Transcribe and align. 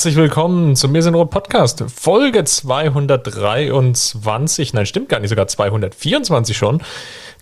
Herzlich 0.00 0.16
willkommen 0.16 0.76
zum 0.76 0.92
Mir 0.92 1.02
sind 1.02 1.14
Rot 1.14 1.28
Podcast, 1.28 1.84
Folge 1.94 2.42
223. 2.42 4.72
Nein, 4.72 4.86
stimmt 4.86 5.10
gar 5.10 5.20
nicht, 5.20 5.28
sogar 5.28 5.46
224 5.46 6.56
schon. 6.56 6.82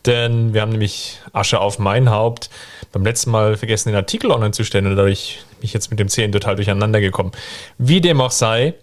Denn 0.05 0.53
wir 0.53 0.63
haben 0.63 0.73
nämlich 0.73 1.21
Asche 1.33 1.61
auf 1.61 1.79
mein 1.79 2.11
Haupt 2.11 2.51
beim 2.91 3.05
letzten 3.05 3.31
Mal 3.31 3.57
vergessen, 3.57 3.91
den 3.91 3.97
Artikel 3.97 4.33
online 4.33 4.51
zu 4.51 4.65
stellen 4.65 4.89
und 4.89 4.97
dadurch 4.97 5.39
bin 5.51 5.67
ich 5.67 5.73
jetzt 5.73 5.93
mit 5.93 6.01
dem 6.01 6.09
Zählen 6.09 6.33
total 6.33 6.57
durcheinander 6.57 7.01
gekommen. 7.01 7.31
Wie 7.79 8.01
dem 8.01 8.21
auch 8.21 8.33
sei, 8.33 8.75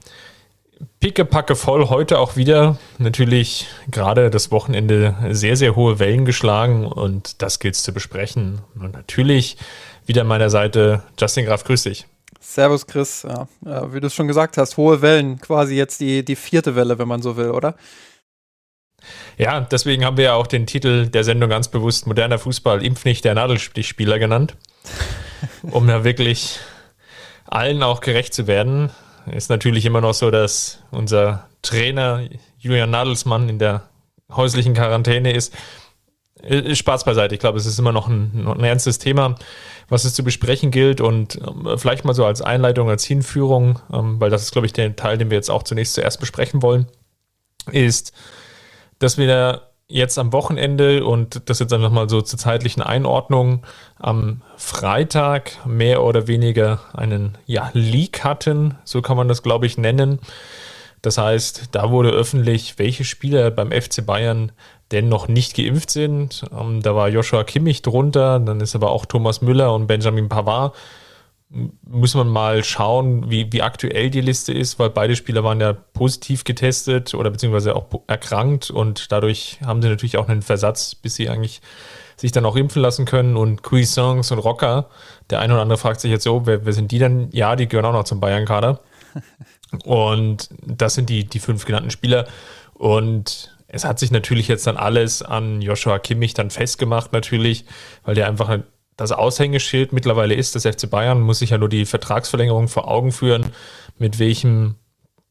pickepacke 1.01 1.57
voll 1.57 1.89
heute 1.89 2.19
auch 2.19 2.37
wieder. 2.37 2.77
Natürlich 2.97 3.67
gerade 3.91 4.29
das 4.29 4.51
Wochenende 4.51 5.17
sehr, 5.31 5.57
sehr 5.57 5.75
hohe 5.75 5.99
Wellen 5.99 6.23
geschlagen 6.23 6.87
und 6.87 7.41
das 7.41 7.59
gilt 7.59 7.75
es 7.75 7.83
zu 7.83 7.93
besprechen. 7.93 8.61
Und 8.79 8.93
natürlich 8.93 9.57
wieder 10.05 10.21
an 10.21 10.27
meiner 10.27 10.49
Seite 10.49 11.03
Justin 11.19 11.43
Graf, 11.43 11.65
grüß 11.65 11.83
dich. 11.83 12.05
Servus 12.45 12.85
Chris, 12.85 13.23
ja, 13.23 13.47
ja, 13.65 13.93
wie 13.93 13.99
du 13.99 14.07
es 14.07 14.13
schon 14.13 14.27
gesagt 14.27 14.57
hast, 14.57 14.77
hohe 14.77 15.01
Wellen, 15.01 15.41
quasi 15.41 15.75
jetzt 15.75 15.99
die, 15.99 16.23
die 16.23 16.35
vierte 16.35 16.75
Welle, 16.75 16.99
wenn 16.99 17.07
man 17.07 17.21
so 17.21 17.37
will, 17.37 17.49
oder? 17.49 17.75
Ja, 19.37 19.61
deswegen 19.61 20.05
haben 20.05 20.17
wir 20.17 20.25
ja 20.25 20.33
auch 20.33 20.47
den 20.47 20.67
Titel 20.67 21.07
der 21.07 21.23
Sendung 21.23 21.49
ganz 21.49 21.67
bewusst 21.67 22.07
Moderner 22.07 22.37
Fußball, 22.37 22.83
Impf 22.83 23.03
nicht 23.03 23.25
der 23.25 23.33
Nadelstichspieler 23.33 24.19
genannt, 24.19 24.55
um 25.63 25.87
da 25.87 26.03
wirklich 26.03 26.59
allen 27.45 27.83
auch 27.83 27.99
gerecht 27.99 28.33
zu 28.33 28.47
werden. 28.47 28.91
Ist 29.31 29.49
natürlich 29.49 29.85
immer 29.85 30.01
noch 30.01 30.13
so, 30.13 30.29
dass 30.29 30.83
unser 30.91 31.49
Trainer 31.63 32.21
Julian 32.59 32.91
Nadelsmann 32.91 33.49
in 33.49 33.59
der 33.59 33.89
häuslichen 34.31 34.75
Quarantäne 34.75 35.33
ist. 35.33 35.53
Spaß 36.43 37.05
beiseite, 37.05 37.33
ich 37.33 37.39
glaube, 37.39 37.57
es 37.57 37.65
ist 37.65 37.79
immer 37.79 37.91
noch 37.91 38.07
ein, 38.07 38.47
ein 38.47 38.63
ernstes 38.63 38.99
Thema 38.99 39.35
was 39.89 40.05
es 40.05 40.13
zu 40.13 40.23
besprechen 40.23 40.71
gilt. 40.71 41.01
Und 41.01 41.39
ähm, 41.41 41.77
vielleicht 41.77 42.05
mal 42.05 42.13
so 42.13 42.25
als 42.25 42.41
Einleitung, 42.41 42.89
als 42.89 43.05
Hinführung, 43.05 43.79
ähm, 43.91 44.19
weil 44.19 44.29
das 44.29 44.43
ist, 44.43 44.51
glaube 44.51 44.65
ich, 44.65 44.73
der 44.73 44.95
Teil, 44.95 45.17
den 45.17 45.29
wir 45.29 45.37
jetzt 45.37 45.51
auch 45.51 45.63
zunächst 45.63 45.93
zuerst 45.93 46.19
besprechen 46.19 46.61
wollen, 46.61 46.87
ist, 47.71 48.13
dass 48.99 49.17
wir 49.17 49.69
jetzt 49.87 50.17
am 50.17 50.33
Wochenende 50.33 51.05
und 51.05 51.47
das 51.47 51.59
jetzt 51.59 51.71
einfach 51.71 51.91
mal 51.91 52.09
so 52.09 52.21
zur 52.21 52.39
zeitlichen 52.39 52.81
Einordnung 52.81 53.63
am 53.97 54.41
Freitag 54.57 55.63
mehr 55.67 56.03
oder 56.03 56.27
weniger 56.27 56.79
einen 56.93 57.37
ja, 57.45 57.69
Leak 57.73 58.23
hatten, 58.23 58.79
so 58.83 59.03
kann 59.03 59.15
man 59.15 59.27
das, 59.27 59.43
glaube 59.43 59.67
ich, 59.67 59.77
nennen. 59.77 60.19
Das 61.03 61.19
heißt, 61.19 61.69
da 61.73 61.91
wurde 61.91 62.09
öffentlich, 62.09 62.79
welche 62.79 63.03
Spieler 63.03 63.51
beim 63.51 63.71
FC 63.71 64.03
Bayern 64.03 64.51
denn 64.95 65.09
noch 65.09 65.27
nicht 65.27 65.55
geimpft 65.55 65.91
sind. 65.91 66.43
Ähm, 66.57 66.81
da 66.81 66.95
war 66.95 67.09
Joshua 67.09 67.43
Kimmich 67.43 67.81
drunter, 67.81 68.39
dann 68.39 68.61
ist 68.61 68.75
aber 68.75 68.89
auch 68.91 69.05
Thomas 69.05 69.41
Müller 69.41 69.73
und 69.73 69.87
Benjamin 69.87 70.29
Pavard. 70.29 70.73
Muss 71.87 72.15
man 72.15 72.27
mal 72.27 72.63
schauen, 72.63 73.29
wie, 73.29 73.51
wie 73.51 73.61
aktuell 73.61 74.09
die 74.09 74.21
Liste 74.21 74.51
ist, 74.51 74.79
weil 74.79 74.89
beide 74.89 75.15
Spieler 75.15 75.43
waren 75.43 75.61
ja 75.61 75.73
positiv 75.73 76.43
getestet 76.43 77.13
oder 77.13 77.29
beziehungsweise 77.29 77.75
auch 77.75 77.85
erkrankt 78.07 78.71
und 78.71 79.11
dadurch 79.11 79.59
haben 79.63 79.81
sie 79.81 79.89
natürlich 79.89 80.17
auch 80.17 80.27
einen 80.27 80.41
Versatz, 80.41 80.95
bis 80.95 81.15
sie 81.15 81.29
eigentlich 81.29 81.61
sich 82.17 82.31
dann 82.31 82.45
auch 82.45 82.55
impfen 82.55 82.81
lassen 82.81 83.05
können. 83.05 83.37
Und 83.37 83.61
Cuisance 83.61 84.33
und 84.33 84.39
Rocker, 84.39 84.89
der 85.29 85.39
eine 85.39 85.53
oder 85.53 85.61
andere 85.61 85.77
fragt 85.77 85.99
sich 85.99 86.11
jetzt 86.11 86.23
so, 86.23 86.45
wer, 86.45 86.65
wer 86.65 86.73
sind 86.73 86.91
die 86.91 86.99
denn? 86.99 87.29
Ja, 87.31 87.55
die 87.55 87.67
gehören 87.67 87.85
auch 87.85 87.93
noch 87.93 88.05
zum 88.05 88.19
Bayern-Kader. 88.19 88.79
Und 89.83 90.49
das 90.65 90.93
sind 90.95 91.09
die, 91.09 91.25
die 91.25 91.39
fünf 91.39 91.65
genannten 91.65 91.91
Spieler. 91.91 92.27
Und 92.73 93.54
es 93.67 93.85
hat 93.85 93.99
sich 93.99 94.11
natürlich 94.11 94.47
jetzt 94.47 94.67
dann 94.67 94.77
alles 94.77 95.21
an 95.21 95.61
Joshua 95.61 95.99
Kimmich 95.99 96.33
dann 96.33 96.49
festgemacht, 96.49 97.13
natürlich, 97.13 97.65
weil 98.03 98.15
der 98.15 98.27
einfach 98.27 98.59
das 98.95 99.11
Aushängeschild 99.11 99.91
mittlerweile 99.91 100.35
ist, 100.35 100.55
das 100.55 100.63
FC 100.63 100.89
Bayern, 100.89 101.21
muss 101.21 101.39
sich 101.39 101.49
ja 101.49 101.57
nur 101.57 101.69
die 101.69 101.85
Vertragsverlängerung 101.85 102.67
vor 102.67 102.87
Augen 102.87 103.11
führen, 103.11 103.51
mit 103.97 104.19
welchem 104.19 104.75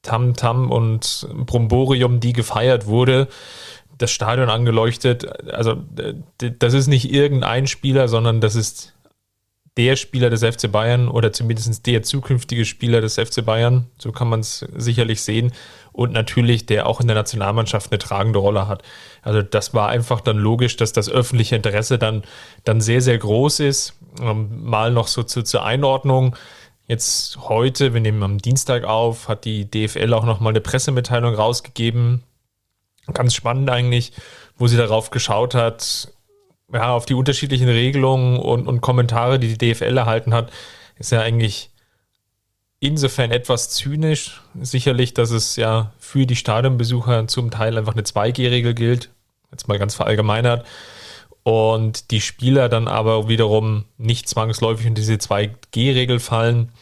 Tamtam 0.03 0.67
-Tam 0.67 0.69
und 0.71 1.29
Bromborium 1.47 2.21
die 2.21 2.35
gefeiert 2.35 2.87
wurde, 2.87 3.29
das 3.97 4.11
Stadion 4.11 4.51
angeleuchtet. 4.51 5.27
Also, 5.51 5.83
das 6.37 6.75
ist 6.75 6.89
nicht 6.89 7.13
irgendein 7.13 7.67
Spieler, 7.67 8.09
sondern 8.09 8.41
das 8.41 8.55
ist 8.55 8.95
der 9.77 9.97
Spieler 9.97 10.31
des 10.31 10.45
FC 10.45 10.71
Bayern 10.71 11.09
oder 11.09 11.33
zumindest 11.33 11.87
der 11.87 12.03
zukünftige 12.03 12.65
Spieler 12.65 13.01
des 13.01 13.15
FC 13.15 13.45
Bayern. 13.45 13.89
So 13.99 14.13
kann 14.13 14.29
man 14.29 14.41
es 14.41 14.65
sicherlich 14.77 15.23
sehen. 15.23 15.53
Und 15.93 16.13
natürlich, 16.13 16.67
der 16.67 16.87
auch 16.87 17.01
in 17.01 17.09
der 17.09 17.17
Nationalmannschaft 17.17 17.91
eine 17.91 17.99
tragende 17.99 18.39
Rolle 18.39 18.69
hat. 18.69 18.83
Also 19.23 19.43
das 19.43 19.75
war 19.75 19.89
einfach 19.89 20.21
dann 20.21 20.39
logisch, 20.39 20.77
dass 20.77 20.93
das 20.93 21.09
öffentliche 21.09 21.57
Interesse 21.57 21.99
dann, 21.99 22.23
dann 22.65 22.81
sehr, 22.81 23.01
sehr 23.01 23.19
groß 23.19 23.61
ist. 23.61 23.95
Ähm, 24.21 24.65
mal 24.65 24.93
noch 24.93 25.09
so 25.09 25.23
zu, 25.23 25.43
zur 25.43 25.65
Einordnung. 25.65 26.37
Jetzt 26.87 27.39
heute, 27.49 27.95
wir 27.95 28.01
nehmen 28.01 28.23
am 28.23 28.39
Dienstag 28.39 28.85
auf, 28.85 29.29
hat 29.29 29.45
die 29.45 29.71
DFL 29.71 30.13
auch 30.13 30.25
nochmal 30.25 30.53
eine 30.53 30.61
Pressemitteilung 30.61 31.35
rausgegeben. 31.35 32.23
Ganz 33.13 33.35
spannend 33.35 33.71
eigentlich, 33.71 34.13
wo 34.57 34.67
sie 34.67 34.77
darauf 34.77 35.11
geschaut 35.11 35.55
hat, 35.55 36.13
ja, 36.73 36.93
auf 36.93 37.07
die 37.07 37.15
unterschiedlichen 37.15 37.69
Regelungen 37.69 38.39
und, 38.39 38.67
und 38.67 38.81
Kommentare, 38.81 39.39
die 39.39 39.55
die 39.55 39.73
DFL 39.75 39.97
erhalten 39.97 40.35
hat, 40.35 40.51
ist 40.97 41.13
ja 41.13 41.21
eigentlich 41.21 41.71
insofern 42.81 43.31
etwas 43.31 43.71
zynisch. 43.71 44.43
Sicherlich, 44.61 45.15
dass 45.15 45.31
es 45.31 45.57
ja 45.57 45.93
für 45.99 46.27
die 46.27 46.37
Stadionbesucher 46.37 47.27
zum 47.29 47.51
Teil 47.51 47.79
einfach 47.79 47.95
eine 47.95 48.03
2G-Regel 48.03 48.75
gilt, 48.75 49.11
jetzt 49.51 49.69
mal 49.69 49.79
ganz 49.79 49.95
verallgemeinert. 49.95 50.67
Und 51.43 52.11
die 52.11 52.21
Spieler 52.21 52.69
dann 52.69 52.89
aber 52.89 53.29
wiederum 53.29 53.85
nicht 53.99 54.29
zwangsläufig 54.29 54.87
in 54.87 54.95
diese 54.95 55.15
2G-Regel 55.15 56.19
fallen. 56.19 56.73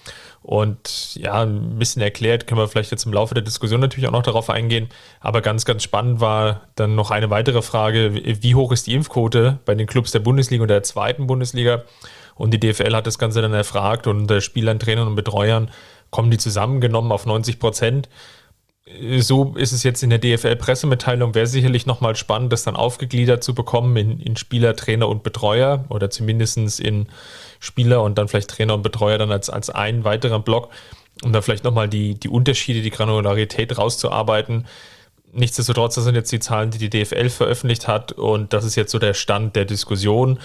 Und 0.42 1.14
ja, 1.14 1.42
ein 1.42 1.78
bisschen 1.78 2.02
erklärt, 2.02 2.46
können 2.46 2.60
wir 2.60 2.66
vielleicht 2.66 2.90
jetzt 2.90 3.06
im 3.06 3.12
Laufe 3.12 3.34
der 3.34 3.44
Diskussion 3.44 3.80
natürlich 3.80 4.08
auch 4.08 4.12
noch 4.12 4.24
darauf 4.24 4.50
eingehen. 4.50 4.88
Aber 5.20 5.40
ganz, 5.40 5.64
ganz 5.64 5.84
spannend 5.84 6.20
war 6.20 6.62
dann 6.74 6.96
noch 6.96 7.12
eine 7.12 7.30
weitere 7.30 7.62
Frage, 7.62 8.14
wie 8.14 8.54
hoch 8.54 8.72
ist 8.72 8.88
die 8.88 8.94
Impfquote 8.94 9.60
bei 9.64 9.74
den 9.74 9.86
Clubs 9.86 10.10
der 10.10 10.18
Bundesliga 10.18 10.62
und 10.62 10.68
der 10.68 10.82
zweiten 10.82 11.28
Bundesliga? 11.28 11.84
Und 12.34 12.52
die 12.52 12.58
DFL 12.58 12.96
hat 12.96 13.06
das 13.06 13.18
Ganze 13.18 13.40
dann 13.40 13.54
erfragt 13.54 14.06
und 14.06 14.42
Spielern, 14.42 14.80
Trainern 14.80 15.06
und 15.06 15.14
Betreuern 15.14 15.70
kommen 16.10 16.30
die 16.30 16.38
zusammengenommen 16.38 17.12
auf 17.12 17.24
90 17.24 17.58
Prozent. 17.58 18.08
So 18.84 19.54
ist 19.56 19.70
es 19.70 19.84
jetzt 19.84 20.02
in 20.02 20.10
der 20.10 20.18
DFL-Pressemitteilung. 20.18 21.34
Wäre 21.34 21.46
sicherlich 21.46 21.86
nochmal 21.86 22.16
spannend, 22.16 22.52
das 22.52 22.64
dann 22.64 22.74
aufgegliedert 22.74 23.44
zu 23.44 23.54
bekommen 23.54 23.96
in, 23.96 24.20
in 24.20 24.36
Spieler, 24.36 24.74
Trainer 24.74 25.08
und 25.08 25.22
Betreuer 25.22 25.84
oder 25.88 26.10
zumindest 26.10 26.80
in 26.80 27.06
Spieler 27.60 28.02
und 28.02 28.18
dann 28.18 28.26
vielleicht 28.26 28.50
Trainer 28.50 28.74
und 28.74 28.82
Betreuer 28.82 29.18
dann 29.18 29.30
als, 29.30 29.50
als 29.50 29.70
einen 29.70 30.02
weiteren 30.02 30.42
Block, 30.42 30.70
um 31.22 31.32
da 31.32 31.42
vielleicht 31.42 31.62
nochmal 31.62 31.88
die, 31.88 32.14
die 32.14 32.28
Unterschiede, 32.28 32.82
die 32.82 32.90
Granularität 32.90 33.78
rauszuarbeiten. 33.78 34.66
Nichtsdestotrotz, 35.30 35.94
das 35.94 36.04
sind 36.04 36.16
jetzt 36.16 36.32
die 36.32 36.40
Zahlen, 36.40 36.72
die 36.72 36.78
die 36.78 36.90
DFL 36.90 37.30
veröffentlicht 37.30 37.86
hat 37.86 38.10
und 38.12 38.52
das 38.52 38.64
ist 38.64 38.74
jetzt 38.74 38.90
so 38.90 38.98
der 38.98 39.14
Stand 39.14 39.54
der 39.54 39.64
Diskussion, 39.64 40.40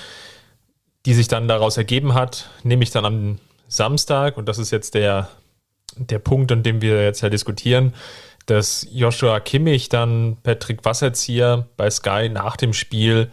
die 1.07 1.15
sich 1.15 1.27
dann 1.27 1.47
daraus 1.47 1.77
ergeben 1.77 2.13
hat, 2.13 2.51
nämlich 2.63 2.91
dann 2.91 3.03
am 3.03 3.39
Samstag 3.67 4.37
und 4.37 4.47
das 4.47 4.59
ist 4.59 4.71
jetzt 4.71 4.93
der, 4.93 5.27
der 5.97 6.19
Punkt, 6.19 6.51
an 6.51 6.61
dem 6.61 6.81
wir 6.81 7.03
jetzt 7.03 7.21
ja 7.21 7.29
diskutieren, 7.29 7.93
dass 8.47 8.87
Joshua 8.91 9.39
Kimmich 9.39 9.89
dann 9.89 10.37
Patrick 10.41 10.83
Wasserzieher 10.83 11.67
bei 11.77 11.89
Sky 11.89 12.29
nach 12.29 12.57
dem 12.57 12.73
Spiel, 12.73 13.31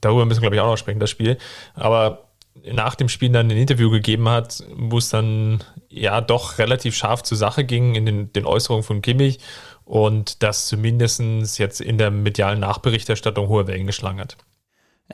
darüber 0.00 0.26
müssen 0.26 0.42
wir 0.42 0.50
glaube 0.50 0.56
ich 0.56 0.62
auch 0.62 0.70
noch 0.70 0.76
sprechen, 0.76 1.00
das 1.00 1.10
Spiel, 1.10 1.38
aber 1.74 2.24
nach 2.72 2.94
dem 2.94 3.08
Spiel 3.08 3.30
dann 3.30 3.50
ein 3.50 3.56
Interview 3.56 3.90
gegeben 3.90 4.28
hat, 4.28 4.64
wo 4.74 4.98
es 4.98 5.10
dann 5.10 5.62
ja 5.88 6.20
doch 6.20 6.58
relativ 6.58 6.96
scharf 6.96 7.22
zur 7.22 7.36
Sache 7.36 7.64
ging 7.64 7.94
in 7.94 8.06
den, 8.06 8.32
den 8.32 8.46
Äußerungen 8.46 8.84
von 8.84 9.02
Kimmich 9.02 9.38
und 9.84 10.42
das 10.42 10.66
zumindest 10.66 11.20
jetzt 11.58 11.80
in 11.80 11.98
der 11.98 12.10
medialen 12.10 12.60
Nachberichterstattung 12.60 13.48
hohe 13.48 13.66
Wellen 13.66 13.86
geschlagen 13.86 14.20
hat. 14.20 14.36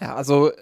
Ja, 0.01 0.15
also 0.15 0.53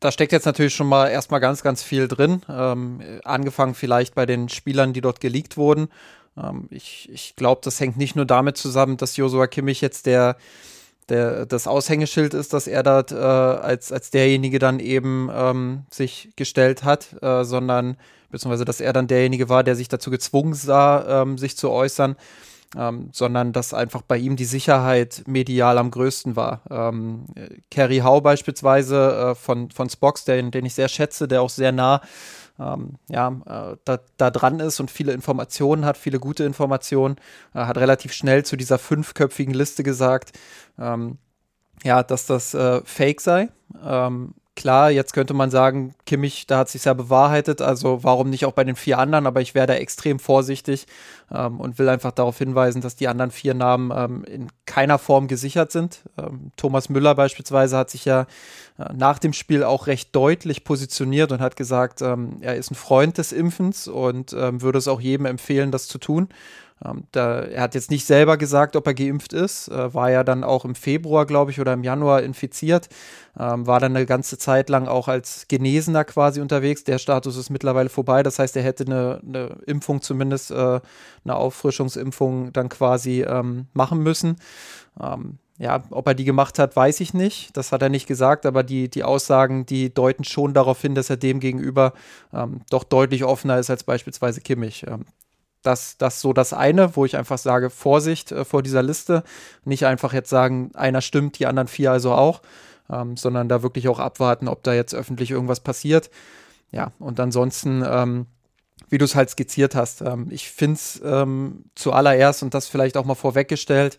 da 0.00 0.12
steckt 0.12 0.32
jetzt 0.32 0.46
natürlich 0.46 0.74
schon 0.74 0.86
mal 0.86 1.08
erstmal 1.08 1.40
ganz, 1.40 1.62
ganz 1.62 1.82
viel 1.82 2.06
drin. 2.06 2.42
Ähm, 2.48 3.20
angefangen 3.24 3.74
vielleicht 3.74 4.14
bei 4.14 4.26
den 4.26 4.48
Spielern, 4.48 4.92
die 4.92 5.00
dort 5.00 5.20
geleakt 5.20 5.56
wurden. 5.56 5.88
Ähm, 6.36 6.68
ich 6.70 7.08
ich 7.12 7.36
glaube, 7.36 7.60
das 7.64 7.80
hängt 7.80 7.96
nicht 7.96 8.16
nur 8.16 8.26
damit 8.26 8.56
zusammen, 8.56 8.96
dass 8.96 9.16
Josua 9.16 9.46
Kimmich 9.46 9.80
jetzt 9.80 10.06
der 10.06 10.36
der, 11.08 11.46
das 11.46 11.66
Aushängeschild 11.66 12.34
ist, 12.34 12.52
dass 12.52 12.66
er 12.66 12.82
dort 12.82 13.12
äh, 13.12 13.14
als, 13.14 13.92
als 13.92 14.10
derjenige 14.10 14.58
dann 14.58 14.80
eben 14.80 15.30
ähm, 15.32 15.84
sich 15.90 16.30
gestellt 16.36 16.84
hat, 16.84 17.14
äh, 17.22 17.44
sondern 17.44 17.96
beziehungsweise 18.30 18.64
dass 18.64 18.80
er 18.80 18.92
dann 18.92 19.06
derjenige 19.06 19.48
war, 19.48 19.62
der 19.62 19.76
sich 19.76 19.88
dazu 19.88 20.10
gezwungen 20.10 20.54
sah, 20.54 21.22
ähm, 21.22 21.38
sich 21.38 21.56
zu 21.56 21.70
äußern, 21.70 22.16
ähm, 22.76 23.10
sondern 23.12 23.52
dass 23.52 23.72
einfach 23.72 24.02
bei 24.02 24.16
ihm 24.16 24.36
die 24.36 24.44
Sicherheit 24.44 25.22
medial 25.26 25.78
am 25.78 25.90
größten 25.90 26.34
war. 26.34 26.62
Ähm, 26.70 27.26
Kerry 27.70 27.98
Howe 27.98 28.20
beispielsweise 28.20 29.30
äh, 29.30 29.34
von, 29.34 29.70
von 29.70 29.88
Spox, 29.88 30.24
den, 30.24 30.50
den 30.50 30.66
ich 30.66 30.74
sehr 30.74 30.88
schätze, 30.88 31.28
der 31.28 31.42
auch 31.42 31.50
sehr 31.50 31.72
nah 31.72 32.00
ähm, 32.58 32.98
ja, 33.08 33.28
äh, 33.46 33.76
da, 33.84 34.00
da, 34.16 34.30
dran 34.30 34.60
ist 34.60 34.80
und 34.80 34.90
viele 34.90 35.12
Informationen 35.12 35.84
hat, 35.84 35.96
viele 35.96 36.18
gute 36.18 36.44
Informationen, 36.44 37.16
äh, 37.54 37.60
hat 37.60 37.76
relativ 37.78 38.12
schnell 38.12 38.44
zu 38.44 38.56
dieser 38.56 38.78
fünfköpfigen 38.78 39.54
Liste 39.54 39.82
gesagt, 39.82 40.32
ähm, 40.78 41.18
ja, 41.84 42.02
dass 42.02 42.26
das 42.26 42.54
äh, 42.54 42.80
Fake 42.84 43.20
sei. 43.20 43.48
Ähm, 43.84 44.34
klar, 44.56 44.90
jetzt 44.90 45.12
könnte 45.12 45.34
man 45.34 45.50
sagen, 45.50 45.94
Kimmich, 46.06 46.46
da 46.46 46.58
hat 46.58 46.68
sich 46.68 46.84
ja 46.84 46.94
bewahrheitet, 46.94 47.62
also 47.62 48.02
warum 48.02 48.30
nicht 48.30 48.46
auch 48.46 48.52
bei 48.52 48.64
den 48.64 48.74
vier 48.74 48.98
anderen, 48.98 49.26
aber 49.26 49.40
ich 49.40 49.54
wäre 49.54 49.66
da 49.66 49.74
extrem 49.74 50.18
vorsichtig 50.18 50.86
ähm, 51.30 51.60
und 51.60 51.78
will 51.78 51.88
einfach 51.88 52.10
darauf 52.10 52.38
hinweisen, 52.38 52.80
dass 52.80 52.96
die 52.96 53.06
anderen 53.06 53.30
vier 53.30 53.54
Namen 53.54 53.92
ähm, 53.94 54.24
in 54.24 54.48
keiner 54.64 54.98
Form 54.98 55.28
gesichert 55.28 55.70
sind. 55.70 56.00
Ähm, 56.18 56.50
Thomas 56.56 56.88
Müller 56.88 57.14
beispielsweise 57.14 57.76
hat 57.76 57.90
sich 57.90 58.06
ja 58.06 58.22
äh, 58.78 58.92
nach 58.94 59.18
dem 59.18 59.34
Spiel 59.34 59.62
auch 59.62 59.86
recht 59.86 60.16
deutlich 60.16 60.64
positioniert 60.64 61.30
und 61.30 61.40
hat 61.40 61.56
gesagt, 61.56 62.02
ähm, 62.02 62.38
er 62.40 62.56
ist 62.56 62.70
ein 62.70 62.76
Freund 62.76 63.18
des 63.18 63.32
Impfens 63.32 63.86
und 63.86 64.32
ähm, 64.32 64.62
würde 64.62 64.78
es 64.78 64.88
auch 64.88 65.00
jedem 65.00 65.26
empfehlen, 65.26 65.70
das 65.70 65.86
zu 65.86 65.98
tun. 65.98 66.28
Ähm, 66.84 67.04
da, 67.12 67.40
er 67.40 67.62
hat 67.62 67.74
jetzt 67.74 67.90
nicht 67.90 68.04
selber 68.04 68.36
gesagt, 68.36 68.76
ob 68.76 68.86
er 68.86 68.94
geimpft 68.94 69.32
ist, 69.32 69.68
äh, 69.68 69.94
war 69.94 70.10
ja 70.10 70.24
dann 70.24 70.44
auch 70.44 70.64
im 70.64 70.74
Februar, 70.74 71.24
glaube 71.24 71.50
ich, 71.50 71.60
oder 71.60 71.72
im 71.72 71.82
Januar 71.82 72.22
infiziert, 72.22 72.88
ähm, 73.38 73.66
war 73.66 73.80
dann 73.80 73.96
eine 73.96 74.04
ganze 74.04 74.36
Zeit 74.36 74.68
lang 74.68 74.86
auch 74.86 75.08
als 75.08 75.48
Genesener 75.48 76.04
quasi 76.04 76.40
unterwegs. 76.40 76.84
Der 76.84 76.98
Status 76.98 77.36
ist 77.36 77.48
mittlerweile 77.50 77.88
vorbei, 77.88 78.22
das 78.22 78.38
heißt, 78.38 78.56
er 78.56 78.62
hätte 78.62 78.84
eine, 78.84 79.20
eine 79.26 79.58
Impfung, 79.66 80.02
zumindest 80.02 80.50
äh, 80.50 80.80
eine 81.24 81.36
Auffrischungsimpfung 81.36 82.52
dann 82.52 82.68
quasi 82.68 83.22
ähm, 83.22 83.66
machen 83.72 84.02
müssen. 84.02 84.36
Ähm, 85.00 85.38
ja, 85.58 85.82
ob 85.90 86.06
er 86.06 86.14
die 86.14 86.24
gemacht 86.24 86.58
hat, 86.58 86.76
weiß 86.76 87.00
ich 87.00 87.14
nicht. 87.14 87.56
Das 87.56 87.72
hat 87.72 87.80
er 87.80 87.88
nicht 87.88 88.06
gesagt, 88.06 88.44
aber 88.44 88.62
die, 88.62 88.90
die 88.90 89.04
Aussagen, 89.04 89.64
die 89.64 89.92
deuten 89.92 90.24
schon 90.24 90.52
darauf 90.52 90.82
hin, 90.82 90.94
dass 90.94 91.08
er 91.08 91.16
dem 91.16 91.40
gegenüber 91.40 91.94
ähm, 92.34 92.60
doch 92.68 92.84
deutlich 92.84 93.24
offener 93.24 93.58
ist 93.58 93.70
als 93.70 93.82
beispielsweise 93.84 94.42
Kimmich. 94.42 94.84
Ähm, 94.86 95.06
das, 95.62 95.98
das 95.98 96.20
so 96.20 96.32
das 96.32 96.52
eine, 96.52 96.96
wo 96.96 97.04
ich 97.04 97.16
einfach 97.16 97.38
sage, 97.38 97.70
Vorsicht 97.70 98.32
äh, 98.32 98.44
vor 98.44 98.62
dieser 98.62 98.82
Liste. 98.82 99.22
Nicht 99.64 99.86
einfach 99.86 100.12
jetzt 100.12 100.30
sagen, 100.30 100.70
einer 100.74 101.00
stimmt, 101.00 101.38
die 101.38 101.46
anderen 101.46 101.68
vier 101.68 101.92
also 101.92 102.12
auch, 102.12 102.42
ähm, 102.90 103.16
sondern 103.16 103.48
da 103.48 103.62
wirklich 103.62 103.88
auch 103.88 103.98
abwarten, 103.98 104.48
ob 104.48 104.62
da 104.62 104.74
jetzt 104.74 104.94
öffentlich 104.94 105.30
irgendwas 105.30 105.60
passiert. 105.60 106.10
Ja, 106.72 106.92
und 106.98 107.20
ansonsten, 107.20 107.84
ähm, 107.86 108.26
wie 108.88 108.98
du 108.98 109.04
es 109.04 109.14
halt 109.14 109.30
skizziert 109.30 109.74
hast, 109.74 110.02
ähm, 110.02 110.28
ich 110.30 110.50
finde 110.50 110.74
es 110.74 111.00
ähm, 111.04 111.64
zuallererst 111.74 112.42
und 112.42 112.54
das 112.54 112.68
vielleicht 112.68 112.96
auch 112.96 113.04
mal 113.04 113.14
vorweggestellt, 113.14 113.98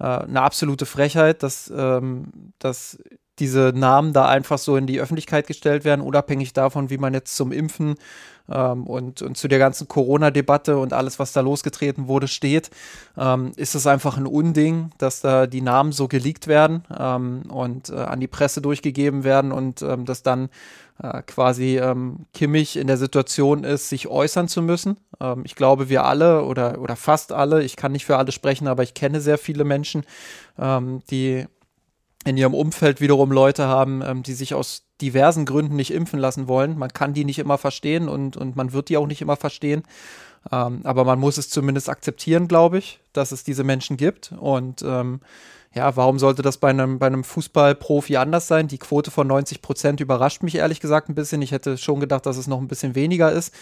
äh, 0.00 0.04
eine 0.04 0.42
absolute 0.42 0.86
Frechheit, 0.86 1.42
dass, 1.42 1.72
ähm, 1.74 2.52
dass 2.58 2.98
diese 3.38 3.72
Namen 3.74 4.12
da 4.12 4.28
einfach 4.28 4.58
so 4.58 4.76
in 4.76 4.86
die 4.86 5.00
Öffentlichkeit 5.00 5.46
gestellt 5.46 5.84
werden, 5.84 6.00
unabhängig 6.00 6.52
davon, 6.52 6.90
wie 6.90 6.98
man 6.98 7.14
jetzt 7.14 7.34
zum 7.36 7.52
Impfen 7.52 7.96
ähm, 8.48 8.86
und, 8.86 9.22
und 9.22 9.36
zu 9.36 9.48
der 9.48 9.58
ganzen 9.58 9.88
Corona-Debatte 9.88 10.76
und 10.78 10.92
alles, 10.92 11.18
was 11.18 11.32
da 11.32 11.40
losgetreten 11.40 12.08
wurde, 12.08 12.28
steht, 12.28 12.70
ähm, 13.16 13.52
ist 13.56 13.74
es 13.74 13.86
einfach 13.86 14.16
ein 14.16 14.26
Unding, 14.26 14.90
dass 14.98 15.20
da 15.20 15.46
die 15.46 15.62
Namen 15.62 15.92
so 15.92 16.08
geleakt 16.08 16.46
werden 16.46 16.84
ähm, 16.96 17.42
und 17.48 17.90
äh, 17.90 17.94
an 17.94 18.20
die 18.20 18.28
Presse 18.28 18.60
durchgegeben 18.60 19.24
werden 19.24 19.50
und 19.50 19.82
ähm, 19.82 20.04
dass 20.04 20.22
dann 20.22 20.48
äh, 21.02 21.22
quasi 21.22 21.78
ähm, 21.78 22.26
Kimmich 22.34 22.76
in 22.76 22.86
der 22.86 22.98
Situation 22.98 23.64
ist, 23.64 23.88
sich 23.88 24.06
äußern 24.08 24.46
zu 24.46 24.62
müssen. 24.62 24.96
Ähm, 25.20 25.42
ich 25.44 25.56
glaube, 25.56 25.88
wir 25.88 26.04
alle 26.04 26.44
oder, 26.44 26.80
oder 26.80 26.96
fast 26.96 27.32
alle, 27.32 27.64
ich 27.64 27.76
kann 27.76 27.92
nicht 27.92 28.04
für 28.04 28.16
alle 28.16 28.30
sprechen, 28.30 28.68
aber 28.68 28.82
ich 28.82 28.94
kenne 28.94 29.20
sehr 29.20 29.38
viele 29.38 29.64
Menschen, 29.64 30.04
die 31.10 31.46
in 32.24 32.36
ihrem 32.36 32.54
Umfeld 32.54 33.00
wiederum 33.00 33.32
Leute 33.32 33.66
haben, 33.66 34.02
ähm, 34.02 34.22
die 34.22 34.34
sich 34.34 34.54
aus 34.54 34.86
diversen 35.00 35.44
Gründen 35.44 35.76
nicht 35.76 35.92
impfen 35.92 36.18
lassen 36.18 36.48
wollen. 36.48 36.78
Man 36.78 36.92
kann 36.92 37.14
die 37.14 37.24
nicht 37.24 37.38
immer 37.38 37.58
verstehen 37.58 38.08
und, 38.08 38.36
und 38.36 38.56
man 38.56 38.72
wird 38.72 38.88
die 38.88 38.96
auch 38.96 39.06
nicht 39.06 39.22
immer 39.22 39.36
verstehen. 39.36 39.82
Ähm, 40.52 40.80
aber 40.84 41.04
man 41.04 41.18
muss 41.18 41.38
es 41.38 41.48
zumindest 41.48 41.88
akzeptieren, 41.88 42.48
glaube 42.48 42.78
ich, 42.78 43.00
dass 43.12 43.32
es 43.32 43.44
diese 43.44 43.64
Menschen 43.64 43.96
gibt. 43.96 44.32
Und 44.38 44.82
ähm, 44.82 45.20
ja, 45.74 45.96
warum 45.96 46.18
sollte 46.18 46.42
das 46.42 46.58
bei 46.58 46.70
einem, 46.70 46.98
bei 46.98 47.06
einem 47.06 47.24
Fußballprofi 47.24 48.16
anders 48.16 48.46
sein? 48.46 48.68
Die 48.68 48.78
Quote 48.78 49.10
von 49.10 49.26
90 49.26 49.60
Prozent 49.60 50.00
überrascht 50.00 50.42
mich 50.42 50.54
ehrlich 50.54 50.80
gesagt 50.80 51.08
ein 51.08 51.14
bisschen. 51.14 51.42
Ich 51.42 51.50
hätte 51.50 51.76
schon 51.78 51.98
gedacht, 51.98 52.26
dass 52.26 52.36
es 52.36 52.46
noch 52.46 52.60
ein 52.60 52.68
bisschen 52.68 52.94
weniger 52.94 53.32
ist, 53.32 53.52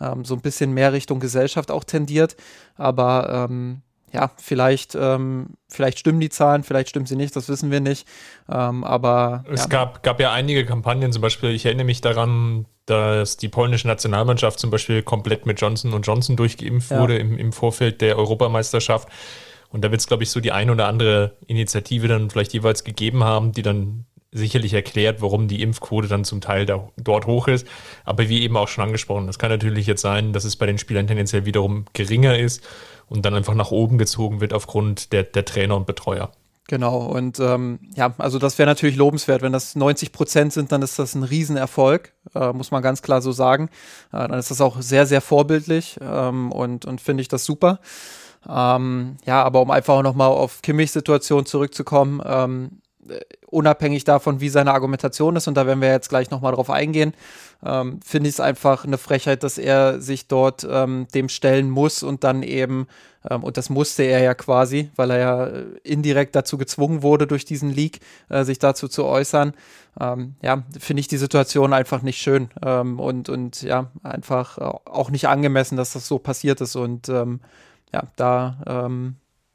ähm, 0.00 0.24
so 0.24 0.34
ein 0.34 0.42
bisschen 0.42 0.72
mehr 0.72 0.92
Richtung 0.92 1.18
Gesellschaft 1.18 1.70
auch 1.70 1.84
tendiert. 1.84 2.36
Aber 2.74 3.48
ähm, 3.50 3.82
ja, 4.12 4.30
vielleicht, 4.36 4.94
ähm, 4.94 5.50
vielleicht 5.68 5.98
stimmen 5.98 6.20
die 6.20 6.28
Zahlen, 6.28 6.62
vielleicht 6.64 6.90
stimmen 6.90 7.06
sie 7.06 7.16
nicht, 7.16 7.34
das 7.34 7.48
wissen 7.48 7.70
wir 7.70 7.80
nicht. 7.80 8.06
Ähm, 8.50 8.84
aber 8.84 9.44
es 9.50 9.62
ja. 9.62 9.66
gab, 9.68 10.02
gab 10.02 10.20
ja 10.20 10.32
einige 10.32 10.66
Kampagnen, 10.66 11.12
zum 11.12 11.22
Beispiel, 11.22 11.50
ich 11.50 11.64
erinnere 11.64 11.86
mich 11.86 12.02
daran, 12.02 12.66
dass 12.84 13.38
die 13.38 13.48
polnische 13.48 13.88
Nationalmannschaft 13.88 14.58
zum 14.58 14.70
Beispiel 14.70 15.02
komplett 15.02 15.46
mit 15.46 15.60
Johnson 15.60 15.94
und 15.94 16.06
Johnson 16.06 16.36
durchgeimpft 16.36 16.90
ja. 16.90 17.00
wurde 17.00 17.16
im, 17.16 17.38
im 17.38 17.52
Vorfeld 17.52 18.00
der 18.00 18.18
Europameisterschaft. 18.18 19.08
Und 19.70 19.82
da 19.82 19.90
wird 19.90 20.02
es, 20.02 20.06
glaube 20.06 20.24
ich, 20.24 20.30
so 20.30 20.40
die 20.40 20.52
ein 20.52 20.68
oder 20.68 20.86
andere 20.86 21.36
Initiative 21.46 22.06
dann 22.06 22.28
vielleicht 22.28 22.52
jeweils 22.52 22.84
gegeben 22.84 23.24
haben, 23.24 23.52
die 23.52 23.62
dann 23.62 24.04
sicherlich 24.30 24.74
erklärt, 24.74 25.22
warum 25.22 25.48
die 25.48 25.62
Impfquote 25.62 26.08
dann 26.08 26.24
zum 26.24 26.40
Teil 26.40 26.66
da, 26.66 26.88
dort 26.96 27.26
hoch 27.26 27.48
ist. 27.48 27.66
Aber 28.04 28.28
wie 28.28 28.42
eben 28.42 28.56
auch 28.56 28.68
schon 28.68 28.84
angesprochen, 28.84 29.28
es 29.28 29.38
kann 29.38 29.50
natürlich 29.50 29.86
jetzt 29.86 30.02
sein, 30.02 30.32
dass 30.34 30.44
es 30.44 30.56
bei 30.56 30.66
den 30.66 30.78
Spielern 30.78 31.06
tendenziell 31.06 31.46
wiederum 31.46 31.86
geringer 31.92 32.38
ist 32.38 32.62
und 33.12 33.24
dann 33.24 33.34
einfach 33.34 33.54
nach 33.54 33.70
oben 33.70 33.98
gezogen 33.98 34.40
wird 34.40 34.52
aufgrund 34.52 35.12
der, 35.12 35.22
der 35.24 35.44
Trainer 35.44 35.76
und 35.76 35.86
Betreuer. 35.86 36.32
Genau, 36.68 36.98
und 37.00 37.38
ähm, 37.40 37.80
ja, 37.94 38.14
also 38.18 38.38
das 38.38 38.56
wäre 38.58 38.68
natürlich 38.68 38.96
lobenswert. 38.96 39.42
Wenn 39.42 39.52
das 39.52 39.74
90 39.74 40.12
Prozent 40.12 40.52
sind, 40.52 40.72
dann 40.72 40.80
ist 40.80 40.98
das 40.98 41.14
ein 41.14 41.24
Riesenerfolg, 41.24 42.12
äh, 42.34 42.52
muss 42.52 42.70
man 42.70 42.82
ganz 42.82 43.02
klar 43.02 43.20
so 43.20 43.32
sagen. 43.32 43.68
Äh, 44.12 44.28
dann 44.28 44.38
ist 44.38 44.50
das 44.50 44.60
auch 44.60 44.80
sehr, 44.80 45.04
sehr 45.06 45.20
vorbildlich 45.20 45.98
ähm, 46.00 46.52
und, 46.52 46.86
und 46.86 47.00
finde 47.00 47.20
ich 47.20 47.28
das 47.28 47.44
super. 47.44 47.80
Ähm, 48.48 49.16
ja, 49.26 49.42
aber 49.42 49.60
um 49.60 49.70
einfach 49.70 49.94
auch 49.94 50.02
nochmal 50.02 50.28
auf 50.28 50.62
Kimmichs 50.62 50.92
Situation 50.92 51.46
zurückzukommen, 51.46 52.22
ähm, 52.24 52.80
unabhängig 53.48 54.04
davon, 54.04 54.40
wie 54.40 54.48
seine 54.48 54.72
Argumentation 54.72 55.36
ist, 55.36 55.48
und 55.48 55.54
da 55.54 55.66
werden 55.66 55.80
wir 55.80 55.90
jetzt 55.90 56.08
gleich 56.08 56.30
nochmal 56.30 56.52
drauf 56.52 56.70
eingehen, 56.70 57.12
ähm, 57.64 58.00
finde 58.04 58.28
ich 58.28 58.36
es 58.36 58.40
einfach 58.40 58.84
eine 58.84 58.98
Frechheit, 58.98 59.42
dass 59.42 59.58
er 59.58 60.00
sich 60.00 60.28
dort 60.28 60.66
ähm, 60.68 61.06
dem 61.14 61.28
stellen 61.28 61.70
muss 61.70 62.02
und 62.02 62.24
dann 62.24 62.42
eben, 62.42 62.86
ähm, 63.28 63.44
und 63.44 63.56
das 63.56 63.70
musste 63.70 64.02
er 64.02 64.20
ja 64.20 64.34
quasi, 64.34 64.90
weil 64.96 65.10
er 65.10 65.18
ja 65.18 65.46
äh, 65.46 65.64
indirekt 65.84 66.34
dazu 66.34 66.58
gezwungen 66.58 67.02
wurde 67.02 67.26
durch 67.26 67.44
diesen 67.44 67.70
Leak, 67.70 68.00
äh, 68.28 68.44
sich 68.44 68.58
dazu 68.58 68.88
zu 68.88 69.04
äußern. 69.04 69.54
Ähm, 70.00 70.34
ja, 70.42 70.62
finde 70.78 71.00
ich 71.00 71.08
die 71.08 71.18
Situation 71.18 71.72
einfach 71.72 72.02
nicht 72.02 72.20
schön 72.20 72.48
ähm, 72.64 72.98
und, 72.98 73.28
und 73.28 73.62
ja, 73.62 73.90
einfach 74.02 74.58
auch 74.58 75.10
nicht 75.10 75.28
angemessen, 75.28 75.76
dass 75.76 75.92
das 75.92 76.08
so 76.08 76.18
passiert 76.18 76.60
ist 76.60 76.76
und 76.76 77.08
ähm, 77.08 77.40
ja, 77.92 78.04
da 78.16 78.88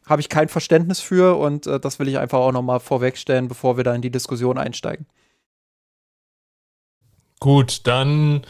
habe 0.08 0.22
ich 0.22 0.30
kein 0.30 0.48
Verständnis 0.48 1.00
für 1.00 1.38
und 1.38 1.68
äh, 1.68 1.80
das 1.80 2.00
will 2.00 2.08
ich 2.08 2.18
einfach 2.18 2.40
auch 2.40 2.52
nochmal 2.52 2.80
vorwegstellen, 2.80 3.48
bevor 3.48 3.78
wir 3.78 3.84
da 3.84 3.94
in 3.94 4.02
die 4.02 4.10
Diskussion 4.10 4.58
einsteigen. 4.58 5.06
Gut, 7.40 7.86
dann 7.86 8.42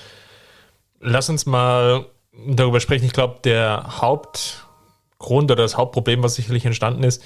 lass 0.99 1.29
uns 1.29 1.45
mal 1.45 2.05
darüber 2.47 2.79
sprechen. 2.79 3.05
Ich 3.05 3.13
glaube, 3.13 3.39
der 3.43 3.99
Hauptgrund 4.01 5.51
oder 5.51 5.63
das 5.63 5.77
Hauptproblem, 5.77 6.23
was 6.23 6.35
sicherlich 6.35 6.65
entstanden 6.65 7.03
ist, 7.03 7.23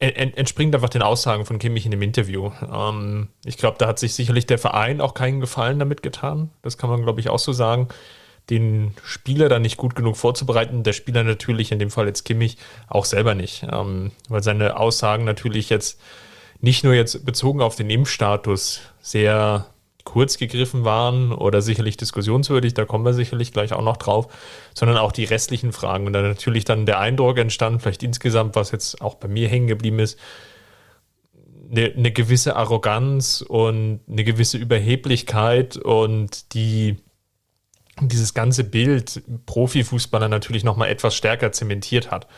entspringt 0.00 0.76
einfach 0.76 0.90
den 0.90 1.02
Aussagen 1.02 1.44
von 1.44 1.58
Kimmich 1.58 1.84
in 1.84 1.90
dem 1.90 2.02
Interview. 2.02 2.52
Ähm, 2.72 3.28
ich 3.44 3.56
glaube, 3.56 3.78
da 3.78 3.88
hat 3.88 3.98
sich 3.98 4.14
sicherlich 4.14 4.46
der 4.46 4.58
Verein 4.58 5.00
auch 5.00 5.12
keinen 5.12 5.40
Gefallen 5.40 5.80
damit 5.80 6.04
getan. 6.04 6.50
Das 6.62 6.78
kann 6.78 6.88
man, 6.88 7.02
glaube 7.02 7.18
ich, 7.18 7.30
auch 7.30 7.40
so 7.40 7.52
sagen 7.52 7.88
den 8.50 8.94
Spieler 9.04 9.48
dann 9.48 9.62
nicht 9.62 9.76
gut 9.76 9.94
genug 9.94 10.16
vorzubereiten. 10.16 10.82
Der 10.82 10.92
Spieler 10.92 11.24
natürlich, 11.24 11.72
in 11.72 11.78
dem 11.78 11.90
Fall 11.90 12.06
jetzt 12.06 12.24
Kimmich, 12.24 12.56
auch 12.88 13.04
selber 13.04 13.34
nicht. 13.34 13.66
Ähm, 13.70 14.12
weil 14.28 14.42
seine 14.42 14.78
Aussagen 14.78 15.24
natürlich 15.24 15.68
jetzt 15.68 16.00
nicht 16.60 16.82
nur 16.82 16.94
jetzt 16.94 17.24
bezogen 17.24 17.60
auf 17.60 17.76
den 17.76 17.90
Impfstatus 17.90 18.80
sehr 19.00 19.66
kurz 20.04 20.38
gegriffen 20.38 20.84
waren 20.84 21.32
oder 21.32 21.60
sicherlich 21.60 21.96
diskussionswürdig, 21.96 22.74
da 22.74 22.84
kommen 22.84 23.04
wir 23.04 23.12
sicherlich 23.12 23.52
gleich 23.52 23.72
auch 23.72 23.82
noch 23.82 23.96
drauf, 23.96 24.28
sondern 24.74 24.96
auch 24.96 25.12
die 25.12 25.24
restlichen 25.24 25.72
Fragen. 25.72 26.06
Und 26.06 26.12
dann 26.14 26.26
natürlich 26.26 26.64
dann 26.64 26.86
der 26.86 26.98
Eindruck 26.98 27.38
entstand, 27.38 27.82
vielleicht 27.82 28.02
insgesamt, 28.02 28.56
was 28.56 28.70
jetzt 28.72 29.02
auch 29.02 29.16
bei 29.16 29.28
mir 29.28 29.48
hängen 29.48 29.66
geblieben 29.66 29.98
ist, 29.98 30.18
eine, 31.70 31.92
eine 31.96 32.10
gewisse 32.10 32.56
Arroganz 32.56 33.44
und 33.46 34.00
eine 34.08 34.24
gewisse 34.24 34.56
Überheblichkeit 34.56 35.76
und 35.76 36.54
die 36.54 36.96
dieses 38.00 38.32
ganze 38.32 38.64
Bild 38.64 39.22
Profifußballer 39.46 40.28
natürlich 40.28 40.64
nochmal 40.64 40.88
etwas 40.88 41.16
stärker 41.16 41.52
zementiert 41.52 42.10
hat. 42.10 42.28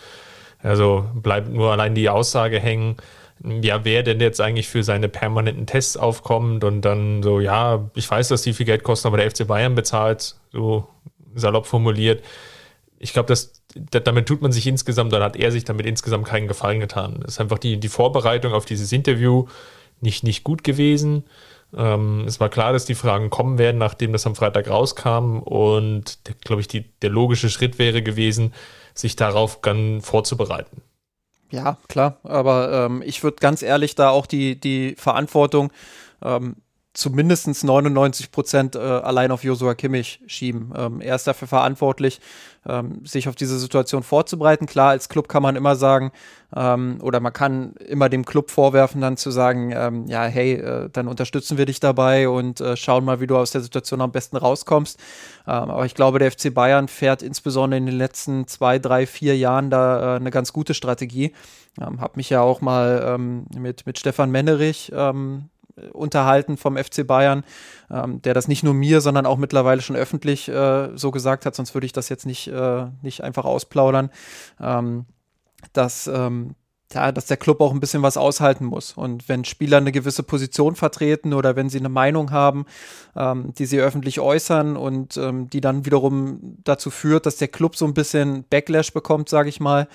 Also 0.62 1.08
bleibt 1.14 1.50
nur 1.50 1.72
allein 1.72 1.94
die 1.94 2.08
Aussage 2.08 2.58
hängen, 2.58 2.96
ja, 3.44 3.84
wer 3.84 4.02
denn 4.02 4.20
jetzt 4.20 4.40
eigentlich 4.40 4.68
für 4.68 4.82
seine 4.82 5.08
permanenten 5.08 5.66
Tests 5.66 5.96
aufkommt 5.96 6.64
und 6.64 6.82
dann 6.82 7.22
so, 7.22 7.40
ja, 7.40 7.90
ich 7.94 8.10
weiß, 8.10 8.28
dass 8.28 8.42
die 8.42 8.52
viel 8.52 8.66
Geld 8.66 8.82
kosten, 8.82 9.08
aber 9.08 9.16
der 9.16 9.30
FC 9.30 9.46
Bayern 9.46 9.74
bezahlt, 9.74 10.36
so 10.52 10.86
salopp 11.34 11.66
formuliert. 11.66 12.22
Ich 12.98 13.12
glaube, 13.12 13.28
dass 13.28 13.60
damit 13.74 14.26
tut 14.26 14.42
man 14.42 14.52
sich 14.52 14.66
insgesamt, 14.66 15.12
dann 15.12 15.22
hat 15.22 15.36
er 15.36 15.52
sich 15.52 15.64
damit 15.64 15.86
insgesamt 15.86 16.26
keinen 16.26 16.48
Gefallen 16.48 16.80
getan. 16.80 17.20
Das 17.22 17.34
ist 17.34 17.40
einfach 17.40 17.58
die, 17.58 17.78
die 17.78 17.88
Vorbereitung 17.88 18.52
auf 18.52 18.64
dieses 18.64 18.92
Interview 18.92 19.46
nicht, 20.00 20.24
nicht 20.24 20.44
gut 20.44 20.64
gewesen. 20.64 21.24
Ähm, 21.76 22.24
es 22.26 22.40
war 22.40 22.48
klar, 22.48 22.72
dass 22.72 22.84
die 22.84 22.94
Fragen 22.94 23.30
kommen 23.30 23.58
werden, 23.58 23.78
nachdem 23.78 24.12
das 24.12 24.26
am 24.26 24.34
Freitag 24.34 24.68
rauskam. 24.68 25.38
Und, 25.38 26.18
glaube 26.42 26.60
ich, 26.62 26.68
die, 26.68 26.84
der 27.02 27.10
logische 27.10 27.48
Schritt 27.48 27.78
wäre 27.78 28.02
gewesen, 28.02 28.52
sich 28.94 29.14
darauf 29.16 29.60
dann 29.60 30.00
vorzubereiten. 30.00 30.82
Ja, 31.50 31.76
klar. 31.88 32.18
Aber 32.22 32.86
ähm, 32.86 33.02
ich 33.04 33.22
würde 33.22 33.38
ganz 33.40 33.62
ehrlich 33.62 33.94
da 33.94 34.10
auch 34.10 34.26
die, 34.26 34.58
die 34.58 34.94
Verantwortung 34.96 35.72
ähm, 36.22 36.56
zu 36.92 37.10
mindestens 37.10 37.62
99 37.62 38.32
Prozent 38.32 38.74
äh, 38.74 38.78
allein 38.78 39.30
auf 39.30 39.44
Josua 39.44 39.74
Kimmich 39.74 40.20
schieben. 40.26 40.72
Ähm, 40.76 41.00
er 41.00 41.14
ist 41.14 41.26
dafür 41.26 41.48
verantwortlich, 41.48 42.20
ähm, 42.66 43.04
sich 43.04 43.28
auf 43.28 43.36
diese 43.36 43.58
Situation 43.58 44.02
vorzubereiten. 44.02 44.66
Klar, 44.66 44.90
als 44.90 45.08
Club 45.08 45.28
kann 45.28 45.42
man 45.42 45.56
immer 45.56 45.76
sagen, 45.76 46.12
ähm, 46.54 46.98
oder 47.02 47.20
man 47.20 47.32
kann 47.32 47.74
immer 47.76 48.08
dem 48.08 48.24
Club 48.24 48.50
vorwerfen, 48.50 49.00
dann 49.00 49.16
zu 49.16 49.30
sagen, 49.30 49.72
ähm, 49.74 50.06
ja, 50.06 50.24
hey, 50.24 50.54
äh, 50.54 50.88
dann 50.92 51.08
unterstützen 51.08 51.58
wir 51.58 51.66
dich 51.66 51.80
dabei 51.80 52.28
und 52.28 52.60
äh, 52.60 52.76
schauen 52.76 53.04
mal, 53.04 53.20
wie 53.20 53.26
du 53.26 53.36
aus 53.36 53.50
der 53.52 53.60
Situation 53.60 54.00
am 54.00 54.12
besten 54.12 54.36
rauskommst. 54.36 54.98
Ähm, 55.46 55.70
aber 55.70 55.86
ich 55.86 55.94
glaube, 55.94 56.18
der 56.18 56.30
FC 56.30 56.52
Bayern 56.52 56.88
fährt 56.88 57.22
insbesondere 57.22 57.78
in 57.78 57.86
den 57.86 57.96
letzten 57.96 58.46
zwei, 58.46 58.78
drei, 58.78 59.06
vier 59.06 59.36
Jahren 59.36 59.70
da 59.70 60.14
äh, 60.14 60.16
eine 60.16 60.30
ganz 60.30 60.52
gute 60.52 60.74
Strategie. 60.74 61.32
Ähm, 61.80 62.00
hab 62.00 62.16
mich 62.16 62.30
ja 62.30 62.42
auch 62.42 62.60
mal 62.60 63.02
ähm, 63.06 63.46
mit, 63.56 63.86
mit 63.86 63.98
Stefan 63.98 64.30
Mennerich 64.30 64.92
ähm, 64.94 65.48
unterhalten 65.92 66.56
vom 66.56 66.76
FC 66.76 67.06
Bayern, 67.06 67.44
ähm, 67.90 68.22
der 68.22 68.34
das 68.34 68.48
nicht 68.48 68.62
nur 68.62 68.74
mir, 68.74 69.00
sondern 69.00 69.26
auch 69.26 69.38
mittlerweile 69.38 69.80
schon 69.80 69.96
öffentlich 69.96 70.48
äh, 70.48 70.90
so 70.96 71.10
gesagt 71.10 71.46
hat, 71.46 71.54
sonst 71.54 71.74
würde 71.74 71.86
ich 71.86 71.92
das 71.92 72.08
jetzt 72.08 72.26
nicht, 72.26 72.48
äh, 72.48 72.86
nicht 73.02 73.22
einfach 73.22 73.44
ausplaudern, 73.44 74.10
ähm, 74.60 75.06
dass 75.72 76.06
ähm, 76.06 76.54
ja, 76.92 77.12
dass 77.12 77.26
der 77.26 77.36
Club 77.36 77.60
auch 77.60 77.72
ein 77.72 77.80
bisschen 77.80 78.02
was 78.02 78.16
aushalten 78.16 78.64
muss. 78.64 78.92
Und 78.92 79.28
wenn 79.28 79.44
Spieler 79.44 79.76
eine 79.76 79.92
gewisse 79.92 80.22
Position 80.22 80.74
vertreten 80.74 81.34
oder 81.34 81.56
wenn 81.56 81.68
sie 81.68 81.78
eine 81.78 81.88
Meinung 81.88 82.30
haben, 82.30 82.66
ähm, 83.16 83.54
die 83.56 83.66
sie 83.66 83.80
öffentlich 83.80 84.20
äußern 84.20 84.76
und 84.76 85.16
ähm, 85.16 85.48
die 85.48 85.60
dann 85.60 85.84
wiederum 85.86 86.58
dazu 86.64 86.90
führt, 86.90 87.26
dass 87.26 87.36
der 87.36 87.48
Club 87.48 87.76
so 87.76 87.84
ein 87.84 87.94
bisschen 87.94 88.44
Backlash 88.50 88.92
bekommt, 88.92 89.28
sage 89.28 89.48
ich 89.48 89.60
mal, 89.60 89.88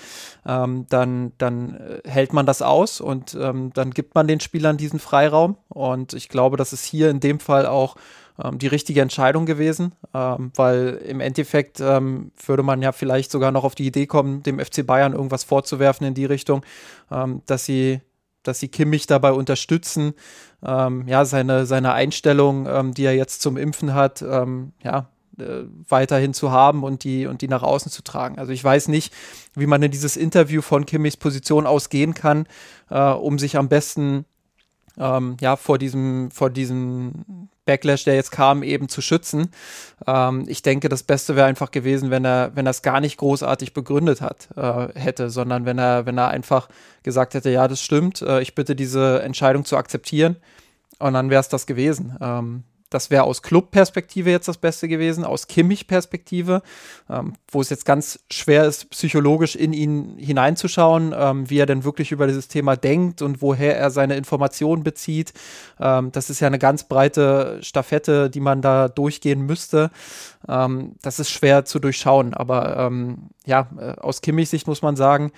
ähm, 0.46 0.86
dann, 0.88 1.32
dann 1.38 1.74
äh, 1.74 2.08
hält 2.08 2.32
man 2.32 2.46
das 2.46 2.62
aus 2.62 3.00
und 3.00 3.36
ähm, 3.40 3.72
dann 3.74 3.90
gibt 3.90 4.14
man 4.14 4.26
den 4.26 4.40
Spielern 4.40 4.76
diesen 4.76 4.98
Freiraum. 4.98 5.56
Und 5.68 6.14
ich 6.14 6.28
glaube, 6.28 6.56
dass 6.56 6.72
es 6.72 6.84
hier 6.84 7.10
in 7.10 7.20
dem 7.20 7.40
Fall 7.40 7.66
auch 7.66 7.96
ähm, 8.42 8.58
die 8.58 8.66
richtige 8.66 9.00
Entscheidung 9.00 9.46
gewesen, 9.46 9.92
ähm, 10.14 10.52
weil 10.56 11.00
im 11.06 11.20
Endeffekt 11.20 11.80
ähm, 11.80 12.32
würde 12.44 12.62
man 12.62 12.82
ja 12.82 12.92
vielleicht 12.92 13.30
sogar 13.30 13.52
noch 13.52 13.64
auf 13.64 13.74
die 13.74 13.86
Idee 13.86 14.06
kommen, 14.06 14.42
dem 14.42 14.58
FC 14.58 14.86
Bayern 14.86 15.12
irgendwas 15.12 15.44
vorzuwerfen 15.44 16.06
in 16.06 16.14
die 16.14 16.26
Richtung, 16.26 16.64
ähm, 17.10 17.42
dass 17.46 17.64
sie 17.64 18.00
dass 18.42 18.60
sie 18.60 18.68
Kimmich 18.68 19.08
dabei 19.08 19.32
unterstützen, 19.32 20.14
ähm, 20.64 21.08
ja, 21.08 21.24
seine, 21.24 21.66
seine 21.66 21.94
Einstellung, 21.94 22.92
die 22.94 23.04
er 23.04 23.16
jetzt 23.16 23.42
zum 23.42 23.56
Impfen 23.56 23.92
hat, 23.92 24.20
ja, 24.20 25.08
äh, 25.38 25.64
weiterhin 25.90 26.32
zu 26.32 26.50
haben 26.50 26.82
und 26.82 27.04
die, 27.04 27.26
und 27.26 27.42
die 27.42 27.48
nach 27.48 27.62
außen 27.62 27.92
zu 27.92 28.02
tragen. 28.02 28.38
Also 28.38 28.52
ich 28.52 28.64
weiß 28.64 28.88
nicht, 28.88 29.12
wie 29.54 29.66
man 29.66 29.82
in 29.82 29.90
dieses 29.90 30.16
Interview 30.16 30.62
von 30.62 30.86
Kimmichs 30.86 31.18
Position 31.18 31.66
ausgehen 31.66 32.14
kann, 32.14 32.46
äh, 32.88 33.10
um 33.10 33.38
sich 33.38 33.58
am 33.58 33.68
besten 33.68 34.24
ähm, 34.96 35.36
ja, 35.40 35.56
vor 35.56 35.76
diesem, 35.76 36.30
vor 36.30 36.48
diesem 36.48 37.50
Backlash, 37.66 38.04
der 38.04 38.14
jetzt 38.14 38.30
kam, 38.30 38.62
eben 38.62 38.88
zu 38.88 39.02
schützen. 39.02 39.50
Ähm, 40.06 40.44
ich 40.48 40.62
denke, 40.62 40.88
das 40.88 41.02
Beste 41.02 41.36
wäre 41.36 41.46
einfach 41.46 41.70
gewesen, 41.70 42.10
wenn 42.10 42.24
er, 42.24 42.52
wenn 42.54 42.66
er 42.66 42.70
es 42.70 42.80
gar 42.80 43.00
nicht 43.00 43.18
großartig 43.18 43.74
begründet 43.74 44.22
hat, 44.22 44.48
äh, 44.56 44.98
hätte, 44.98 45.28
sondern 45.28 45.66
wenn 45.66 45.78
er, 45.78 46.06
wenn 46.06 46.16
er 46.16 46.28
einfach 46.28 46.68
gesagt 47.02 47.34
hätte, 47.34 47.50
ja, 47.50 47.68
das 47.68 47.82
stimmt, 47.82 48.22
äh, 48.22 48.40
ich 48.40 48.54
bitte 48.54 48.74
diese 48.74 49.22
Entscheidung 49.22 49.64
zu 49.64 49.76
akzeptieren. 49.76 50.36
Und 50.98 51.12
dann 51.12 51.28
wäre 51.28 51.40
es 51.40 51.48
das 51.48 51.66
gewesen. 51.66 52.16
Ähm, 52.22 52.62
das 52.90 53.10
wäre 53.10 53.24
aus 53.24 53.42
Club-Perspektive 53.42 54.30
jetzt 54.30 54.48
das 54.48 54.58
Beste 54.58 54.88
gewesen, 54.88 55.24
aus 55.24 55.46
Kimmich-Perspektive, 55.46 56.62
ähm, 57.10 57.34
wo 57.50 57.60
es 57.60 57.70
jetzt 57.70 57.84
ganz 57.84 58.20
schwer 58.30 58.64
ist, 58.64 58.90
psychologisch 58.90 59.56
in 59.56 59.72
ihn 59.72 60.16
hineinzuschauen, 60.18 61.14
ähm, 61.16 61.50
wie 61.50 61.58
er 61.58 61.66
denn 61.66 61.84
wirklich 61.84 62.12
über 62.12 62.26
dieses 62.26 62.48
Thema 62.48 62.76
denkt 62.76 63.22
und 63.22 63.42
woher 63.42 63.76
er 63.76 63.90
seine 63.90 64.16
Informationen 64.16 64.82
bezieht. 64.82 65.32
Ähm, 65.80 66.12
das 66.12 66.30
ist 66.30 66.40
ja 66.40 66.46
eine 66.46 66.58
ganz 66.58 66.84
breite 66.84 67.58
Staffette, 67.62 68.30
die 68.30 68.40
man 68.40 68.62
da 68.62 68.88
durchgehen 68.88 69.42
müsste. 69.42 69.90
Ähm, 70.48 70.94
das 71.02 71.18
ist 71.18 71.30
schwer 71.30 71.64
zu 71.64 71.78
durchschauen, 71.78 72.34
aber 72.34 72.76
ähm, 72.76 73.30
ja, 73.44 73.68
äh, 73.78 73.92
aus 74.00 74.20
Kimmich-Sicht 74.20 74.66
muss 74.66 74.82
man 74.82 74.96
sagen, 74.96 75.32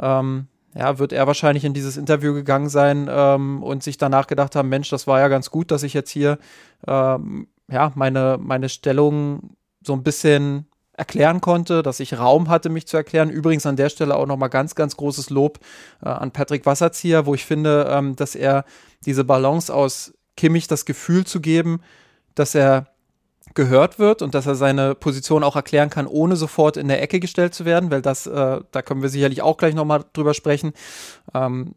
ähm, 0.00 0.46
ja, 0.74 0.98
wird 0.98 1.12
er 1.12 1.26
wahrscheinlich 1.26 1.64
in 1.64 1.74
dieses 1.74 1.96
Interview 1.96 2.32
gegangen 2.32 2.68
sein 2.68 3.08
ähm, 3.10 3.62
und 3.62 3.82
sich 3.82 3.98
danach 3.98 4.26
gedacht 4.26 4.56
haben, 4.56 4.68
Mensch, 4.68 4.88
das 4.88 5.06
war 5.06 5.20
ja 5.20 5.28
ganz 5.28 5.50
gut, 5.50 5.70
dass 5.70 5.82
ich 5.82 5.94
jetzt 5.94 6.10
hier 6.10 6.38
ähm, 6.86 7.48
ja, 7.70 7.92
meine, 7.94 8.38
meine 8.40 8.68
Stellung 8.68 9.56
so 9.84 9.92
ein 9.92 10.02
bisschen 10.02 10.66
erklären 10.94 11.40
konnte, 11.40 11.82
dass 11.82 12.00
ich 12.00 12.18
Raum 12.18 12.48
hatte, 12.48 12.68
mich 12.68 12.86
zu 12.86 12.96
erklären. 12.96 13.30
Übrigens 13.30 13.66
an 13.66 13.76
der 13.76 13.88
Stelle 13.88 14.14
auch 14.14 14.26
nochmal 14.26 14.50
ganz, 14.50 14.74
ganz 14.74 14.96
großes 14.96 15.30
Lob 15.30 15.58
äh, 16.02 16.08
an 16.08 16.30
Patrick 16.30 16.66
Wasserzieher, 16.66 17.26
wo 17.26 17.34
ich 17.34 17.44
finde, 17.44 17.88
ähm, 17.90 18.14
dass 18.14 18.34
er 18.34 18.64
diese 19.04 19.24
Balance 19.24 19.74
aus 19.74 20.14
Kimmich 20.36 20.68
das 20.68 20.84
Gefühl 20.84 21.26
zu 21.26 21.40
geben, 21.40 21.80
dass 22.34 22.54
er 22.54 22.91
gehört 23.54 23.98
wird 23.98 24.22
und 24.22 24.34
dass 24.34 24.46
er 24.46 24.54
seine 24.54 24.94
Position 24.94 25.44
auch 25.44 25.56
erklären 25.56 25.90
kann, 25.90 26.06
ohne 26.06 26.36
sofort 26.36 26.76
in 26.76 26.88
der 26.88 27.02
Ecke 27.02 27.20
gestellt 27.20 27.54
zu 27.54 27.64
werden, 27.64 27.90
weil 27.90 28.02
das, 28.02 28.26
äh, 28.26 28.60
da 28.70 28.82
können 28.82 29.02
wir 29.02 29.08
sicherlich 29.08 29.42
auch 29.42 29.56
gleich 29.56 29.74
nochmal 29.74 30.04
drüber 30.12 30.34
sprechen. 30.34 30.72
Ähm, 31.34 31.74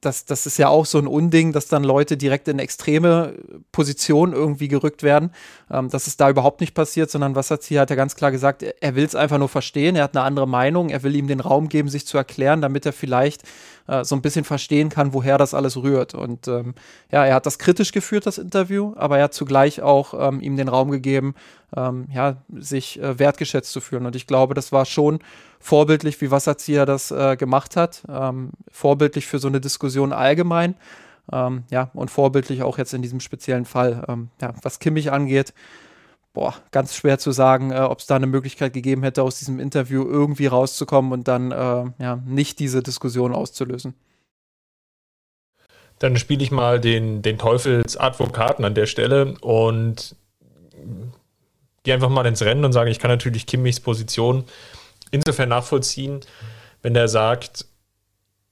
das, 0.00 0.24
das 0.24 0.46
ist 0.46 0.58
ja 0.58 0.68
auch 0.68 0.86
so 0.86 0.98
ein 0.98 1.08
Unding, 1.08 1.52
dass 1.52 1.66
dann 1.66 1.82
Leute 1.82 2.16
direkt 2.16 2.46
in 2.46 2.58
extreme 2.58 3.34
Positionen 3.72 4.32
irgendwie 4.32 4.68
gerückt 4.68 5.02
werden. 5.02 5.32
Ähm, 5.70 5.90
das 5.90 6.06
ist 6.06 6.20
da 6.20 6.30
überhaupt 6.30 6.60
nicht 6.60 6.74
passiert, 6.74 7.10
sondern 7.10 7.34
Wasserzieher 7.34 7.80
hat 7.80 7.90
ja 7.90 7.96
ganz 7.96 8.14
klar 8.14 8.30
gesagt, 8.30 8.62
er 8.62 8.94
will 8.94 9.04
es 9.04 9.14
einfach 9.14 9.38
nur 9.38 9.48
verstehen, 9.48 9.96
er 9.96 10.04
hat 10.04 10.16
eine 10.16 10.24
andere 10.24 10.46
Meinung, 10.46 10.90
er 10.90 11.02
will 11.02 11.16
ihm 11.16 11.26
den 11.26 11.40
Raum 11.40 11.68
geben, 11.68 11.88
sich 11.88 12.06
zu 12.06 12.16
erklären, 12.16 12.60
damit 12.60 12.86
er 12.86 12.92
vielleicht 12.92 13.42
äh, 13.86 14.04
so 14.04 14.14
ein 14.14 14.22
bisschen 14.22 14.44
verstehen 14.44 14.88
kann, 14.88 15.12
woher 15.12 15.38
das 15.38 15.54
alles 15.54 15.76
rührt. 15.76 16.14
Und 16.14 16.48
ähm, 16.48 16.74
ja, 17.10 17.24
er 17.24 17.34
hat 17.34 17.46
das 17.46 17.58
kritisch 17.58 17.92
geführt, 17.92 18.26
das 18.26 18.38
Interview, 18.38 18.94
aber 18.96 19.18
er 19.18 19.24
hat 19.24 19.34
zugleich 19.34 19.82
auch 19.82 20.14
ähm, 20.28 20.40
ihm 20.40 20.56
den 20.56 20.68
Raum 20.68 20.90
gegeben, 20.90 21.34
ähm, 21.76 22.06
ja, 22.12 22.36
sich 22.54 23.00
äh, 23.00 23.18
wertgeschätzt 23.18 23.72
zu 23.72 23.80
fühlen. 23.80 24.06
Und 24.06 24.16
ich 24.16 24.26
glaube, 24.26 24.54
das 24.54 24.72
war 24.72 24.84
schon 24.84 25.20
vorbildlich, 25.60 26.20
wie 26.20 26.30
Wasserzieher 26.30 26.86
das 26.86 27.10
äh, 27.10 27.36
gemacht 27.36 27.76
hat. 27.76 28.02
Ähm, 28.08 28.50
vorbildlich 28.70 29.26
für 29.26 29.38
so 29.38 29.48
eine 29.48 29.60
Diskussion 29.60 30.12
allgemein. 30.12 30.74
Ähm, 31.32 31.64
ja, 31.70 31.90
und 31.94 32.10
vorbildlich 32.10 32.62
auch 32.62 32.78
jetzt 32.78 32.94
in 32.94 33.02
diesem 33.02 33.20
speziellen 33.20 33.64
Fall. 33.64 34.04
Ähm, 34.08 34.30
ja, 34.40 34.54
was 34.62 34.78
Kimmich 34.78 35.10
angeht, 35.10 35.52
boah, 36.36 36.54
ganz 36.70 36.94
schwer 36.94 37.18
zu 37.18 37.32
sagen, 37.32 37.70
äh, 37.70 37.78
ob 37.80 38.00
es 38.00 38.06
da 38.06 38.14
eine 38.14 38.26
Möglichkeit 38.26 38.74
gegeben 38.74 39.02
hätte, 39.02 39.22
aus 39.22 39.38
diesem 39.38 39.58
Interview 39.58 40.04
irgendwie 40.04 40.44
rauszukommen 40.44 41.12
und 41.12 41.28
dann 41.28 41.50
äh, 41.50 41.84
ja, 41.98 42.22
nicht 42.26 42.58
diese 42.58 42.82
Diskussion 42.82 43.34
auszulösen. 43.34 43.94
Dann 45.98 46.18
spiele 46.18 46.42
ich 46.42 46.50
mal 46.50 46.78
den, 46.78 47.22
den 47.22 47.38
Teufelsadvokaten 47.38 48.66
an 48.66 48.74
der 48.74 48.84
Stelle 48.84 49.34
und 49.40 50.14
gehe 51.84 51.94
einfach 51.94 52.10
mal 52.10 52.26
ins 52.26 52.42
Rennen 52.42 52.66
und 52.66 52.72
sage, 52.74 52.90
ich 52.90 52.98
kann 52.98 53.10
natürlich 53.10 53.46
Kimmichs 53.46 53.80
Position 53.80 54.44
insofern 55.10 55.48
nachvollziehen, 55.48 56.20
wenn 56.82 56.94
er 56.94 57.08
sagt, 57.08 57.64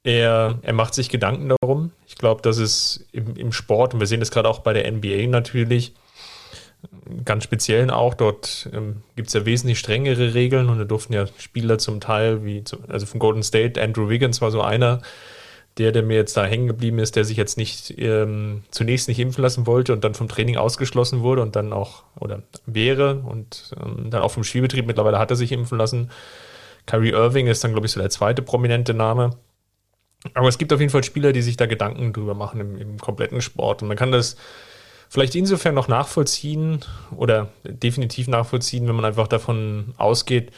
er, 0.04 0.58
er 0.62 0.72
macht 0.72 0.94
sich 0.94 1.10
Gedanken 1.10 1.50
darum. 1.50 1.92
Ich 2.06 2.14
glaube, 2.14 2.40
dass 2.40 2.56
es 2.56 3.06
im, 3.12 3.36
im 3.36 3.52
Sport, 3.52 3.92
und 3.92 4.00
wir 4.00 4.06
sehen 4.06 4.20
das 4.20 4.30
gerade 4.30 4.48
auch 4.48 4.60
bei 4.60 4.72
der 4.72 4.90
NBA 4.90 5.26
natürlich, 5.26 5.92
ganz 7.24 7.44
speziellen 7.44 7.90
auch. 7.90 8.14
Dort 8.14 8.68
ähm, 8.72 9.02
gibt 9.16 9.28
es 9.28 9.34
ja 9.34 9.46
wesentlich 9.46 9.78
strengere 9.78 10.34
Regeln 10.34 10.68
und 10.68 10.78
da 10.78 10.84
durften 10.84 11.12
ja 11.12 11.26
Spieler 11.38 11.78
zum 11.78 12.00
Teil, 12.00 12.44
wie 12.44 12.64
zu, 12.64 12.78
also 12.88 13.06
von 13.06 13.20
Golden 13.20 13.42
State, 13.42 13.80
Andrew 13.80 14.08
Wiggins 14.08 14.40
war 14.40 14.50
so 14.50 14.60
einer, 14.62 15.00
der, 15.78 15.92
der 15.92 16.02
mir 16.02 16.16
jetzt 16.16 16.36
da 16.36 16.44
hängen 16.44 16.68
geblieben 16.68 16.98
ist, 16.98 17.16
der 17.16 17.24
sich 17.24 17.36
jetzt 17.36 17.58
nicht 17.58 17.94
ähm, 17.98 18.62
zunächst 18.70 19.08
nicht 19.08 19.18
impfen 19.18 19.42
lassen 19.42 19.66
wollte 19.66 19.92
und 19.92 20.04
dann 20.04 20.14
vom 20.14 20.28
Training 20.28 20.56
ausgeschlossen 20.56 21.22
wurde 21.22 21.42
und 21.42 21.56
dann 21.56 21.72
auch 21.72 22.04
oder 22.18 22.42
wäre 22.66 23.16
und 23.16 23.74
ähm, 23.82 24.10
dann 24.10 24.22
auch 24.22 24.30
vom 24.30 24.44
Spielbetrieb 24.44 24.86
mittlerweile 24.86 25.18
hat 25.18 25.30
er 25.30 25.36
sich 25.36 25.52
impfen 25.52 25.78
lassen. 25.78 26.10
Kyrie 26.86 27.10
Irving 27.10 27.46
ist 27.46 27.64
dann, 27.64 27.72
glaube 27.72 27.86
ich, 27.86 27.92
so 27.92 28.00
der 28.00 28.10
zweite 28.10 28.42
prominente 28.42 28.94
Name. 28.94 29.30
Aber 30.32 30.48
es 30.48 30.58
gibt 30.58 30.72
auf 30.72 30.80
jeden 30.80 30.90
Fall 30.90 31.04
Spieler, 31.04 31.32
die 31.32 31.42
sich 31.42 31.56
da 31.56 31.66
Gedanken 31.66 32.12
drüber 32.12 32.34
machen 32.34 32.60
im, 32.60 32.76
im 32.78 32.98
kompletten 32.98 33.42
Sport. 33.42 33.82
Und 33.82 33.88
man 33.88 33.96
kann 33.96 34.12
das 34.12 34.36
vielleicht 35.14 35.36
insofern 35.36 35.76
noch 35.76 35.86
nachvollziehen 35.86 36.80
oder 37.16 37.48
definitiv 37.62 38.26
nachvollziehen, 38.26 38.88
wenn 38.88 38.96
man 38.96 39.04
einfach 39.04 39.28
davon 39.28 39.94
ausgeht, 39.96 40.50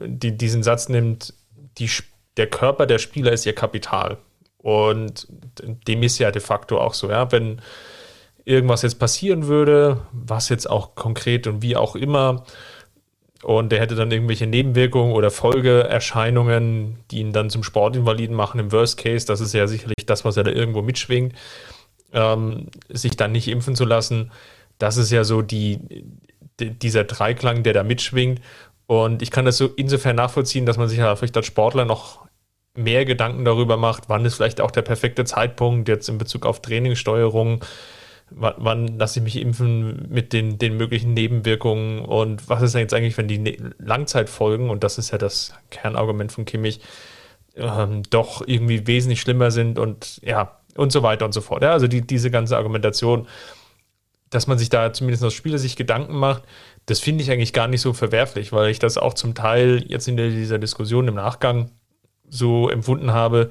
die, 0.00 0.34
diesen 0.34 0.62
Satz 0.62 0.88
nimmt, 0.88 1.34
die, 1.76 1.90
der 2.38 2.46
Körper 2.46 2.86
der 2.86 2.98
Spieler 2.98 3.32
ist 3.32 3.44
ihr 3.44 3.54
Kapital. 3.54 4.16
Und 4.56 5.28
dem 5.60 6.02
ist 6.02 6.18
ja 6.18 6.30
de 6.30 6.40
facto 6.40 6.80
auch 6.80 6.94
so, 6.94 7.10
ja, 7.10 7.30
wenn 7.30 7.60
irgendwas 8.46 8.80
jetzt 8.80 8.98
passieren 8.98 9.46
würde, 9.46 10.00
was 10.10 10.48
jetzt 10.48 10.70
auch 10.70 10.94
konkret 10.94 11.46
und 11.46 11.60
wie 11.60 11.76
auch 11.76 11.96
immer, 11.96 12.44
und 13.42 13.70
der 13.72 13.80
hätte 13.80 13.94
dann 13.94 14.10
irgendwelche 14.10 14.46
Nebenwirkungen 14.46 15.12
oder 15.12 15.30
Folgeerscheinungen, 15.30 16.96
die 17.10 17.18
ihn 17.18 17.34
dann 17.34 17.50
zum 17.50 17.62
Sportinvaliden 17.62 18.34
machen 18.34 18.58
im 18.58 18.72
Worst 18.72 18.96
Case, 18.96 19.26
das 19.26 19.42
ist 19.42 19.52
ja 19.52 19.66
sicherlich 19.66 20.06
das, 20.06 20.24
was 20.24 20.38
er 20.38 20.44
da 20.44 20.50
irgendwo 20.50 20.80
mitschwingt, 20.80 21.34
ähm, 22.16 22.66
sich 22.88 23.16
dann 23.16 23.30
nicht 23.30 23.46
impfen 23.46 23.76
zu 23.76 23.84
lassen, 23.84 24.32
das 24.78 24.96
ist 24.96 25.12
ja 25.12 25.22
so 25.22 25.42
die, 25.42 26.04
die, 26.58 26.70
dieser 26.70 27.04
Dreiklang, 27.04 27.62
der 27.62 27.74
da 27.74 27.84
mitschwingt. 27.84 28.40
Und 28.86 29.22
ich 29.22 29.30
kann 29.30 29.44
das 29.44 29.58
so 29.58 29.66
insofern 29.76 30.16
nachvollziehen, 30.16 30.66
dass 30.66 30.78
man 30.78 30.88
sich 30.88 30.98
ja 30.98 31.14
vielleicht 31.14 31.36
als 31.36 31.46
Sportler 31.46 31.84
noch 31.84 32.26
mehr 32.74 33.04
Gedanken 33.04 33.44
darüber 33.44 33.76
macht, 33.76 34.08
wann 34.08 34.24
ist 34.24 34.34
vielleicht 34.34 34.60
auch 34.60 34.70
der 34.70 34.82
perfekte 34.82 35.24
Zeitpunkt 35.24 35.88
jetzt 35.88 36.08
in 36.08 36.18
Bezug 36.18 36.44
auf 36.44 36.60
Trainingssteuerung, 36.60 37.64
wann, 38.30 38.54
wann 38.58 38.98
lasse 38.98 39.18
ich 39.18 39.24
mich 39.24 39.36
impfen 39.36 40.06
mit 40.10 40.32
den, 40.34 40.58
den 40.58 40.76
möglichen 40.76 41.14
Nebenwirkungen 41.14 42.00
und 42.00 42.48
was 42.48 42.62
ist 42.62 42.74
denn 42.74 42.82
jetzt 42.82 42.92
eigentlich, 42.92 43.16
wenn 43.16 43.28
die 43.28 43.38
ne 43.38 43.56
Langzeitfolgen, 43.78 44.68
und 44.68 44.84
das 44.84 44.98
ist 44.98 45.10
ja 45.10 45.18
das 45.18 45.54
Kernargument 45.70 46.32
von 46.32 46.44
Kimmich, 46.44 46.80
ähm, 47.56 48.02
doch 48.10 48.46
irgendwie 48.46 48.86
wesentlich 48.86 49.22
schlimmer 49.22 49.50
sind 49.50 49.78
und 49.78 50.20
ja, 50.22 50.58
und 50.76 50.92
so 50.92 51.02
weiter 51.02 51.24
und 51.24 51.32
so 51.32 51.40
fort. 51.40 51.62
Ja, 51.62 51.72
also 51.72 51.86
die, 51.86 52.02
diese 52.02 52.30
ganze 52.30 52.56
Argumentation, 52.56 53.26
dass 54.30 54.46
man 54.46 54.58
sich 54.58 54.68
da 54.68 54.92
zumindest 54.92 55.22
als 55.24 55.34
Spieler 55.34 55.58
sich 55.58 55.76
Gedanken 55.76 56.16
macht, 56.16 56.42
das 56.86 57.00
finde 57.00 57.22
ich 57.22 57.30
eigentlich 57.30 57.52
gar 57.52 57.68
nicht 57.68 57.80
so 57.80 57.92
verwerflich, 57.92 58.52
weil 58.52 58.70
ich 58.70 58.78
das 58.78 58.98
auch 58.98 59.14
zum 59.14 59.34
Teil 59.34 59.84
jetzt 59.88 60.08
in 60.08 60.16
dieser 60.16 60.58
Diskussion 60.58 61.08
im 61.08 61.14
Nachgang 61.14 61.70
so 62.28 62.68
empfunden 62.68 63.12
habe, 63.12 63.50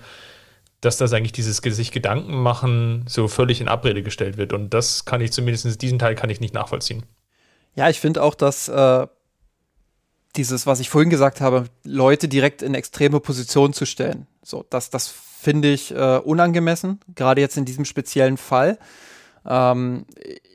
dass 0.81 0.97
das 0.97 1.13
eigentlich 1.13 1.31
dieses 1.31 1.57
sich 1.57 1.91
Gedanken 1.91 2.35
machen 2.35 3.05
so 3.07 3.27
völlig 3.27 3.61
in 3.61 3.67
Abrede 3.67 4.03
gestellt 4.03 4.37
wird. 4.37 4.53
Und 4.53 4.73
das 4.73 5.05
kann 5.05 5.21
ich 5.21 5.31
zumindest, 5.31 5.81
diesen 5.81 5.99
Teil 5.99 6.15
kann 6.15 6.29
ich 6.29 6.39
nicht 6.39 6.53
nachvollziehen. 6.53 7.03
Ja, 7.75 7.89
ich 7.89 7.99
finde 7.99 8.21
auch, 8.21 8.35
dass 8.35 8.67
äh, 8.67 9.07
dieses, 10.35 10.67
was 10.67 10.79
ich 10.79 10.89
vorhin 10.89 11.09
gesagt 11.09 11.41
habe, 11.41 11.65
Leute 11.83 12.27
direkt 12.27 12.61
in 12.61 12.73
extreme 12.73 13.19
Positionen 13.19 13.73
zu 13.73 13.85
stellen, 13.85 14.27
so, 14.43 14.65
das, 14.69 14.89
das 14.89 15.07
finde 15.39 15.71
ich 15.71 15.93
äh, 15.93 16.17
unangemessen, 16.17 16.99
gerade 17.13 17.41
jetzt 17.41 17.57
in 17.57 17.65
diesem 17.65 17.85
speziellen 17.85 18.37
Fall. 18.37 18.77
Ähm, 19.47 20.05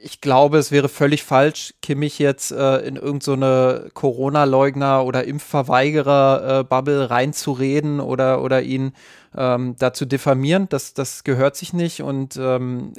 ich 0.03 0.21
glaube, 0.21 0.59
es 0.59 0.73
wäre 0.73 0.89
völlig 0.89 1.23
falsch, 1.23 1.75
Kimmich 1.83 2.19
jetzt 2.19 2.51
äh, 2.51 2.79
in 2.79 2.97
irgendeine 2.97 3.83
so 3.85 3.91
Corona-Leugner- 3.95 5.05
oder 5.05 5.25
Impfverweigerer-Bubble 5.25 7.03
äh, 7.03 7.05
reinzureden 7.05 8.01
oder, 8.01 8.43
oder 8.43 8.63
ihn 8.63 8.93
ähm, 9.37 9.77
da 9.79 9.93
zu 9.93 10.07
diffamieren. 10.07 10.69
Das, 10.71 10.95
das 10.95 11.23
gehört 11.23 11.57
sich 11.57 11.73
nicht 11.73 12.03
und 12.03 12.37
ähm, 12.37 12.93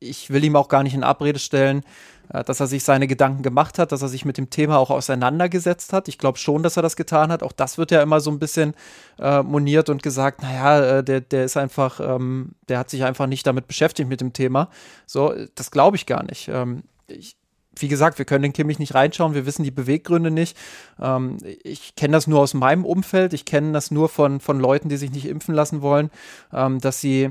ich 0.00 0.30
will 0.30 0.44
ihm 0.44 0.56
auch 0.56 0.68
gar 0.68 0.82
nicht 0.82 0.94
in 0.94 1.04
Abrede 1.04 1.38
stellen, 1.38 1.84
dass 2.28 2.60
er 2.60 2.66
sich 2.66 2.84
seine 2.84 3.06
Gedanken 3.06 3.42
gemacht 3.42 3.78
hat, 3.78 3.92
dass 3.92 4.02
er 4.02 4.08
sich 4.08 4.24
mit 4.24 4.38
dem 4.38 4.50
Thema 4.50 4.78
auch 4.78 4.90
auseinandergesetzt 4.90 5.92
hat. 5.92 6.08
Ich 6.08 6.18
glaube 6.18 6.38
schon, 6.38 6.62
dass 6.62 6.76
er 6.76 6.82
das 6.82 6.96
getan 6.96 7.30
hat. 7.30 7.42
Auch 7.42 7.52
das 7.52 7.78
wird 7.78 7.90
ja 7.90 8.02
immer 8.02 8.20
so 8.20 8.30
ein 8.30 8.38
bisschen 8.38 8.74
äh, 9.18 9.42
moniert 9.42 9.88
und 9.88 10.02
gesagt, 10.02 10.42
naja, 10.42 10.98
äh, 10.98 11.04
der, 11.04 11.20
der 11.20 11.44
ist 11.44 11.56
einfach, 11.56 12.00
ähm, 12.00 12.52
der 12.68 12.78
hat 12.78 12.90
sich 12.90 13.04
einfach 13.04 13.26
nicht 13.26 13.46
damit 13.46 13.68
beschäftigt 13.68 14.08
mit 14.08 14.20
dem 14.20 14.32
Thema. 14.32 14.68
So, 15.06 15.34
das 15.54 15.70
glaube 15.70 15.96
ich 15.96 16.06
gar 16.06 16.22
nicht. 16.24 16.48
Ähm, 16.48 16.82
ich, 17.06 17.36
wie 17.78 17.88
gesagt, 17.88 18.18
wir 18.18 18.24
können 18.24 18.42
den 18.42 18.52
Kimmich 18.52 18.78
nicht 18.78 18.94
reinschauen, 18.94 19.34
wir 19.34 19.46
wissen 19.46 19.62
die 19.62 19.70
Beweggründe 19.70 20.30
nicht. 20.30 20.56
Ähm, 21.00 21.38
ich 21.62 21.94
kenne 21.94 22.12
das 22.12 22.26
nur 22.26 22.40
aus 22.40 22.54
meinem 22.54 22.84
Umfeld, 22.84 23.32
ich 23.32 23.44
kenne 23.44 23.72
das 23.72 23.90
nur 23.90 24.08
von, 24.08 24.40
von 24.40 24.58
Leuten, 24.58 24.88
die 24.88 24.96
sich 24.96 25.10
nicht 25.12 25.26
impfen 25.26 25.54
lassen 25.54 25.82
wollen, 25.82 26.10
ähm, 26.52 26.80
dass 26.80 27.00
sie, 27.00 27.30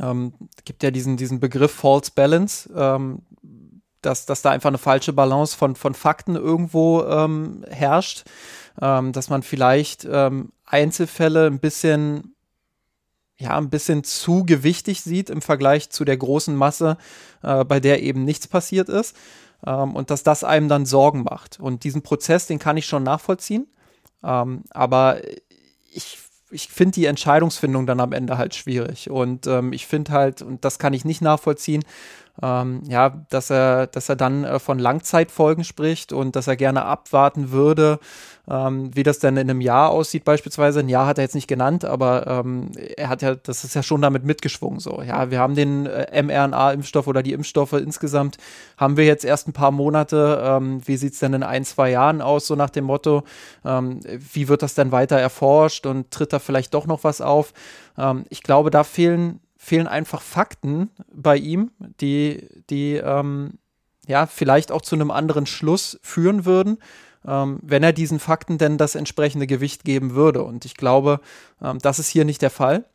ähm, 0.00 0.34
gibt 0.64 0.82
ja 0.82 0.90
diesen, 0.90 1.16
diesen 1.16 1.40
Begriff 1.40 1.72
False 1.72 2.12
Balance, 2.14 2.70
ähm, 2.74 3.22
dass, 4.02 4.26
dass 4.26 4.42
da 4.42 4.50
einfach 4.50 4.68
eine 4.68 4.78
falsche 4.78 5.12
Balance 5.12 5.56
von, 5.56 5.76
von 5.76 5.94
Fakten 5.94 6.36
irgendwo 6.36 7.02
ähm, 7.02 7.64
herrscht, 7.68 8.24
ähm, 8.80 9.12
dass 9.12 9.30
man 9.30 9.42
vielleicht 9.42 10.06
ähm, 10.10 10.52
Einzelfälle 10.66 11.46
ein 11.46 11.58
bisschen 11.58 12.34
ja, 13.38 13.56
ein 13.58 13.70
bisschen 13.70 14.04
zu 14.04 14.44
gewichtig 14.44 15.00
sieht 15.02 15.28
im 15.28 15.42
Vergleich 15.42 15.90
zu 15.90 16.04
der 16.04 16.16
großen 16.16 16.54
Masse, 16.54 16.96
äh, 17.42 17.64
bei 17.64 17.80
der 17.80 18.02
eben 18.02 18.24
nichts 18.24 18.46
passiert 18.46 18.88
ist. 18.88 19.16
Ähm, 19.66 19.96
und 19.96 20.10
dass 20.10 20.22
das 20.22 20.44
einem 20.44 20.68
dann 20.68 20.86
Sorgen 20.86 21.24
macht. 21.24 21.58
Und 21.58 21.82
diesen 21.82 22.02
Prozess, 22.02 22.46
den 22.46 22.60
kann 22.60 22.76
ich 22.76 22.86
schon 22.86 23.02
nachvollziehen. 23.02 23.66
Ähm, 24.22 24.62
aber 24.70 25.18
ich 25.90 26.18
ich 26.52 26.68
finde 26.68 26.92
die 26.92 27.06
Entscheidungsfindung 27.06 27.86
dann 27.86 28.00
am 28.00 28.12
Ende 28.12 28.38
halt 28.38 28.54
schwierig. 28.54 29.10
Und 29.10 29.46
ähm, 29.46 29.72
ich 29.72 29.86
finde 29.86 30.12
halt, 30.12 30.42
und 30.42 30.64
das 30.64 30.78
kann 30.78 30.92
ich 30.92 31.04
nicht 31.04 31.22
nachvollziehen, 31.22 31.82
ähm, 32.40 32.82
ja, 32.88 33.24
dass 33.28 33.50
er, 33.50 33.86
dass 33.86 34.08
er 34.08 34.16
dann 34.16 34.44
äh, 34.44 34.58
von 34.58 34.78
Langzeitfolgen 34.78 35.64
spricht 35.64 36.12
und 36.12 36.34
dass 36.34 36.46
er 36.46 36.56
gerne 36.56 36.84
abwarten 36.84 37.50
würde, 37.50 37.98
ähm, 38.48 38.90
wie 38.94 39.02
das 39.02 39.18
denn 39.18 39.36
in 39.36 39.50
einem 39.50 39.60
Jahr 39.60 39.90
aussieht, 39.90 40.24
beispielsweise. 40.24 40.80
Ein 40.80 40.88
Jahr 40.88 41.06
hat 41.06 41.18
er 41.18 41.24
jetzt 41.24 41.34
nicht 41.34 41.46
genannt, 41.46 41.84
aber 41.84 42.26
ähm, 42.26 42.70
er 42.96 43.08
hat 43.08 43.22
ja, 43.22 43.34
das 43.34 43.64
ist 43.64 43.74
ja 43.74 43.82
schon 43.82 44.00
damit 44.00 44.24
mitgeschwungen. 44.24 44.80
So, 44.80 45.02
ja, 45.02 45.30
wir 45.30 45.38
haben 45.38 45.54
den 45.54 45.86
äh, 45.86 46.22
mRNA-Impfstoff 46.22 47.06
oder 47.06 47.22
die 47.22 47.32
Impfstoffe 47.32 47.74
insgesamt 47.74 48.38
haben 48.78 48.96
wir 48.96 49.04
jetzt 49.04 49.24
erst 49.24 49.48
ein 49.48 49.52
paar 49.52 49.70
Monate. 49.70 50.42
Ähm, 50.42 50.80
wie 50.86 50.96
sieht 50.96 51.12
es 51.12 51.18
denn 51.18 51.34
in 51.34 51.42
ein, 51.42 51.64
zwei 51.64 51.90
Jahren 51.90 52.22
aus, 52.22 52.46
so 52.46 52.56
nach 52.56 52.70
dem 52.70 52.84
Motto, 52.84 53.24
ähm, 53.64 54.00
wie 54.32 54.48
wird 54.48 54.62
das 54.62 54.74
denn 54.74 54.90
weiter 54.90 55.18
erforscht 55.18 55.86
und 55.86 56.10
tritt 56.10 56.32
da 56.32 56.38
vielleicht 56.38 56.72
doch 56.72 56.86
noch 56.86 57.04
was 57.04 57.20
auf? 57.20 57.52
Ähm, 57.98 58.24
ich 58.30 58.42
glaube, 58.42 58.70
da 58.70 58.84
fehlen 58.84 59.40
fehlen 59.64 59.86
einfach 59.86 60.22
Fakten 60.22 60.90
bei 61.14 61.36
ihm, 61.36 61.70
die, 62.00 62.48
die 62.68 62.94
ähm, 62.94 63.60
ja 64.08 64.26
vielleicht 64.26 64.72
auch 64.72 64.82
zu 64.82 64.96
einem 64.96 65.12
anderen 65.12 65.46
Schluss 65.46 66.00
führen 66.02 66.44
würden, 66.44 66.78
ähm, 67.24 67.60
wenn 67.62 67.84
er 67.84 67.92
diesen 67.92 68.18
Fakten 68.18 68.58
denn 68.58 68.76
das 68.76 68.96
entsprechende 68.96 69.46
Gewicht 69.46 69.84
geben 69.84 70.16
würde. 70.16 70.42
Und 70.42 70.64
ich 70.64 70.74
glaube, 70.74 71.20
ähm, 71.62 71.78
das 71.78 72.00
ist 72.00 72.08
hier 72.08 72.24
nicht 72.24 72.42
der 72.42 72.50
Fall. 72.50 72.86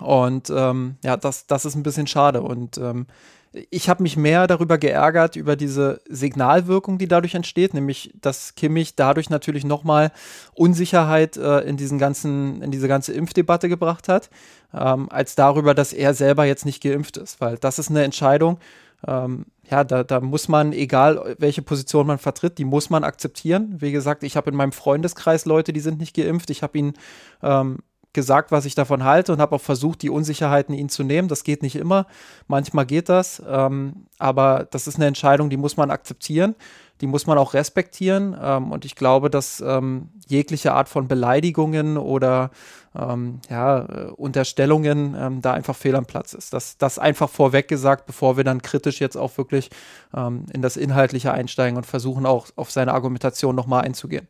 Und 0.00 0.50
ähm, 0.50 0.96
ja, 1.04 1.16
das, 1.16 1.46
das 1.46 1.64
ist 1.64 1.76
ein 1.76 1.84
bisschen 1.84 2.08
schade. 2.08 2.42
Und 2.42 2.76
ähm, 2.78 3.06
ich 3.52 3.88
habe 3.88 4.02
mich 4.02 4.16
mehr 4.16 4.46
darüber 4.46 4.78
geärgert, 4.78 5.34
über 5.36 5.56
diese 5.56 6.00
Signalwirkung, 6.08 6.98
die 6.98 7.08
dadurch 7.08 7.34
entsteht, 7.34 7.74
nämlich, 7.74 8.12
dass 8.20 8.54
Kimmich 8.54 8.94
dadurch 8.94 9.28
natürlich 9.28 9.64
nochmal 9.64 10.12
Unsicherheit 10.54 11.36
äh, 11.36 11.60
in, 11.60 11.76
diesen 11.76 11.98
ganzen, 11.98 12.62
in 12.62 12.70
diese 12.70 12.86
ganze 12.86 13.12
Impfdebatte 13.12 13.68
gebracht 13.68 14.08
hat, 14.08 14.30
ähm, 14.74 15.08
als 15.10 15.34
darüber, 15.34 15.74
dass 15.74 15.92
er 15.92 16.14
selber 16.14 16.44
jetzt 16.44 16.64
nicht 16.66 16.82
geimpft 16.82 17.16
ist. 17.16 17.40
Weil 17.40 17.56
das 17.58 17.78
ist 17.78 17.90
eine 17.90 18.04
Entscheidung, 18.04 18.58
ähm, 19.06 19.46
ja, 19.70 19.84
da, 19.84 20.04
da 20.04 20.20
muss 20.20 20.48
man, 20.48 20.72
egal 20.72 21.36
welche 21.38 21.62
Position 21.62 22.06
man 22.06 22.18
vertritt, 22.18 22.58
die 22.58 22.64
muss 22.64 22.90
man 22.90 23.04
akzeptieren. 23.04 23.76
Wie 23.78 23.92
gesagt, 23.92 24.22
ich 24.24 24.36
habe 24.36 24.50
in 24.50 24.56
meinem 24.56 24.72
Freundeskreis 24.72 25.44
Leute, 25.44 25.72
die 25.72 25.80
sind 25.80 26.00
nicht 26.00 26.14
geimpft. 26.14 26.50
Ich 26.50 26.62
habe 26.62 26.76
ihn 26.76 26.94
ähm, 27.42 27.78
gesagt, 28.12 28.50
was 28.50 28.64
ich 28.64 28.74
davon 28.74 29.04
halte 29.04 29.32
und 29.32 29.40
habe 29.40 29.54
auch 29.54 29.60
versucht, 29.60 30.02
die 30.02 30.10
Unsicherheiten 30.10 30.74
ihnen 30.74 30.88
zu 30.88 31.04
nehmen. 31.04 31.28
Das 31.28 31.44
geht 31.44 31.62
nicht 31.62 31.76
immer. 31.76 32.06
Manchmal 32.48 32.84
geht 32.84 33.08
das. 33.08 33.42
Ähm, 33.48 34.06
aber 34.18 34.66
das 34.70 34.86
ist 34.86 34.96
eine 34.96 35.06
Entscheidung, 35.06 35.50
die 35.50 35.56
muss 35.56 35.76
man 35.76 35.90
akzeptieren. 35.90 36.56
Die 37.00 37.06
muss 37.06 37.26
man 37.26 37.38
auch 37.38 37.54
respektieren. 37.54 38.36
Ähm, 38.40 38.72
und 38.72 38.84
ich 38.84 38.94
glaube, 38.94 39.30
dass 39.30 39.60
ähm, 39.60 40.10
jegliche 40.28 40.72
Art 40.72 40.88
von 40.88 41.08
Beleidigungen 41.08 41.96
oder 41.96 42.50
ähm, 42.94 43.40
ja, 43.48 43.84
äh, 43.84 44.10
Unterstellungen 44.10 45.16
ähm, 45.18 45.42
da 45.42 45.52
einfach 45.52 45.76
fehl 45.76 45.96
am 45.96 46.06
Platz 46.06 46.34
ist. 46.34 46.52
Das, 46.52 46.76
das 46.76 46.98
einfach 46.98 47.30
vorweg 47.30 47.68
gesagt, 47.68 48.06
bevor 48.06 48.36
wir 48.36 48.44
dann 48.44 48.62
kritisch 48.62 49.00
jetzt 49.00 49.16
auch 49.16 49.36
wirklich 49.38 49.70
ähm, 50.14 50.46
in 50.52 50.62
das 50.62 50.76
Inhaltliche 50.76 51.32
einsteigen 51.32 51.76
und 51.76 51.86
versuchen 51.86 52.26
auch 52.26 52.48
auf 52.56 52.70
seine 52.70 52.92
Argumentation 52.92 53.54
nochmal 53.54 53.84
einzugehen. 53.84 54.28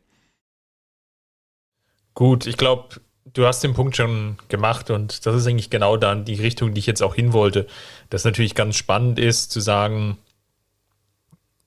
Gut, 2.13 2.45
ich 2.45 2.57
glaube, 2.57 3.01
du 3.33 3.45
hast 3.45 3.63
den 3.63 3.73
Punkt 3.73 3.95
schon 3.95 4.37
gemacht 4.49 4.89
und 4.89 5.25
das 5.25 5.35
ist 5.35 5.47
eigentlich 5.47 5.69
genau 5.69 5.97
dann 5.97 6.25
die 6.25 6.35
Richtung, 6.35 6.73
die 6.73 6.79
ich 6.79 6.85
jetzt 6.85 7.01
auch 7.01 7.15
hin 7.15 7.33
wollte. 7.33 7.67
Das 8.09 8.25
natürlich 8.25 8.55
ganz 8.55 8.75
spannend 8.75 9.19
ist, 9.19 9.51
zu 9.51 9.59
sagen, 9.59 10.17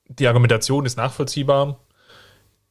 die 0.08 0.28
Argumentation 0.28 0.86
ist 0.86 0.96
nachvollziehbar. 0.96 1.78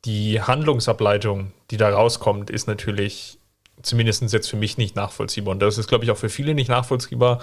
Die 0.06 0.42
Handlungsableitung, 0.42 1.54
die 1.72 1.78
da 1.78 1.90
rauskommt, 1.90 2.50
ist 2.50 2.68
natürlich 2.68 3.40
zumindest 3.82 4.22
jetzt 4.32 4.50
für 4.50 4.58
mich 4.58 4.78
nicht 4.78 4.96
nachvollziehbar. 4.96 5.54
Und 5.54 5.62
das 5.62 5.78
ist, 5.78 5.88
glaube 5.88 6.04
ich, 6.04 6.12
auch 6.12 6.18
für 6.18 6.30
viele 6.30 6.54
nicht 6.54 6.70
nachvollziehbar. 6.70 7.42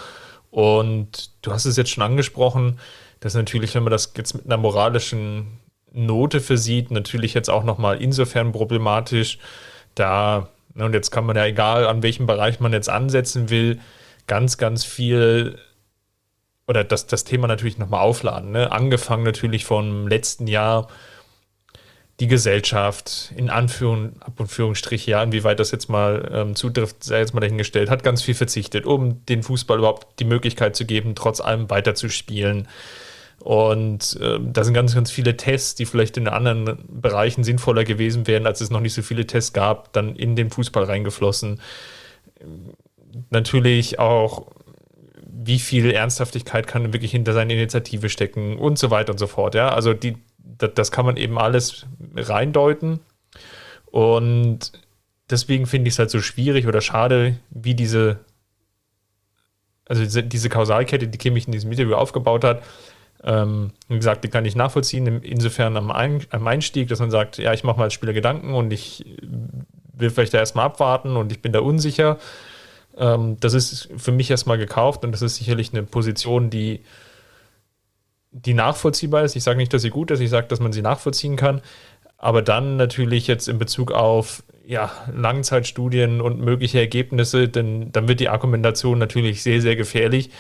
Und 0.51 1.31
du 1.43 1.53
hast 1.53 1.65
es 1.65 1.77
jetzt 1.77 1.91
schon 1.91 2.03
angesprochen, 2.03 2.79
dass 3.21 3.35
natürlich, 3.35 3.75
wenn 3.75 3.83
man 3.83 3.91
das 3.91 4.13
jetzt 4.17 4.35
mit 4.35 4.47
einer 4.47 4.57
moralischen 4.57 5.59
Note 5.93 6.41
versieht, 6.41 6.91
natürlich 6.91 7.35
jetzt 7.35 7.51
auch 7.51 7.65
nochmal 7.65 8.01
insofern 8.01 8.53
problematisch, 8.53 9.39
da 9.95 10.49
und 10.75 10.95
jetzt 10.95 11.11
kann 11.11 11.27
man 11.27 11.37
ja, 11.37 11.47
egal 11.47 11.87
an 11.87 12.03
welchem 12.03 12.27
Bereich 12.27 12.61
man 12.61 12.73
jetzt 12.73 12.89
ansetzen 12.89 13.51
will, 13.51 13.81
ganz, 14.27 14.57
ganz 14.57 14.85
viel 14.85 15.59
oder 16.71 16.85
das, 16.85 17.09
das 17.09 17.25
Thema 17.25 17.49
natürlich 17.49 17.79
nochmal 17.79 18.03
aufladen. 18.03 18.53
Ne? 18.53 18.71
Angefangen 18.71 19.25
natürlich 19.25 19.65
vom 19.65 20.07
letzten 20.07 20.47
Jahr 20.47 20.87
die 22.21 22.29
Gesellschaft, 22.29 23.33
in 23.37 23.51
Anführung, 23.51 24.13
Ab- 24.21 24.39
und 24.39 24.47
Führungsstrich, 24.47 25.05
ja, 25.07 25.21
inwieweit 25.21 25.59
das 25.59 25.73
jetzt 25.73 25.89
mal 25.89 26.31
ähm, 26.33 26.55
zutrifft, 26.55 27.03
sei 27.03 27.19
jetzt 27.19 27.35
mal 27.35 27.41
dahingestellt, 27.41 27.91
hat 27.91 28.05
ganz 28.05 28.23
viel 28.23 28.35
verzichtet, 28.35 28.87
um 28.87 29.27
den 29.27 29.43
Fußball 29.43 29.79
überhaupt 29.79 30.21
die 30.21 30.25
Möglichkeit 30.25 30.77
zu 30.77 30.87
geben, 30.87 31.17
trotz 31.17 31.41
allem 31.41 31.69
weiterzuspielen. 31.71 32.69
Und 33.41 34.17
äh, 34.21 34.39
da 34.41 34.63
sind 34.63 34.75
ganz, 34.75 34.95
ganz 34.95 35.11
viele 35.11 35.37
Tests, 35.37 35.75
die 35.75 35.87
vielleicht 35.87 36.19
in 36.19 36.29
anderen 36.29 36.79
Bereichen 36.89 37.43
sinnvoller 37.43 37.83
gewesen 37.83 38.29
wären, 38.29 38.47
als 38.47 38.61
es 38.61 38.71
noch 38.71 38.81
nicht 38.81 38.95
so 38.95 39.03
viele 39.03 39.27
Tests 39.27 39.53
gab, 39.53 39.93
dann 39.93 40.15
in 40.15 40.37
den 40.37 40.51
Fußball 40.51 40.85
reingeflossen. 40.85 41.61
Natürlich 43.31 43.99
auch, 43.99 44.47
wie 45.43 45.59
viel 45.59 45.91
Ernsthaftigkeit 45.91 46.67
kann 46.67 46.93
wirklich 46.93 47.13
hinter 47.13 47.33
seiner 47.33 47.55
Initiative 47.55 48.11
stecken 48.11 48.59
und 48.59 48.79
so 48.79 48.91
weiter 48.91 49.13
und 49.13 49.19
so 49.19 49.27
fort. 49.27 49.55
Ja, 49.55 49.71
also 49.71 49.95
die, 49.95 50.17
das, 50.39 50.71
das 50.75 50.93
kann 50.93 51.07
man 51.07 51.17
eben 51.17 51.39
alles 51.39 51.87
reindeuten. 52.15 53.01
Und 53.87 54.73
deswegen 55.31 55.67
finde 55.67 55.89
ich 55.89 55.95
es 55.95 55.99
halt 55.99 56.11
so 56.11 56.21
schwierig 56.21 56.67
oder 56.67 56.83
schade, 56.83 57.37
wie 57.49 57.75
diese, 57.75 58.19
also 59.87 60.03
diese, 60.03 60.23
diese 60.23 60.51
Kausalkette, 60.51 61.09
die 61.09 61.19
Kimmich 61.19 61.47
in 61.47 61.53
diesem 61.53 61.73
Interview 61.73 61.95
aufgebaut 61.95 62.45
hat. 62.45 62.63
Ähm, 63.25 63.73
wie 63.89 63.97
gesagt, 63.97 64.25
die 64.25 64.29
kann 64.29 64.45
ich 64.45 64.57
nachvollziehen, 64.57 65.23
insofern 65.23 65.77
am, 65.77 65.91
Ein 65.91 66.21
am 66.31 66.47
Einstieg, 66.47 66.89
dass 66.89 67.01
man 67.01 67.11
sagt, 67.11 67.39
ja, 67.39 67.55
ich 67.55 67.65
mache 67.65 67.79
mal 67.79 67.85
als 67.85 67.95
Spieler 67.95 68.13
Gedanken 68.13 68.53
und 68.53 68.73
ich 68.73 69.05
will 69.95 70.11
vielleicht 70.11 70.35
da 70.35 70.39
erstmal 70.39 70.67
abwarten 70.67 71.17
und 71.17 71.33
ich 71.33 71.41
bin 71.41 71.53
da 71.53 71.61
unsicher. 71.61 72.19
Ähm, 73.01 73.39
das 73.41 73.55
ist 73.55 73.89
für 73.97 74.13
mich 74.13 74.31
erstmal 74.31 74.59
gekauft 74.59 75.05
und 75.05 75.13
das 75.13 75.23
ist 75.23 75.37
sicherlich 75.37 75.73
eine 75.73 75.83
Position, 75.83 76.51
die 76.51 76.81
die 78.33 78.55
nachvollziehbar 78.55 79.25
ist. 79.25 79.35
Ich 79.35 79.43
sage 79.43 79.59
nicht, 79.59 79.73
dass 79.73 79.83
sie 79.83 79.91
gut 79.91 80.13
ist, 80.13 80.21
ich 80.21 80.31
sage, 80.31 80.47
dass 80.47 80.61
man 80.61 80.73
sie 80.73 80.83
nachvollziehen 80.83 81.35
kann. 81.35 81.63
Aber 82.17 82.43
dann 82.43 82.77
natürlich 82.77 83.27
jetzt 83.27 83.49
in 83.49 83.59
Bezug 83.59 83.91
auf 83.91 84.45
ja, 84.65 84.93
Langzeitstudien 85.13 86.21
und 86.21 86.39
mögliche 86.39 86.79
Ergebnisse, 86.79 87.49
denn 87.49 87.91
dann 87.91 88.07
wird 88.07 88.21
die 88.21 88.29
Argumentation 88.29 88.99
natürlich 88.99 89.43
sehr, 89.43 89.61
sehr 89.61 89.75
gefährlich, 89.75 90.31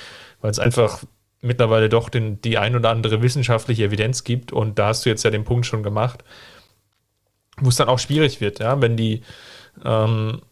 weil 0.40 0.52
es 0.52 0.60
einfach 0.60 1.02
mittlerweile 1.40 1.88
doch 1.88 2.10
den, 2.10 2.40
die 2.42 2.58
ein 2.58 2.76
oder 2.76 2.90
andere 2.90 3.22
wissenschaftliche 3.22 3.84
Evidenz 3.84 4.22
gibt. 4.22 4.52
Und 4.52 4.78
da 4.78 4.88
hast 4.88 5.04
du 5.04 5.10
jetzt 5.10 5.24
ja 5.24 5.30
den 5.30 5.44
Punkt 5.44 5.66
schon 5.66 5.82
gemacht, 5.82 6.22
wo 7.56 7.70
es 7.70 7.76
dann 7.76 7.88
auch 7.88 7.98
schwierig 7.98 8.40
wird, 8.40 8.60
ja, 8.60 8.80
wenn 8.80 8.96
die 8.96 9.22
ähm, 9.84 10.42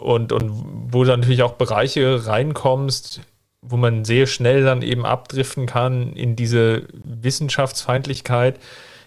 und, 0.00 0.32
und 0.32 0.92
wo 0.92 1.04
du 1.04 1.10
natürlich 1.10 1.42
auch 1.42 1.52
Bereiche 1.52 2.26
reinkommst, 2.26 3.20
wo 3.60 3.76
man 3.76 4.04
sehr 4.04 4.26
schnell 4.26 4.62
dann 4.62 4.82
eben 4.82 5.04
abdriften 5.04 5.66
kann 5.66 6.12
in 6.12 6.36
diese 6.36 6.86
Wissenschaftsfeindlichkeit, 6.92 8.58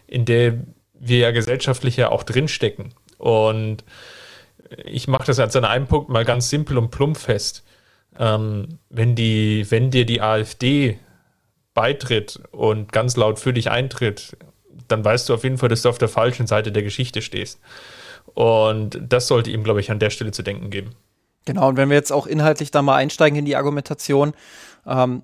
in 0.08 0.26
der 0.26 0.60
wir 0.94 1.18
ja 1.20 1.32
gesellschaftlich 1.32 1.98
ja 1.98 2.10
auch 2.10 2.24
drinstecken. 2.24 2.94
Und 3.18 3.84
ich 4.86 5.08
mache 5.08 5.26
das 5.26 5.40
als 5.40 5.56
an 5.56 5.66
einem 5.66 5.88
Punkt 5.88 6.10
mal 6.10 6.26
ganz 6.26 6.50
simpel 6.50 6.78
und 6.78 6.92
plump 6.92 7.18
fest. 7.18 7.64
Ähm, 8.20 8.80
wenn, 8.90 9.16
die, 9.16 9.66
wenn 9.70 9.90
dir 9.90 10.06
die 10.06 10.22
AfD 10.22 11.00
beitritt 11.74 12.42
und 12.52 12.92
ganz 12.92 13.16
laut 13.16 13.40
für 13.40 13.54
dich 13.54 13.72
eintritt, 13.72 14.38
dann 14.88 15.04
weißt 15.04 15.30
du 15.30 15.34
auf 15.34 15.44
jeden 15.44 15.58
Fall, 15.58 15.70
dass 15.70 15.84
du 15.84 15.90
auf 15.90 15.98
der 15.98 16.10
falschen 16.10 16.48
Seite 16.48 16.72
der 16.72 16.84
Geschichte 16.84 17.22
stehst. 17.22 17.60
Und 18.34 19.00
das 19.08 19.28
sollte 19.28 19.52
ihm, 19.52 19.64
glaube 19.64 19.80
ich, 19.80 19.92
an 19.92 20.00
der 20.00 20.10
Stelle 20.10 20.32
zu 20.32 20.44
denken 20.44 20.70
geben. 20.70 20.92
Genau, 21.46 21.70
und 21.70 21.78
wenn 21.78 21.90
wir 21.90 21.96
jetzt 21.96 22.12
auch 22.12 22.28
inhaltlich 22.28 22.72
da 22.72 22.82
mal 22.82 22.96
einsteigen 22.96 23.40
in 23.40 23.46
die 23.46 23.56
Argumentation, 23.56 24.34
ähm, 24.86 25.24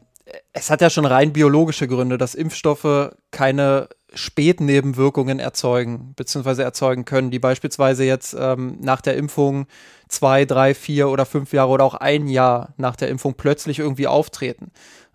es 0.51 0.69
hat 0.69 0.81
ja 0.81 0.89
schon 0.89 1.05
rein 1.05 1.31
biologische 1.31 1.87
Gründe, 1.87 2.17
dass 2.17 2.35
Impfstoffe 2.35 3.15
keine 3.31 3.87
Spätnebenwirkungen 4.13 5.39
erzeugen, 5.39 6.13
beziehungsweise 6.15 6.63
erzeugen 6.63 7.05
können, 7.05 7.31
die 7.31 7.39
beispielsweise 7.39 8.03
jetzt 8.03 8.35
ähm, 8.37 8.77
nach 8.81 9.01
der 9.01 9.15
Impfung 9.15 9.67
zwei, 10.07 10.45
drei, 10.45 10.73
vier 10.73 11.09
oder 11.09 11.25
fünf 11.25 11.53
Jahre 11.53 11.71
oder 11.71 11.83
auch 11.83 11.93
ein 11.93 12.27
Jahr 12.27 12.73
nach 12.77 12.95
der 12.95 13.09
Impfung 13.09 13.35
plötzlich 13.35 13.79
irgendwie 13.79 14.07
auftreten. 14.07 14.71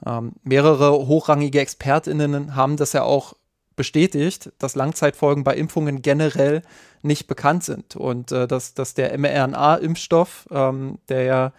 Ähm, 0.07 0.33
mehrere 0.45 0.93
hochrangige 0.93 1.61
ExpertInnen 1.61 2.55
haben 2.55 2.77
das 2.77 2.93
ja 2.93 3.03
auch 3.03 3.35
bestätigt, 3.77 4.53
dass 4.59 4.75
Langzeitfolgen 4.75 5.45
bei 5.45 5.55
Impfungen 5.57 6.03
generell 6.03 6.63
nicht 7.03 7.27
bekannt 7.27 7.65
sind 7.65 7.97
und 7.97 8.33
äh, 8.33 8.47
dass, 8.47 8.75
dass 8.75 8.95
der 8.95 9.17
mRNA-Impfstoff, 9.19 10.49
ähm, 10.51 10.99
der 11.09 11.23
ja 11.23 11.53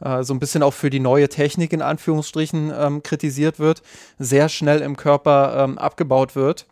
äh, 0.00 0.22
so 0.22 0.34
ein 0.34 0.40
bisschen 0.40 0.62
auch 0.62 0.74
für 0.74 0.90
die 0.90 1.00
neue 1.00 1.28
Technik 1.28 1.72
in 1.72 1.82
Anführungsstrichen 1.82 2.72
ähm, 2.76 3.02
kritisiert 3.02 3.58
wird, 3.58 3.82
sehr 4.18 4.48
schnell 4.48 4.80
im 4.80 4.96
Körper 4.96 5.64
ähm, 5.64 5.78
abgebaut 5.78 6.36
wird 6.36 6.66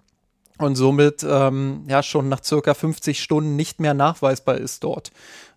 und 0.58 0.76
somit 0.76 1.24
ähm, 1.28 1.84
ja 1.88 2.02
schon 2.02 2.28
nach 2.28 2.42
circa 2.44 2.74
50 2.74 3.22
Stunden 3.22 3.56
nicht 3.56 3.80
mehr 3.80 3.94
nachweisbar 3.94 4.56
ist 4.56 4.84
dort. 4.84 5.10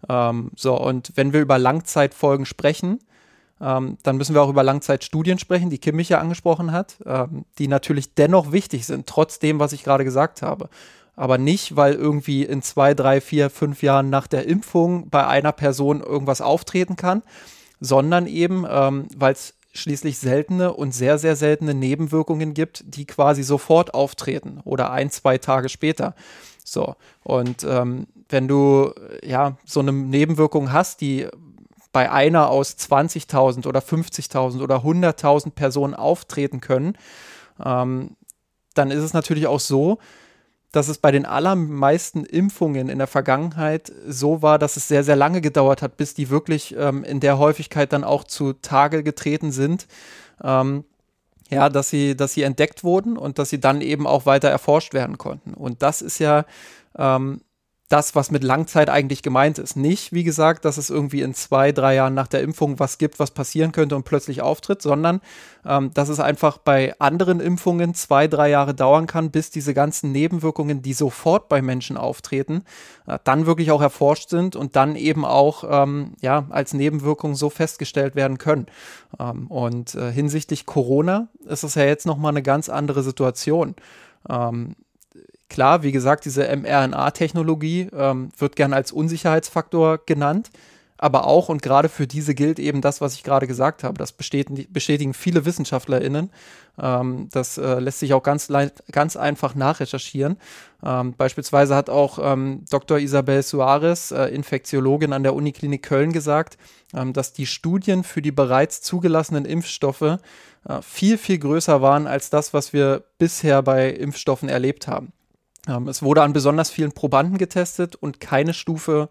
Ähm, 0.09 0.51
so, 0.55 0.79
und 0.79 1.11
wenn 1.15 1.33
wir 1.33 1.41
über 1.41 1.57
Langzeitfolgen 1.57 2.45
sprechen, 2.45 2.99
ähm, 3.65 3.97
dann 4.03 4.17
müssen 4.17 4.35
wir 4.35 4.43
auch 4.43 4.49
über 4.49 4.63
Langzeitstudien 4.63 5.39
sprechen, 5.39 5.71
die 5.71 5.79
Kim 5.79 5.95
mich 5.95 6.09
ja 6.09 6.19
angesprochen 6.19 6.71
hat, 6.71 6.97
ähm, 7.05 7.45
die 7.57 7.67
natürlich 7.67 8.13
dennoch 8.13 8.51
wichtig 8.51 8.85
sind, 8.85 9.07
trotz 9.07 9.39
dem, 9.39 9.59
was 9.59 9.73
ich 9.73 9.83
gerade 9.83 10.03
gesagt 10.03 10.43
habe. 10.43 10.69
Aber 11.15 11.39
nicht, 11.39 11.75
weil 11.75 11.93
irgendwie 11.93 12.43
in 12.43 12.61
zwei, 12.61 12.93
drei, 12.93 13.21
vier, 13.21 13.49
fünf 13.49 13.81
Jahren 13.81 14.11
nach 14.11 14.27
der 14.27 14.47
Impfung 14.47 15.09
bei 15.09 15.25
einer 15.25 15.51
Person 15.51 16.01
irgendwas 16.01 16.41
auftreten 16.41 16.95
kann, 16.95 17.23
sondern 17.79 18.27
eben, 18.27 18.65
ähm, 18.69 19.07
weil 19.17 19.33
es 19.33 19.55
schließlich 19.73 20.19
seltene 20.19 20.73
und 20.73 20.93
sehr, 20.93 21.17
sehr 21.17 21.35
seltene 21.35 21.73
Nebenwirkungen 21.73 22.53
gibt, 22.53 22.83
die 22.85 23.05
quasi 23.05 23.41
sofort 23.43 23.93
auftreten 23.93 24.61
oder 24.63 24.91
ein, 24.91 25.09
zwei 25.09 25.37
Tage 25.37 25.69
später. 25.69 26.13
So, 26.63 26.95
und 27.23 27.63
ähm, 27.63 28.07
wenn 28.29 28.47
du 28.47 28.91
ja 29.23 29.57
so 29.65 29.79
eine 29.79 29.91
Nebenwirkung 29.91 30.71
hast, 30.71 31.01
die 31.01 31.27
bei 31.95 32.11
einer 32.11 32.49
aus 32.49 32.75
20.000 32.77 33.65
oder 33.67 33.79
50.000 33.79 34.61
oder 34.61 34.79
100.000 34.79 35.51
Personen 35.51 35.93
auftreten 35.93 36.59
können, 36.59 36.97
ähm, 37.63 38.17
dann 38.73 38.91
ist 38.91 39.01
es 39.01 39.13
natürlich 39.13 39.47
auch 39.47 39.61
so, 39.61 39.99
dass 40.73 40.89
es 40.89 40.97
bei 40.97 41.11
den 41.11 41.25
allermeisten 41.25 42.25
Impfungen 42.25 42.89
in 42.89 42.97
der 42.97 43.07
Vergangenheit 43.07 43.93
so 44.05 44.41
war, 44.41 44.59
dass 44.59 44.75
es 44.75 44.89
sehr, 44.89 45.05
sehr 45.05 45.15
lange 45.15 45.39
gedauert 45.39 45.81
hat, 45.81 45.95
bis 45.95 46.13
die 46.13 46.29
wirklich 46.29 46.75
ähm, 46.77 47.05
in 47.05 47.21
der 47.21 47.37
Häufigkeit 47.37 47.93
dann 47.93 48.03
auch 48.03 48.25
zu 48.25 48.51
Tage 48.51 49.01
getreten 49.01 49.53
sind. 49.53 49.87
Ähm, 50.43 50.83
ja, 51.49 51.69
dass 51.69 51.89
sie, 51.89 52.17
dass 52.17 52.33
sie 52.33 52.41
entdeckt 52.41 52.83
wurden 52.83 53.17
und 53.17 53.39
dass 53.39 53.51
sie 53.51 53.61
dann 53.61 53.79
eben 53.79 54.05
auch 54.05 54.25
weiter 54.25 54.49
erforscht 54.49 54.93
werden 54.93 55.17
konnten. 55.17 55.53
Und 55.53 55.81
das 55.81 56.01
ist 56.01 56.19
ja 56.19 56.43
ähm, 56.97 57.39
das, 57.87 58.15
was 58.15 58.31
mit 58.31 58.43
Langzeit 58.43 58.89
eigentlich 58.89 59.21
gemeint 59.21 59.59
ist. 59.59 59.75
Nicht, 59.75 60.11
wie 60.11 60.23
gesagt, 60.23 60.65
dass 60.65 60.77
es 60.77 60.89
irgendwie 60.89 61.21
in 61.21 61.35
zwei, 61.35 61.71
drei 61.71 61.95
Jahren 61.95 62.15
nach 62.15 62.27
der 62.27 62.41
Impfung 62.41 62.79
was 62.79 62.97
gibt, 62.97 63.19
was 63.19 63.29
passieren 63.29 63.71
könnte 63.71 63.95
und 63.95 64.05
plötzlich 64.05 64.41
auftritt, 64.41 64.81
sondern 64.81 65.21
ähm, 65.65 65.91
dass 65.93 66.09
es 66.09 66.19
einfach 66.19 66.57
bei 66.57 66.95
anderen 66.99 67.39
Impfungen 67.39 67.93
zwei, 67.93 68.27
drei 68.27 68.49
Jahre 68.49 68.73
dauern 68.73 69.05
kann, 69.05 69.29
bis 69.29 69.51
diese 69.51 69.75
ganzen 69.75 70.11
Nebenwirkungen, 70.11 70.81
die 70.81 70.93
sofort 70.93 71.47
bei 71.47 71.61
Menschen 71.61 71.95
auftreten, 71.95 72.63
äh, 73.05 73.19
dann 73.23 73.45
wirklich 73.45 73.69
auch 73.69 73.81
erforscht 73.81 74.29
sind 74.29 74.55
und 74.55 74.75
dann 74.75 74.95
eben 74.95 75.23
auch 75.23 75.63
ähm, 75.69 76.13
ja, 76.21 76.47
als 76.49 76.73
Nebenwirkung 76.73 77.35
so 77.35 77.51
festgestellt 77.51 78.15
werden 78.15 78.39
können. 78.39 78.65
Ähm, 79.19 79.45
und 79.47 79.93
äh, 79.93 80.11
hinsichtlich 80.11 80.65
Corona 80.65 81.27
ist 81.45 81.63
es 81.63 81.75
ja 81.75 81.83
jetzt 81.83 82.07
nochmal 82.07 82.31
eine 82.31 82.41
ganz 82.41 82.67
andere 82.67 83.03
Situation. 83.03 83.75
Ähm, 84.27 84.75
Klar, 85.49 85.83
wie 85.83 85.91
gesagt, 85.91 86.25
diese 86.25 86.43
mRNA-Technologie 86.55 87.89
ähm, 87.95 88.29
wird 88.37 88.55
gern 88.55 88.73
als 88.73 88.91
Unsicherheitsfaktor 88.91 89.99
genannt, 90.05 90.49
aber 90.97 91.27
auch 91.27 91.49
und 91.49 91.61
gerade 91.61 91.87
für 91.87 92.07
diese 92.07 92.33
gilt 92.33 92.57
eben 92.57 92.81
das, 92.81 92.99
was 92.99 93.13
ich 93.13 93.23
gerade 93.23 93.47
gesagt 93.47 93.83
habe. 93.83 93.97
Das 93.97 94.11
bestätigen, 94.13 95.13
viele 95.13 95.45
WissenschaftlerInnen. 95.45 96.31
Ähm, 96.81 97.29
das 97.31 97.57
äh, 97.57 97.79
lässt 97.79 97.99
sich 97.99 98.13
auch 98.13 98.23
ganz, 98.23 98.51
ganz 98.91 99.15
einfach 99.17 99.55
nachrecherchieren. 99.55 100.37
Ähm, 100.83 101.13
beispielsweise 101.15 101.75
hat 101.75 101.89
auch 101.89 102.17
ähm, 102.21 102.63
Dr. 102.69 102.97
Isabel 102.97 103.43
Suarez, 103.43 104.11
äh, 104.11 104.25
Infektiologin 104.27 105.13
an 105.13 105.23
der 105.23 105.35
Uniklinik 105.35 105.83
Köln, 105.83 106.11
gesagt, 106.11 106.57
ähm, 106.93 107.13
dass 107.13 107.33
die 107.33 107.45
Studien 107.45 108.03
für 108.03 108.21
die 108.21 108.31
bereits 108.31 108.81
zugelassenen 108.81 109.45
Impfstoffe 109.45 110.01
äh, 110.67 110.81
viel, 110.81 111.17
viel 111.17 111.37
größer 111.37 111.81
waren 111.81 112.07
als 112.07 112.29
das, 112.29 112.53
was 112.53 112.73
wir 112.73 113.03
bisher 113.17 113.61
bei 113.61 113.89
Impfstoffen 113.89 114.49
erlebt 114.49 114.87
haben. 114.87 115.13
Ähm, 115.67 115.87
es 115.87 116.01
wurde 116.03 116.23
an 116.23 116.33
besonders 116.33 116.69
vielen 116.69 116.91
Probanden 116.91 117.37
getestet 117.37 117.95
und 117.95 118.19
keine 118.19 118.53
Stufe 118.53 119.09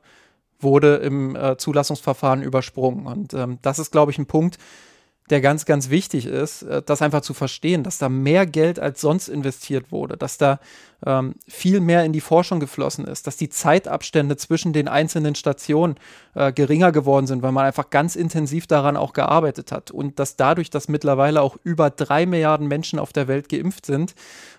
wurde 0.60 0.96
im 0.96 1.36
äh, 1.36 1.56
Zulassungsverfahren 1.56 2.42
übersprungen. 2.42 3.06
Und 3.06 3.34
ähm, 3.34 3.58
das 3.62 3.78
ist, 3.78 3.90
glaube 3.90 4.12
ich, 4.12 4.18
ein 4.18 4.26
Punkt, 4.26 4.58
der 5.30 5.40
ganz, 5.40 5.64
ganz 5.64 5.88
wichtig 5.88 6.26
ist, 6.26 6.62
äh, 6.62 6.82
das 6.82 7.00
einfach 7.00 7.22
zu 7.22 7.32
verstehen, 7.34 7.82
dass 7.82 7.98
da 7.98 8.08
mehr 8.08 8.46
Geld 8.46 8.78
als 8.78 9.00
sonst 9.00 9.28
investiert 9.28 9.90
wurde, 9.90 10.16
dass 10.16 10.36
da 10.36 10.60
ähm, 11.06 11.34
viel 11.48 11.80
mehr 11.80 12.04
in 12.04 12.12
die 12.12 12.20
Forschung 12.20 12.60
geflossen 12.60 13.06
ist, 13.06 13.26
dass 13.26 13.36
die 13.36 13.48
Zeitabstände 13.48 14.36
zwischen 14.36 14.72
den 14.72 14.86
einzelnen 14.86 15.34
Stationen 15.34 15.96
äh, 16.34 16.52
geringer 16.52 16.92
geworden 16.92 17.26
sind, 17.26 17.42
weil 17.42 17.52
man 17.52 17.64
einfach 17.64 17.90
ganz 17.90 18.16
intensiv 18.16 18.66
daran 18.66 18.96
auch 18.96 19.12
gearbeitet 19.12 19.72
hat 19.72 19.90
und 19.90 20.18
dass 20.18 20.36
dadurch, 20.36 20.70
dass 20.70 20.88
mittlerweile 20.88 21.40
auch 21.40 21.56
über 21.64 21.90
drei 21.90 22.26
Milliarden 22.26 22.68
Menschen 22.68 22.98
auf 22.98 23.12
der 23.12 23.26
Welt 23.26 23.48
geimpft 23.48 23.86
sind, 23.86 24.14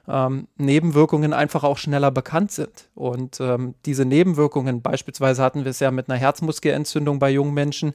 ähm, 0.07 0.47
Nebenwirkungen 0.57 1.33
einfach 1.33 1.63
auch 1.63 1.77
schneller 1.77 2.11
bekannt 2.11 2.51
sind. 2.51 2.89
Und 2.95 3.39
ähm, 3.39 3.75
diese 3.85 4.05
Nebenwirkungen, 4.05 4.81
beispielsweise 4.81 5.43
hatten 5.43 5.63
wir 5.63 5.71
es 5.71 5.79
ja 5.79 5.91
mit 5.91 6.09
einer 6.09 6.19
Herzmuskelentzündung 6.19 7.19
bei 7.19 7.29
jungen 7.29 7.53
Menschen 7.53 7.93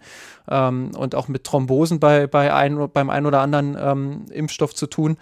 ähm, 0.49 0.93
und 0.97 1.15
auch 1.15 1.29
mit 1.29 1.45
Thrombosen 1.45 2.01
bei, 2.01 2.27
bei 2.27 2.53
ein, 2.53 2.91
beim 2.93 3.11
einen 3.11 3.27
oder 3.27 3.41
anderen 3.41 3.77
ähm, 3.81 4.27
Impfstoff 4.31 4.75
zu 4.75 4.87
tun. 4.87 5.17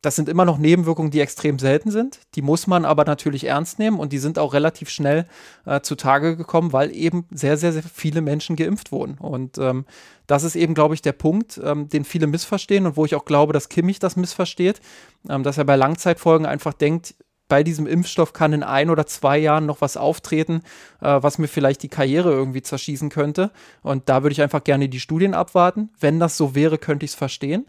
Das 0.00 0.14
sind 0.14 0.28
immer 0.28 0.44
noch 0.44 0.58
Nebenwirkungen, 0.58 1.10
die 1.10 1.20
extrem 1.20 1.58
selten 1.58 1.90
sind. 1.90 2.20
Die 2.36 2.42
muss 2.42 2.68
man 2.68 2.84
aber 2.84 3.04
natürlich 3.04 3.44
ernst 3.44 3.80
nehmen 3.80 3.98
und 3.98 4.12
die 4.12 4.18
sind 4.18 4.38
auch 4.38 4.54
relativ 4.54 4.90
schnell 4.90 5.26
äh, 5.66 5.80
zutage 5.80 6.36
gekommen, 6.36 6.72
weil 6.72 6.94
eben 6.94 7.26
sehr, 7.32 7.56
sehr, 7.56 7.72
sehr 7.72 7.82
viele 7.82 8.20
Menschen 8.20 8.54
geimpft 8.54 8.92
wurden. 8.92 9.18
Und 9.18 9.58
ähm, 9.58 9.86
das 10.28 10.44
ist 10.44 10.54
eben, 10.54 10.74
glaube 10.74 10.94
ich, 10.94 11.02
der 11.02 11.12
Punkt, 11.12 11.60
ähm, 11.64 11.88
den 11.88 12.04
viele 12.04 12.28
missverstehen 12.28 12.86
und 12.86 12.96
wo 12.96 13.06
ich 13.06 13.16
auch 13.16 13.24
glaube, 13.24 13.52
dass 13.52 13.68
Kimmich 13.68 13.98
das 13.98 14.14
missversteht, 14.14 14.80
ähm, 15.28 15.42
dass 15.42 15.58
er 15.58 15.64
bei 15.64 15.74
Langzeitfolgen 15.74 16.46
einfach 16.46 16.74
denkt, 16.74 17.16
bei 17.48 17.64
diesem 17.64 17.86
Impfstoff 17.86 18.32
kann 18.32 18.52
in 18.52 18.62
ein 18.62 18.90
oder 18.90 19.06
zwei 19.06 19.38
Jahren 19.38 19.66
noch 19.66 19.80
was 19.80 19.96
auftreten, 19.96 20.62
äh, 21.00 21.20
was 21.20 21.38
mir 21.38 21.48
vielleicht 21.48 21.82
die 21.82 21.88
Karriere 21.88 22.30
irgendwie 22.30 22.62
zerschießen 22.62 23.08
könnte. 23.08 23.50
Und 23.82 24.08
da 24.08 24.22
würde 24.22 24.32
ich 24.32 24.42
einfach 24.42 24.62
gerne 24.62 24.88
die 24.88 25.00
Studien 25.00 25.34
abwarten. 25.34 25.90
Wenn 25.98 26.20
das 26.20 26.36
so 26.36 26.54
wäre, 26.54 26.78
könnte 26.78 27.04
ich 27.04 27.12
es 27.12 27.16
verstehen. 27.16 27.66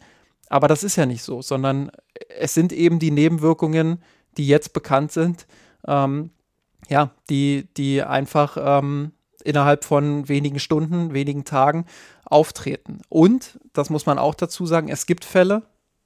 Aber 0.49 0.67
das 0.67 0.83
ist 0.83 0.95
ja 0.95 1.05
nicht 1.05 1.23
so, 1.23 1.41
sondern 1.41 1.91
es 2.37 2.53
sind 2.53 2.73
eben 2.73 2.99
die 2.99 3.11
Nebenwirkungen, 3.11 4.03
die 4.37 4.47
jetzt 4.47 4.73
bekannt 4.73 5.11
sind, 5.11 5.47
ähm, 5.87 6.31
ja, 6.89 7.11
die, 7.29 7.67
die 7.77 8.01
einfach 8.01 8.57
ähm, 8.59 9.11
innerhalb 9.43 9.85
von 9.85 10.27
wenigen 10.27 10.59
Stunden, 10.59 11.13
wenigen 11.13 11.45
Tagen 11.45 11.85
auftreten. 12.25 13.01
Und, 13.09 13.59
das 13.73 13.89
muss 13.89 14.05
man 14.05 14.19
auch 14.19 14.35
dazu 14.35 14.65
sagen, 14.65 14.89
es 14.89 15.05
gibt 15.05 15.23
Fälle, 15.23 15.63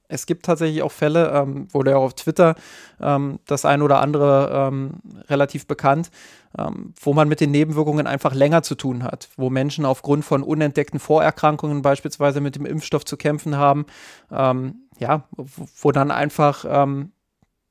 es 0.08 0.26
gibt 0.26 0.44
tatsächlich 0.44 0.82
auch 0.82 0.92
Fälle, 0.92 1.30
ähm, 1.32 1.72
wurde 1.72 1.92
ja 1.92 1.96
auf 1.96 2.14
Twitter 2.14 2.54
ähm, 3.00 3.38
das 3.46 3.64
ein 3.64 3.82
oder 3.82 4.00
andere 4.00 4.68
ähm, 4.68 5.00
relativ 5.28 5.66
bekannt, 5.66 6.10
wo 6.56 7.14
man 7.14 7.28
mit 7.28 7.40
den 7.40 7.50
Nebenwirkungen 7.50 8.06
einfach 8.06 8.34
länger 8.34 8.62
zu 8.62 8.74
tun 8.76 9.02
hat, 9.02 9.28
wo 9.36 9.50
Menschen 9.50 9.84
aufgrund 9.84 10.24
von 10.24 10.42
unentdeckten 10.42 11.00
Vorerkrankungen 11.00 11.82
beispielsweise 11.82 12.40
mit 12.40 12.54
dem 12.54 12.66
Impfstoff 12.66 13.04
zu 13.04 13.16
kämpfen 13.16 13.56
haben, 13.56 13.86
ähm, 14.30 14.86
ja, 14.98 15.24
wo, 15.32 15.66
wo, 15.76 15.92
dann 15.92 16.10
einfach 16.10 16.64
ähm, 16.68 17.12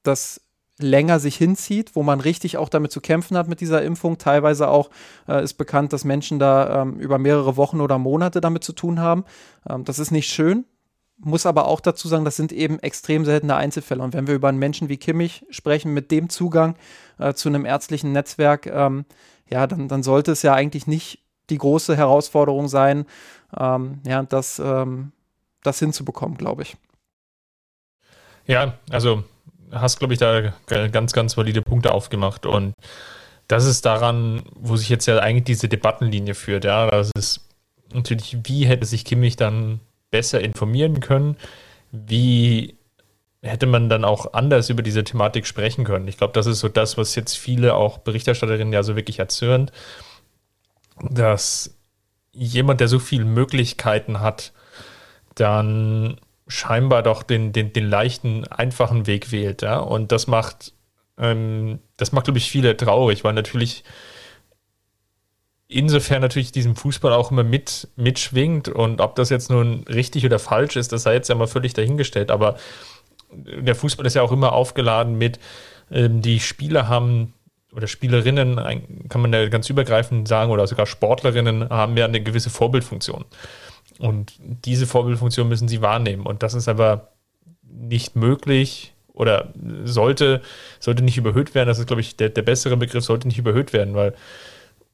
das 0.03 0.41
länger 0.79 1.19
sich 1.19 1.37
hinzieht, 1.37 1.95
wo 1.95 2.03
man 2.03 2.19
richtig 2.19 2.57
auch 2.57 2.67
damit 2.67 2.91
zu 2.91 2.99
kämpfen 2.99 3.37
hat 3.37 3.47
mit 3.47 3.61
dieser 3.61 3.83
Impfung. 3.83 4.17
Teilweise 4.17 4.67
auch 4.67 4.89
äh, 5.27 5.43
ist 5.43 5.53
bekannt, 5.53 5.93
dass 5.93 6.03
Menschen 6.03 6.39
da 6.39 6.81
ähm, 6.81 6.99
über 6.99 7.17
mehrere 7.17 7.57
Wochen 7.57 7.79
oder 7.79 7.97
Monate 7.97 8.41
damit 8.41 8.63
zu 8.63 8.73
tun 8.73 8.99
haben. 8.99 9.23
Ähm, 9.69 9.85
das 9.85 9.99
ist 9.99 10.11
nicht 10.11 10.29
schön, 10.29 10.65
muss 11.23 11.45
aber 11.45 11.67
auch 11.67 11.79
dazu 11.79 12.07
sagen, 12.07 12.25
das 12.25 12.35
sind 12.35 12.51
eben 12.51 12.79
extrem 12.79 13.25
seltene 13.25 13.55
Einzelfälle. 13.55 14.03
Und 14.03 14.13
wenn 14.13 14.27
wir 14.27 14.35
über 14.35 14.49
einen 14.49 14.59
Menschen 14.59 14.89
wie 14.89 14.97
Kimmich 14.97 15.45
sprechen, 15.49 15.93
mit 15.93 16.11
dem 16.11 16.29
Zugang 16.29 16.75
äh, 17.19 17.33
zu 17.33 17.49
einem 17.49 17.65
ärztlichen 17.65 18.11
Netzwerk, 18.11 18.67
ähm, 18.67 19.05
ja, 19.49 19.67
dann, 19.67 19.87
dann 19.87 20.03
sollte 20.03 20.31
es 20.31 20.41
ja 20.41 20.53
eigentlich 20.53 20.87
nicht 20.87 21.19
die 21.49 21.57
große 21.57 21.95
Herausforderung 21.95 22.67
sein, 22.67 23.05
ähm, 23.57 24.01
ja, 24.05 24.23
das, 24.23 24.59
ähm, 24.59 25.11
das 25.61 25.79
hinzubekommen, 25.79 26.37
glaube 26.37 26.63
ich. 26.63 26.77
Ja, 28.45 28.77
also 28.89 29.23
hast, 29.71 29.99
glaube 29.99 30.13
ich, 30.13 30.19
da 30.19 30.53
ganz, 30.67 31.13
ganz 31.13 31.37
valide 31.37 31.61
Punkte 31.61 31.93
aufgemacht. 31.93 32.45
Und 32.45 32.73
das 33.47 33.65
ist 33.65 33.85
daran, 33.85 34.43
wo 34.55 34.75
sich 34.75 34.89
jetzt 34.89 35.05
ja 35.05 35.19
eigentlich 35.19 35.45
diese 35.45 35.69
Debattenlinie 35.69 36.35
führt. 36.35 36.65
Ja, 36.65 36.89
das 36.89 37.11
ist 37.15 37.41
natürlich, 37.93 38.37
wie 38.43 38.65
hätte 38.65 38.85
sich 38.85 39.05
Kimmich 39.05 39.35
dann 39.35 39.79
besser 40.13 40.41
informieren 40.41 40.99
können? 40.99 41.37
Wie 41.91 42.77
hätte 43.41 43.65
man 43.65 43.89
dann 43.89 44.05
auch 44.05 44.33
anders 44.33 44.69
über 44.69 44.83
diese 44.83 45.03
Thematik 45.03 45.47
sprechen 45.47 45.85
können? 45.85 46.07
Ich 46.07 46.17
glaube, 46.17 46.33
das 46.33 46.45
ist 46.45 46.59
so 46.59 46.69
das, 46.69 46.99
was 46.99 47.15
jetzt 47.15 47.35
viele 47.35 47.73
auch 47.73 47.97
Berichterstatterinnen 47.97 48.71
ja 48.71 48.83
so 48.83 48.95
wirklich 48.95 49.17
erzürnt, 49.17 49.71
dass 51.09 51.75
jemand, 52.31 52.79
der 52.79 52.87
so 52.87 52.99
viele 52.99 53.25
Möglichkeiten 53.25 54.19
hat, 54.19 54.53
dann 55.33 56.19
scheinbar 56.47 57.01
doch 57.01 57.23
den, 57.23 57.51
den, 57.51 57.73
den 57.73 57.89
leichten, 57.89 58.47
einfachen 58.47 59.07
Weg 59.07 59.31
wählt. 59.31 59.63
Ja? 59.63 59.79
Und 59.79 60.11
das 60.11 60.27
macht, 60.27 60.73
ähm, 61.17 61.79
das 61.97 62.11
macht, 62.11 62.25
glaube 62.25 62.37
ich, 62.37 62.51
viele 62.51 62.77
traurig, 62.77 63.23
weil 63.23 63.33
natürlich 63.33 63.83
insofern 65.73 66.21
natürlich 66.21 66.51
diesem 66.51 66.75
Fußball 66.75 67.13
auch 67.13 67.31
immer 67.31 67.43
mit, 67.43 67.87
mitschwingt 67.95 68.69
und 68.69 69.01
ob 69.01 69.15
das 69.15 69.29
jetzt 69.29 69.49
nun 69.49 69.83
richtig 69.87 70.25
oder 70.25 70.39
falsch 70.39 70.75
ist, 70.75 70.91
das 70.91 71.03
sei 71.03 71.15
jetzt 71.15 71.29
ja 71.29 71.35
mal 71.35 71.47
völlig 71.47 71.73
dahingestellt, 71.73 72.31
aber 72.31 72.57
der 73.31 73.75
Fußball 73.75 74.05
ist 74.05 74.13
ja 74.13 74.21
auch 74.21 74.31
immer 74.31 74.53
aufgeladen 74.53 75.17
mit, 75.17 75.39
ähm, 75.91 76.21
die 76.21 76.39
Spieler 76.39 76.87
haben 76.87 77.33
oder 77.73 77.87
Spielerinnen, 77.87 79.07
kann 79.09 79.21
man 79.21 79.33
ja 79.33 79.47
ganz 79.49 79.69
übergreifend 79.69 80.27
sagen, 80.27 80.51
oder 80.51 80.67
sogar 80.67 80.85
Sportlerinnen 80.85 81.69
haben 81.69 81.97
ja 81.97 82.05
eine 82.05 82.21
gewisse 82.21 82.51
Vorbildfunktion. 82.51 83.25
Und 83.97 84.33
diese 84.39 84.85
Vorbildfunktion 84.85 85.47
müssen 85.47 85.67
sie 85.67 85.81
wahrnehmen. 85.81 86.25
Und 86.25 86.43
das 86.43 86.53
ist 86.53 86.67
aber 86.67 87.09
nicht 87.63 88.15
möglich 88.15 88.93
oder 89.13 89.53
sollte, 89.83 90.41
sollte 90.79 91.03
nicht 91.03 91.17
überhöht 91.17 91.55
werden. 91.55 91.67
Das 91.67 91.79
ist, 91.79 91.87
glaube 91.87 92.01
ich, 92.01 92.15
der, 92.15 92.29
der 92.29 92.41
bessere 92.41 92.77
Begriff, 92.77 93.03
sollte 93.03 93.27
nicht 93.27 93.37
überhöht 93.37 93.73
werden, 93.73 93.95
weil 93.95 94.13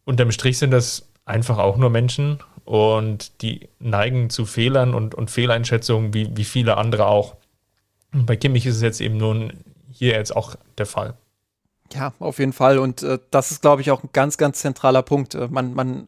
unterm 0.09 0.31
Strich 0.31 0.57
sind 0.57 0.71
das 0.71 1.07
einfach 1.23 1.59
auch 1.59 1.77
nur 1.77 1.91
Menschen 1.91 2.39
und 2.65 3.43
die 3.43 3.69
neigen 3.77 4.31
zu 4.31 4.45
Fehlern 4.45 4.95
und, 4.95 5.13
und 5.13 5.29
Fehleinschätzungen 5.29 6.15
wie, 6.15 6.35
wie 6.35 6.43
viele 6.43 6.77
andere 6.77 7.05
auch. 7.05 7.35
Und 8.11 8.25
bei 8.25 8.35
Kimmich 8.35 8.65
ist 8.65 8.77
es 8.77 8.81
jetzt 8.81 9.01
eben 9.01 9.17
nun 9.17 9.53
hier 9.91 10.13
jetzt 10.13 10.35
auch 10.35 10.55
der 10.79 10.87
Fall. 10.87 11.13
Ja, 11.93 12.13
auf 12.19 12.39
jeden 12.39 12.53
Fall. 12.53 12.79
Und 12.79 13.03
äh, 13.03 13.19
das 13.29 13.51
ist, 13.51 13.61
glaube 13.61 13.83
ich, 13.83 13.91
auch 13.91 14.03
ein 14.03 14.09
ganz, 14.11 14.37
ganz 14.37 14.59
zentraler 14.59 15.03
Punkt. 15.03 15.35
Äh, 15.35 15.47
man, 15.47 15.75
man 15.75 16.07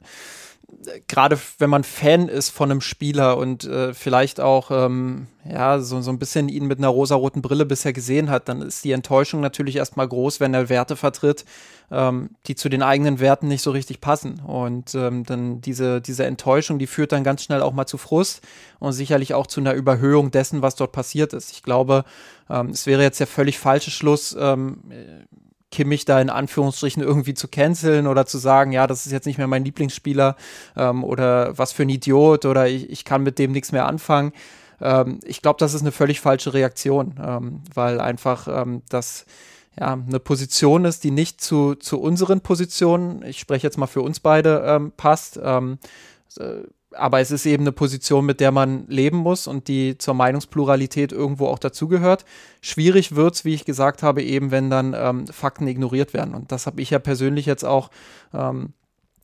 gerade 1.08 1.40
wenn 1.60 1.70
man 1.70 1.84
Fan 1.84 2.28
ist 2.28 2.50
von 2.50 2.72
einem 2.72 2.82
Spieler 2.82 3.38
und 3.38 3.64
äh, 3.64 3.94
vielleicht 3.94 4.40
auch 4.40 4.72
ähm, 4.72 5.28
ja 5.50 5.80
so, 5.80 6.02
so 6.02 6.12
ein 6.12 6.20
bisschen 6.20 6.50
ihn 6.50 6.66
mit 6.66 6.80
einer 6.80 6.88
rosaroten 6.88 7.42
Brille 7.42 7.66
bisher 7.66 7.94
gesehen 7.94 8.30
hat, 8.30 8.50
dann 8.50 8.62
ist 8.62 8.84
die 8.84 8.92
Enttäuschung 8.92 9.42
natürlich 9.42 9.76
erstmal 9.76 10.08
groß, 10.08 10.40
wenn 10.40 10.54
er 10.54 10.70
Werte 10.70 10.96
vertritt, 10.96 11.46
ähm, 11.92 12.32
die 12.48 12.56
zu 12.56 12.70
den 12.70 12.84
eigenen 12.84 13.20
Werten 13.20 13.48
nicht 13.48 13.62
so 13.62 13.72
richtig 13.72 14.02
passen. 14.02 14.40
Und 14.40 14.96
ähm, 14.96 15.24
dann 15.26 15.62
diese, 15.62 16.02
diese 16.02 16.26
Enttäuschung, 16.26 16.80
die 16.80 16.88
führt 16.88 17.12
dann 17.12 17.24
ganz 17.24 17.44
schnell 17.44 17.62
auch 17.62 17.74
mal 17.74 17.86
zu 17.86 17.98
Frust 17.98 18.42
und 18.80 18.94
sicherlich 18.94 19.34
auch 19.34 19.48
zu 19.48 19.60
einer 19.60 19.74
Überhöhung 19.74 20.32
dessen, 20.32 20.62
was 20.62 20.76
dort 20.76 20.92
passiert 20.92 21.34
ist. 21.34 21.52
Ich 21.52 21.64
glaube, 21.64 22.06
ähm, 22.50 22.70
es 22.70 22.86
wäre 22.86 23.04
jetzt 23.04 23.20
der 23.20 23.28
völlig 23.28 23.60
falsche 23.60 23.92
Schluss, 23.92 24.36
ähm, 24.40 24.82
Kimmich 25.72 26.06
da 26.06 26.20
in 26.22 26.30
Anführungsstrichen 26.30 27.02
irgendwie 27.02 27.34
zu 27.34 27.48
canceln 27.48 28.08
oder 28.08 28.26
zu 28.26 28.38
sagen, 28.38 28.72
ja, 28.72 28.88
das 28.88 29.06
ist 29.06 29.12
jetzt 29.12 29.26
nicht 29.26 29.38
mehr 29.38 29.48
mein 29.48 29.66
Lieblingsspieler 29.66 30.36
ähm, 30.76 31.04
oder 31.04 31.58
was 31.58 31.72
für 31.72 31.84
ein 31.84 31.90
Idiot 31.90 32.46
oder 32.46 32.68
ich, 32.68 32.90
ich 32.90 33.06
kann 33.06 33.24
mit 33.24 33.40
dem 33.40 33.52
nichts 33.52 33.72
mehr 33.72 33.88
anfangen. 33.88 34.34
Ähm, 34.82 35.20
ich 35.24 35.42
glaube, 35.42 35.58
das 35.60 35.74
ist 35.74 35.82
eine 35.82 35.92
völlig 35.92 36.20
falsche 36.20 36.54
Reaktion, 36.54 37.16
ähm, 37.24 37.62
weil 37.74 38.00
einfach 38.00 38.48
ähm, 38.48 38.82
das 38.90 39.26
ja, 39.80 39.94
eine 39.94 40.20
Position 40.20 40.86
ist, 40.86 41.04
die 41.04 41.12
nicht 41.12 41.42
zu, 41.42 41.76
zu 41.76 42.00
unseren 42.00 42.42
Positionen, 42.42 43.24
ich 43.24 43.40
spreche 43.40 43.66
jetzt 43.66 43.78
mal 43.78 43.88
für 43.88 44.02
uns 44.02 44.20
beide, 44.20 44.64
ähm, 44.68 44.92
passt. 44.96 45.40
Ähm, 45.42 45.80
äh, 46.38 46.64
aber 46.94 47.20
es 47.20 47.32
ist 47.32 47.46
eben 47.46 47.64
eine 47.64 47.72
Position, 47.72 48.26
mit 48.26 48.40
der 48.40 48.52
man 48.52 48.86
leben 48.88 49.18
muss 49.18 49.48
und 49.48 49.68
die 49.68 49.98
zur 49.98 50.14
Meinungspluralität 50.14 51.12
irgendwo 51.12 51.48
auch 51.48 51.60
dazugehört. 51.60 52.26
Schwierig 52.62 53.16
wird 53.16 53.36
es, 53.36 53.46
wie 53.46 53.54
ich 53.54 53.66
gesagt 53.66 54.04
habe, 54.04 54.24
eben, 54.24 54.52
wenn 54.52 54.70
dann 54.70 54.94
ähm, 54.96 55.28
Fakten 55.28 55.68
ignoriert 55.68 56.14
werden. 56.14 56.36
Und 56.36 56.52
das 56.52 56.66
habe 56.66 56.82
ich 56.82 56.90
ja 56.90 57.00
persönlich 57.00 57.46
jetzt 57.46 57.64
auch 57.64 57.90
ähm, 58.34 58.74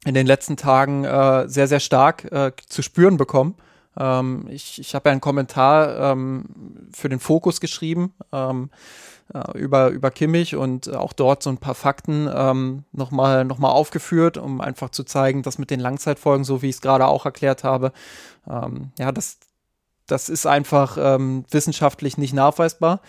in 0.05 0.13
den 0.13 0.27
letzten 0.27 0.57
Tagen 0.57 1.03
äh, 1.03 1.47
sehr, 1.47 1.67
sehr 1.67 1.79
stark 1.79 2.31
äh, 2.31 2.51
zu 2.67 2.81
spüren 2.81 3.17
bekommen. 3.17 3.55
Ähm, 3.97 4.45
ich 4.49 4.79
ich 4.79 4.95
habe 4.95 5.09
ja 5.09 5.11
einen 5.11 5.21
Kommentar 5.21 6.11
ähm, 6.11 6.45
für 6.93 7.09
den 7.09 7.19
Fokus 7.19 7.59
geschrieben 7.59 8.13
ähm, 8.31 8.69
äh, 9.33 9.57
über, 9.57 9.89
über 9.89 10.11
Kimmich 10.11 10.55
und 10.55 10.93
auch 10.93 11.13
dort 11.13 11.43
so 11.43 11.49
ein 11.49 11.57
paar 11.57 11.75
Fakten 11.75 12.29
ähm, 12.33 12.83
nochmal 12.91 13.45
noch 13.45 13.57
mal 13.57 13.69
aufgeführt, 13.69 14.37
um 14.37 14.61
einfach 14.61 14.89
zu 14.89 15.03
zeigen, 15.03 15.43
dass 15.43 15.57
mit 15.57 15.69
den 15.69 15.79
Langzeitfolgen, 15.79 16.43
so 16.43 16.61
wie 16.61 16.69
ich 16.69 16.75
es 16.75 16.81
gerade 16.81 17.07
auch 17.07 17.25
erklärt 17.25 17.63
habe, 17.63 17.91
ähm, 18.49 18.91
ja, 18.97 19.11
das, 19.11 19.37
das 20.05 20.29
ist 20.29 20.45
einfach 20.45 20.97
ähm, 20.99 21.45
wissenschaftlich 21.51 22.17
nicht 22.17 22.33
nachweisbar. 22.33 23.01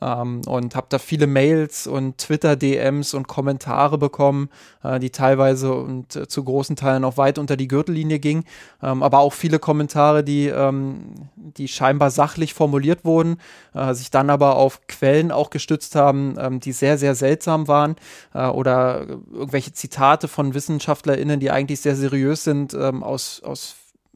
Ähm, 0.00 0.42
und 0.46 0.76
habe 0.76 0.86
da 0.88 1.00
viele 1.00 1.26
Mails 1.26 1.88
und 1.88 2.18
Twitter-DMs 2.18 3.12
und 3.12 3.26
Kommentare 3.26 3.98
bekommen, 3.98 4.48
äh, 4.84 5.00
die 5.00 5.10
teilweise 5.10 5.74
und 5.74 6.14
äh, 6.14 6.28
zu 6.28 6.44
großen 6.44 6.76
Teilen 6.76 7.04
auch 7.04 7.16
weit 7.16 7.38
unter 7.38 7.56
die 7.56 7.66
Gürtellinie 7.66 8.20
gingen, 8.20 8.44
ähm, 8.82 9.02
aber 9.02 9.18
auch 9.18 9.32
viele 9.32 9.58
Kommentare, 9.58 10.22
die, 10.22 10.46
ähm, 10.46 11.28
die 11.34 11.66
scheinbar 11.66 12.12
sachlich 12.12 12.54
formuliert 12.54 13.04
wurden, 13.04 13.38
äh, 13.74 13.92
sich 13.92 14.12
dann 14.12 14.30
aber 14.30 14.54
auf 14.54 14.86
Quellen 14.86 15.32
auch 15.32 15.50
gestützt 15.50 15.96
haben, 15.96 16.36
ähm, 16.38 16.60
die 16.60 16.72
sehr, 16.72 16.96
sehr 16.96 17.16
seltsam 17.16 17.66
waren 17.66 17.96
äh, 18.32 18.46
oder 18.46 19.08
irgendwelche 19.32 19.72
Zitate 19.72 20.28
von 20.28 20.54
WissenschaftlerInnen, 20.54 21.40
die 21.40 21.50
eigentlich 21.50 21.80
sehr 21.80 21.96
seriös 21.96 22.44
sind, 22.44 22.74
ähm, 22.74 23.02
aus, 23.02 23.42
aus 23.44 23.74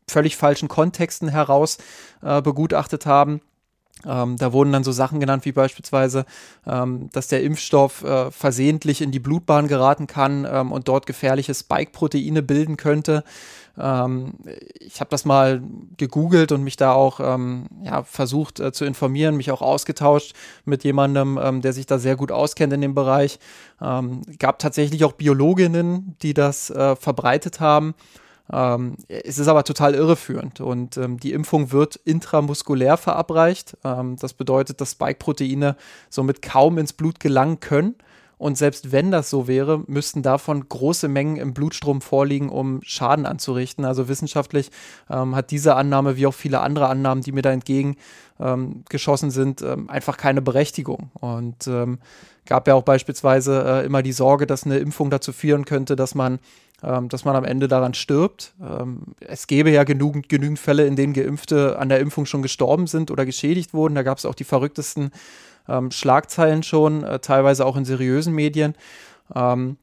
völlig 0.08 0.36
falschen 0.36 0.68
Kontexten 0.68 1.28
heraus 1.28 1.78
äh, 2.22 2.40
begutachtet 2.42 3.06
haben. 3.06 3.40
Ähm, 4.06 4.36
da 4.36 4.52
wurden 4.52 4.72
dann 4.72 4.84
so 4.84 4.92
Sachen 4.92 5.20
genannt 5.20 5.44
wie 5.44 5.52
beispielsweise, 5.52 6.26
ähm, 6.66 7.08
dass 7.12 7.28
der 7.28 7.42
Impfstoff 7.42 8.02
äh, 8.02 8.30
versehentlich 8.30 9.00
in 9.00 9.12
die 9.12 9.20
Blutbahn 9.20 9.68
geraten 9.68 10.06
kann 10.06 10.46
ähm, 10.50 10.72
und 10.72 10.88
dort 10.88 11.06
gefährliche 11.06 11.54
Spike-Proteine 11.54 12.42
bilden 12.42 12.76
könnte. 12.76 13.24
Ähm, 13.78 14.34
ich 14.78 15.00
habe 15.00 15.10
das 15.10 15.24
mal 15.24 15.62
gegoogelt 15.96 16.52
und 16.52 16.62
mich 16.62 16.76
da 16.76 16.92
auch 16.92 17.20
ähm, 17.20 17.66
ja, 17.82 18.02
versucht 18.02 18.60
äh, 18.60 18.72
zu 18.72 18.84
informieren, 18.84 19.36
mich 19.36 19.50
auch 19.50 19.62
ausgetauscht 19.62 20.34
mit 20.64 20.84
jemandem, 20.84 21.38
ähm, 21.42 21.60
der 21.62 21.72
sich 21.72 21.86
da 21.86 21.98
sehr 21.98 22.16
gut 22.16 22.30
auskennt 22.32 22.72
in 22.72 22.80
dem 22.80 22.94
Bereich. 22.94 23.38
gab 23.78 24.58
tatsächlich 24.58 25.04
auch 25.04 25.12
Biologinnen, 25.12 26.16
die 26.22 26.32
das 26.34 26.70
äh, 26.70 26.96
verbreitet 26.96 27.60
haben. 27.60 27.94
Ähm, 28.52 28.96
es 29.08 29.38
ist 29.38 29.48
aber 29.48 29.64
total 29.64 29.94
irreführend 29.94 30.60
und 30.60 30.96
ähm, 30.96 31.18
die 31.18 31.32
Impfung 31.32 31.72
wird 31.72 31.96
intramuskulär 31.96 32.96
verabreicht. 32.96 33.76
Ähm, 33.84 34.16
das 34.16 34.34
bedeutet, 34.34 34.80
dass 34.80 34.92
Spike-Proteine 34.92 35.76
somit 36.10 36.42
kaum 36.42 36.78
ins 36.78 36.92
Blut 36.92 37.20
gelangen 37.20 37.60
können. 37.60 37.94
Und 38.36 38.58
selbst 38.58 38.92
wenn 38.92 39.10
das 39.10 39.30
so 39.30 39.46
wäre, 39.46 39.82
müssten 39.86 40.22
davon 40.22 40.68
große 40.68 41.08
Mengen 41.08 41.36
im 41.36 41.54
Blutstrom 41.54 42.00
vorliegen, 42.00 42.50
um 42.50 42.80
Schaden 42.82 43.26
anzurichten. 43.26 43.84
Also 43.84 44.08
wissenschaftlich 44.08 44.70
ähm, 45.08 45.34
hat 45.34 45.50
diese 45.50 45.76
Annahme, 45.76 46.16
wie 46.16 46.26
auch 46.26 46.34
viele 46.34 46.60
andere 46.60 46.88
Annahmen, 46.88 47.22
die 47.22 47.32
mir 47.32 47.42
da 47.42 47.52
entgegen 47.52 47.96
ähm, 48.40 48.84
sind, 48.90 49.62
ähm, 49.62 49.88
einfach 49.88 50.16
keine 50.16 50.42
Berechtigung. 50.42 51.10
Und 51.14 51.66
ähm, 51.68 51.98
gab 52.44 52.68
ja 52.68 52.74
auch 52.74 52.82
beispielsweise 52.82 53.64
äh, 53.66 53.86
immer 53.86 54.02
die 54.02 54.12
Sorge, 54.12 54.46
dass 54.46 54.64
eine 54.64 54.78
Impfung 54.78 55.10
dazu 55.10 55.32
führen 55.32 55.64
könnte, 55.64 55.96
dass 55.96 56.14
man 56.14 56.38
ähm, 56.84 57.08
dass 57.08 57.24
man 57.24 57.36
am 57.36 57.44
Ende 57.44 57.68
daran 57.68 57.94
stirbt. 57.94 58.54
Ähm, 58.60 59.14
es 59.20 59.46
gäbe 59.46 59.70
ja 59.70 59.84
genügend, 59.84 60.28
genügend 60.28 60.58
Fälle, 60.58 60.86
in 60.86 60.96
denen 60.96 61.12
Geimpfte 61.12 61.78
an 61.78 61.88
der 61.88 62.00
Impfung 62.00 62.26
schon 62.26 62.42
gestorben 62.42 62.86
sind 62.86 63.10
oder 63.10 63.24
geschädigt 63.24 63.74
wurden. 63.74 63.94
Da 63.94 64.02
gab 64.02 64.18
es 64.18 64.26
auch 64.26 64.34
die 64.34 64.44
verrücktesten 64.44 65.10
ähm, 65.68 65.90
Schlagzeilen 65.90 66.62
schon, 66.62 67.04
äh, 67.04 67.18
teilweise 67.20 67.64
auch 67.64 67.76
in 67.76 67.84
seriösen 67.84 68.34
Medien. 68.34 68.74
Ähm, 69.34 69.78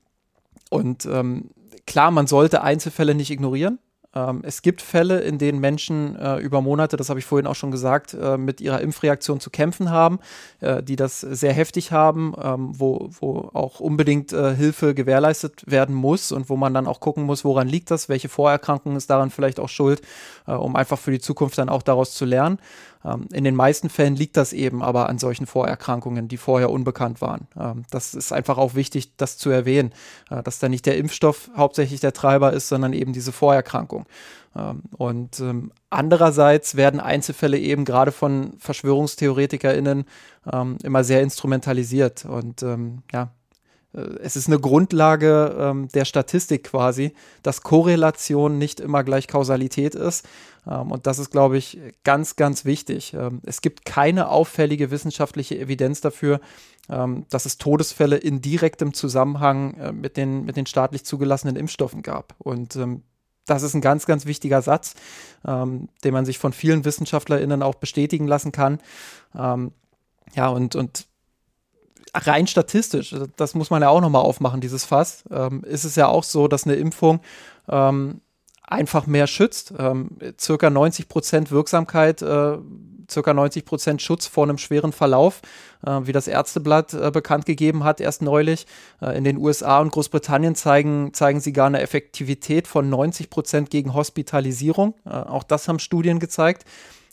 und 0.69 1.05
ähm, 1.05 1.49
klar, 1.85 2.11
man 2.11 2.27
sollte 2.27 2.61
Einzelfälle 2.61 3.15
nicht 3.15 3.31
ignorieren. 3.31 3.79
Ähm, 4.13 4.41
es 4.43 4.61
gibt 4.61 4.81
Fälle, 4.81 5.21
in 5.21 5.37
denen 5.37 5.59
Menschen 5.59 6.15
äh, 6.15 6.37
über 6.37 6.61
Monate, 6.61 6.97
das 6.97 7.09
habe 7.09 7.19
ich 7.19 7.25
vorhin 7.25 7.47
auch 7.47 7.55
schon 7.55 7.71
gesagt, 7.71 8.13
äh, 8.13 8.37
mit 8.37 8.59
ihrer 8.59 8.81
Impfreaktion 8.81 9.39
zu 9.39 9.49
kämpfen 9.49 9.89
haben, 9.89 10.19
äh, 10.59 10.83
die 10.83 10.95
das 10.95 11.21
sehr 11.21 11.53
heftig 11.53 11.91
haben, 11.91 12.33
ähm, 12.41 12.71
wo, 12.77 13.09
wo 13.19 13.49
auch 13.53 13.79
unbedingt 13.79 14.33
äh, 14.33 14.53
Hilfe 14.53 14.93
gewährleistet 14.93 15.63
werden 15.65 15.95
muss 15.95 16.31
und 16.31 16.49
wo 16.49 16.57
man 16.57 16.73
dann 16.73 16.87
auch 16.87 16.99
gucken 16.99 17.23
muss, 17.23 17.45
woran 17.45 17.67
liegt 17.67 17.89
das, 17.89 18.09
welche 18.09 18.29
Vorerkrankung 18.29 18.95
ist 18.97 19.09
daran 19.09 19.29
vielleicht 19.29 19.59
auch 19.59 19.69
schuld, 19.69 20.01
äh, 20.45 20.51
um 20.51 20.75
einfach 20.75 20.99
für 20.99 21.11
die 21.11 21.19
Zukunft 21.19 21.57
dann 21.57 21.69
auch 21.69 21.83
daraus 21.83 22.13
zu 22.13 22.25
lernen. 22.25 22.59
Ähm, 23.03 23.27
in 23.31 23.43
den 23.43 23.55
meisten 23.55 23.89
Fällen 23.89 24.15
liegt 24.15 24.37
das 24.37 24.53
eben 24.53 24.83
aber 24.83 25.09
an 25.09 25.17
solchen 25.17 25.45
Vorerkrankungen, 25.45 26.27
die 26.27 26.37
vorher 26.37 26.69
unbekannt 26.69 27.21
waren. 27.21 27.47
Ähm, 27.59 27.83
das 27.89 28.13
ist 28.13 28.31
einfach 28.31 28.57
auch 28.57 28.75
wichtig, 28.75 29.15
das 29.17 29.37
zu 29.37 29.49
erwähnen, 29.49 29.91
äh, 30.29 30.43
dass 30.43 30.59
da 30.59 30.69
nicht 30.69 30.85
der 30.85 30.97
Impfstoff 30.97 31.49
hauptsächlich 31.55 31.99
der 31.99 32.13
Treiber 32.13 32.53
ist, 32.53 32.67
sondern 32.67 32.93
eben 32.93 33.13
diese 33.13 33.31
Vorerkrankung. 33.31 34.05
Ähm, 34.55 34.83
und 34.97 35.43
andererseits 35.89 36.75
werden 36.75 36.99
Einzelfälle 36.99 37.57
eben 37.57 37.85
gerade 37.85 38.11
von 38.11 38.53
VerschwörungstheoretikerInnen 38.59 40.05
immer 40.83 41.03
sehr 41.03 41.21
instrumentalisiert. 41.21 42.25
Und 42.25 42.61
ja, 43.11 43.31
es 43.93 44.35
ist 44.37 44.47
eine 44.47 44.59
Grundlage 44.59 45.55
ähm, 45.59 45.89
der 45.89 46.05
Statistik 46.05 46.63
quasi, 46.65 47.13
dass 47.43 47.61
Korrelation 47.61 48.57
nicht 48.57 48.79
immer 48.79 49.03
gleich 49.03 49.27
Kausalität 49.27 49.95
ist. 49.95 50.25
Ähm, 50.65 50.91
und 50.91 51.07
das 51.07 51.19
ist, 51.19 51.31
glaube 51.31 51.57
ich, 51.57 51.79
ganz, 52.03 52.35
ganz 52.35 52.63
wichtig. 52.63 53.13
Ähm, 53.13 53.41
es 53.45 53.61
gibt 53.61 53.85
keine 53.85 54.29
auffällige 54.29 54.91
wissenschaftliche 54.91 55.57
Evidenz 55.57 55.99
dafür, 56.01 56.39
ähm, 56.89 57.25
dass 57.29 57.45
es 57.45 57.57
Todesfälle 57.57 58.17
in 58.17 58.41
direktem 58.41 58.93
Zusammenhang 58.93 59.73
äh, 59.75 59.91
mit, 59.91 60.15
den, 60.15 60.45
mit 60.45 60.55
den 60.55 60.65
staatlich 60.65 61.03
zugelassenen 61.03 61.57
Impfstoffen 61.57 62.01
gab. 62.01 62.35
Und 62.37 62.77
ähm, 62.77 63.03
das 63.45 63.63
ist 63.63 63.73
ein 63.73 63.81
ganz, 63.81 64.05
ganz 64.05 64.25
wichtiger 64.25 64.61
Satz, 64.61 64.93
ähm, 65.45 65.89
den 66.03 66.13
man 66.13 66.25
sich 66.25 66.37
von 66.37 66.53
vielen 66.53 66.85
WissenschaftlerInnen 66.85 67.63
auch 67.63 67.75
bestätigen 67.75 68.27
lassen 68.27 68.51
kann. 68.51 68.79
ja, 69.33 70.47
und, 70.47 70.75
und 70.75 71.07
rein 72.13 72.47
statistisch, 72.47 73.15
das 73.37 73.55
muss 73.55 73.69
man 73.69 73.81
ja 73.81 73.89
auch 73.89 74.01
nochmal 74.01 74.23
aufmachen, 74.23 74.61
dieses 74.61 74.85
Fass, 74.85 75.23
ähm, 75.31 75.63
ist 75.63 75.83
es 75.83 75.95
ja 75.95 76.07
auch 76.07 76.23
so, 76.23 76.47
dass 76.47 76.65
eine 76.65 76.75
Impfung 76.75 77.21
ähm, 77.69 78.21
einfach 78.71 79.05
mehr 79.05 79.27
schützt. 79.27 79.73
Ähm, 79.77 80.17
circa 80.39 80.69
90 80.69 81.07
Prozent 81.07 81.51
Wirksamkeit, 81.51 82.21
äh, 82.21 82.57
circa 83.09 83.33
90 83.33 83.65
Prozent 83.65 84.01
Schutz 84.01 84.25
vor 84.25 84.45
einem 84.45 84.57
schweren 84.57 84.93
Verlauf, 84.93 85.41
äh, 85.85 85.99
wie 86.03 86.13
das 86.13 86.27
Ärzteblatt 86.27 86.93
äh, 86.93 87.11
bekannt 87.11 87.45
gegeben 87.45 87.83
hat, 87.83 87.99
erst 87.99 88.21
neulich. 88.21 88.65
Äh, 89.01 89.17
in 89.17 89.23
den 89.23 89.37
USA 89.37 89.79
und 89.79 89.91
Großbritannien 89.91 90.55
zeigen, 90.55 91.13
zeigen 91.13 91.41
sie 91.41 91.53
gar 91.53 91.67
eine 91.67 91.81
Effektivität 91.81 92.67
von 92.67 92.89
90 92.89 93.29
Prozent 93.29 93.69
gegen 93.69 93.93
Hospitalisierung. 93.93 94.95
Äh, 95.05 95.09
auch 95.09 95.43
das 95.43 95.67
haben 95.67 95.79
Studien 95.79 96.19
gezeigt. 96.19 96.65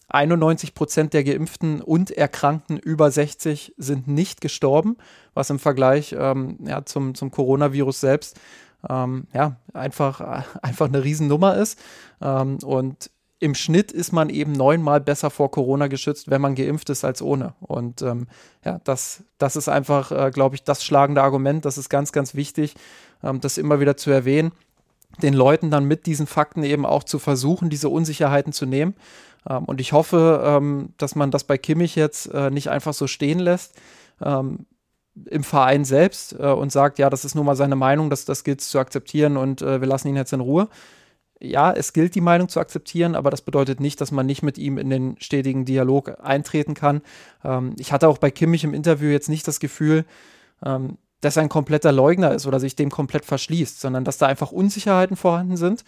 91 0.09 0.75
Prozent 0.75 1.13
der 1.13 1.23
Geimpften 1.25 1.83
und 1.83 2.11
Erkrankten 2.11 2.79
über 2.79 3.11
60 3.11 3.75
sind 3.77 4.09
nicht 4.09 4.41
gestorben, 4.41 4.97
was 5.35 5.51
im 5.51 5.59
Vergleich 5.59 6.15
ähm, 6.19 6.59
ja, 6.65 6.85
zum, 6.85 7.15
zum 7.15 7.31
Coronavirus 7.31 8.01
selbst 8.01 8.41
ähm, 8.89 9.27
ja, 9.35 9.57
einfach, 9.75 10.21
einfach 10.63 10.87
eine 10.87 11.05
Riesennummer 11.05 11.57
ist. 11.57 11.79
Ähm, 12.23 12.59
und 12.65 13.11
im 13.41 13.55
Schnitt 13.55 13.93
ist 13.93 14.13
man 14.13 14.31
eben 14.31 14.53
neunmal 14.53 15.01
besser 15.01 15.31
vor 15.31 15.51
Corona 15.51 15.87
geschützt, 15.87 16.31
wenn 16.31 16.41
man 16.41 16.55
geimpft 16.55 16.91
ist, 16.91 17.05
als 17.05 17.23
ohne. 17.23 17.55
Und 17.61 18.03
ähm, 18.03 18.27
ja, 18.65 18.81
das, 18.85 19.23
das 19.37 19.57
ist 19.57 19.69
einfach, 19.69 20.11
äh, 20.11 20.31
glaube 20.33 20.57
ich, 20.57 20.65
das 20.65 20.85
schlagende 20.85 21.23
Argument. 21.23 21.65
Das 21.65 21.79
ist 21.79 21.89
ganz, 21.89 22.13
ganz 22.13 22.35
wichtig, 22.35 22.75
ähm, 23.23 23.41
das 23.41 23.59
immer 23.59 23.79
wieder 23.79 23.97
zu 23.97 24.11
erwähnen 24.11 24.53
den 25.23 25.35
Leuten 25.35 25.71
dann 25.71 25.85
mit 25.85 26.07
diesen 26.07 26.27
Fakten 26.27 26.63
eben 26.63 26.87
auch 26.87 27.03
zu 27.03 27.19
versuchen, 27.19 27.71
diese 27.71 27.89
Unsicherheiten 27.89 28.53
zu 28.53 28.67
nehmen. 28.67 28.95
Ähm, 29.49 29.65
und 29.65 29.81
ich 29.81 29.93
hoffe, 29.93 30.43
ähm, 30.45 30.95
dass 30.97 31.15
man 31.15 31.31
das 31.31 31.45
bei 31.45 31.59
Kimmich 31.59 31.97
jetzt 31.97 32.27
äh, 32.33 32.51
nicht 32.51 32.71
einfach 32.71 32.95
so 32.95 33.07
stehen 33.07 33.39
lässt 33.39 33.75
ähm, 34.23 34.67
im 35.27 35.45
Verein 35.45 35.85
selbst 35.85 36.35
äh, 36.39 36.47
und 36.47 36.71
sagt, 36.73 36.99
ja, 36.99 37.11
das 37.11 37.25
ist 37.25 37.35
nun 37.35 37.47
mal 37.47 37.57
seine 37.57 37.77
Meinung, 37.77 38.11
das, 38.11 38.25
das 38.25 38.45
gilt 38.45 38.61
zu 38.61 38.79
akzeptieren 38.79 39.37
und 39.37 39.63
äh, 39.63 39.81
wir 39.81 39.89
lassen 39.89 40.09
ihn 40.09 40.17
jetzt 40.17 40.33
in 40.33 40.41
Ruhe. 40.41 40.69
Ja, 41.41 41.73
es 41.73 41.93
gilt, 41.93 42.17
die 42.17 42.21
Meinung 42.21 42.49
zu 42.49 42.59
akzeptieren, 42.59 43.15
aber 43.15 43.31
das 43.31 43.43
bedeutet 43.43 43.79
nicht, 43.79 44.01
dass 44.01 44.11
man 44.11 44.27
nicht 44.27 44.43
mit 44.43 44.59
ihm 44.59 44.77
in 44.77 44.91
den 44.91 45.17
stetigen 45.21 45.65
Dialog 45.65 46.19
eintreten 46.21 46.75
kann. 46.75 47.03
Ähm, 47.45 47.75
ich 47.79 47.93
hatte 47.93 48.09
auch 48.09 48.19
bei 48.19 48.31
Kimmich 48.31 48.65
im 48.65 48.75
Interview 48.75 49.09
jetzt 49.09 49.29
nicht 49.29 49.47
das 49.47 49.61
Gefühl, 49.61 50.05
ähm, 50.65 50.99
dass 51.21 51.37
er 51.37 51.43
ein 51.43 51.49
kompletter 51.49 51.93
Leugner 51.93 52.33
ist 52.33 52.47
oder 52.47 52.61
sich 52.61 52.77
dem 52.77 52.91
komplett 52.91 53.25
verschließt, 53.25 53.81
sondern 53.81 54.05
dass 54.05 54.19
da 54.19 54.27
einfach 54.27 54.53
Unsicherheiten 54.53 55.17
vorhanden 55.17 55.57
sind. 55.57 55.85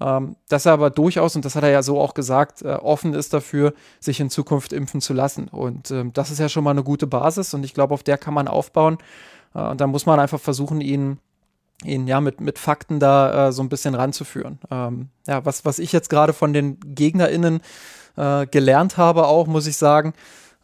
Ähm, 0.00 0.36
dass 0.48 0.66
er 0.66 0.72
aber 0.72 0.90
durchaus, 0.90 1.34
und 1.34 1.44
das 1.44 1.56
hat 1.56 1.64
er 1.64 1.70
ja 1.70 1.82
so 1.82 2.00
auch 2.00 2.14
gesagt, 2.14 2.62
äh, 2.62 2.68
offen 2.68 3.14
ist 3.14 3.32
dafür, 3.32 3.74
sich 4.00 4.20
in 4.20 4.30
Zukunft 4.30 4.72
impfen 4.72 5.00
zu 5.00 5.12
lassen. 5.12 5.48
Und 5.48 5.90
ähm, 5.90 6.12
das 6.12 6.30
ist 6.30 6.38
ja 6.38 6.48
schon 6.48 6.64
mal 6.64 6.70
eine 6.70 6.84
gute 6.84 7.06
Basis 7.06 7.54
und 7.54 7.64
ich 7.64 7.74
glaube, 7.74 7.94
auf 7.94 8.02
der 8.02 8.18
kann 8.18 8.34
man 8.34 8.48
aufbauen. 8.48 8.98
Äh, 9.54 9.60
und 9.60 9.80
da 9.80 9.86
muss 9.86 10.06
man 10.06 10.20
einfach 10.20 10.40
versuchen, 10.40 10.80
ihn 10.80 11.18
ihn 11.84 12.08
ja 12.08 12.20
mit, 12.20 12.40
mit 12.40 12.58
Fakten 12.58 12.98
da 12.98 13.48
äh, 13.48 13.52
so 13.52 13.62
ein 13.62 13.68
bisschen 13.68 13.94
ranzuführen. 13.94 14.58
Ähm, 14.70 15.08
ja, 15.26 15.44
was, 15.44 15.64
was 15.64 15.78
ich 15.78 15.92
jetzt 15.92 16.10
gerade 16.10 16.32
von 16.32 16.52
den 16.52 16.78
GegnerInnen 16.80 17.60
äh, 18.16 18.46
gelernt 18.46 18.96
habe, 18.96 19.26
auch, 19.26 19.46
muss 19.46 19.66
ich 19.66 19.76
sagen, 19.76 20.12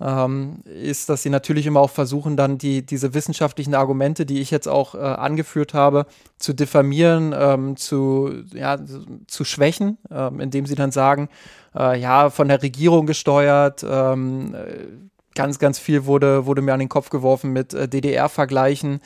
ähm, 0.00 0.60
ist, 0.64 1.08
dass 1.08 1.22
sie 1.22 1.30
natürlich 1.30 1.66
immer 1.66 1.80
auch 1.80 1.90
versuchen, 1.90 2.36
dann 2.36 2.58
die, 2.58 2.84
diese 2.84 3.14
wissenschaftlichen 3.14 3.74
Argumente, 3.74 4.26
die 4.26 4.40
ich 4.40 4.50
jetzt 4.50 4.68
auch 4.68 4.94
äh, 4.94 4.98
angeführt 4.98 5.74
habe, 5.74 6.06
zu 6.38 6.52
diffamieren, 6.52 7.34
ähm, 7.36 7.76
zu, 7.76 8.32
ja, 8.52 8.78
zu 9.26 9.44
schwächen, 9.44 9.98
ähm, 10.10 10.40
indem 10.40 10.66
sie 10.66 10.74
dann 10.74 10.90
sagen, 10.90 11.28
äh, 11.76 11.98
ja, 11.98 12.30
von 12.30 12.48
der 12.48 12.62
Regierung 12.62 13.06
gesteuert, 13.06 13.84
ähm, 13.88 14.54
äh, 14.54 14.86
ganz, 15.34 15.58
ganz 15.58 15.78
viel 15.78 16.06
wurde, 16.06 16.46
wurde 16.46 16.62
mir 16.62 16.72
an 16.72 16.80
den 16.80 16.88
Kopf 16.88 17.10
geworfen 17.10 17.52
mit 17.52 17.74
äh, 17.74 17.88
DDR-Vergleichen 17.88 19.00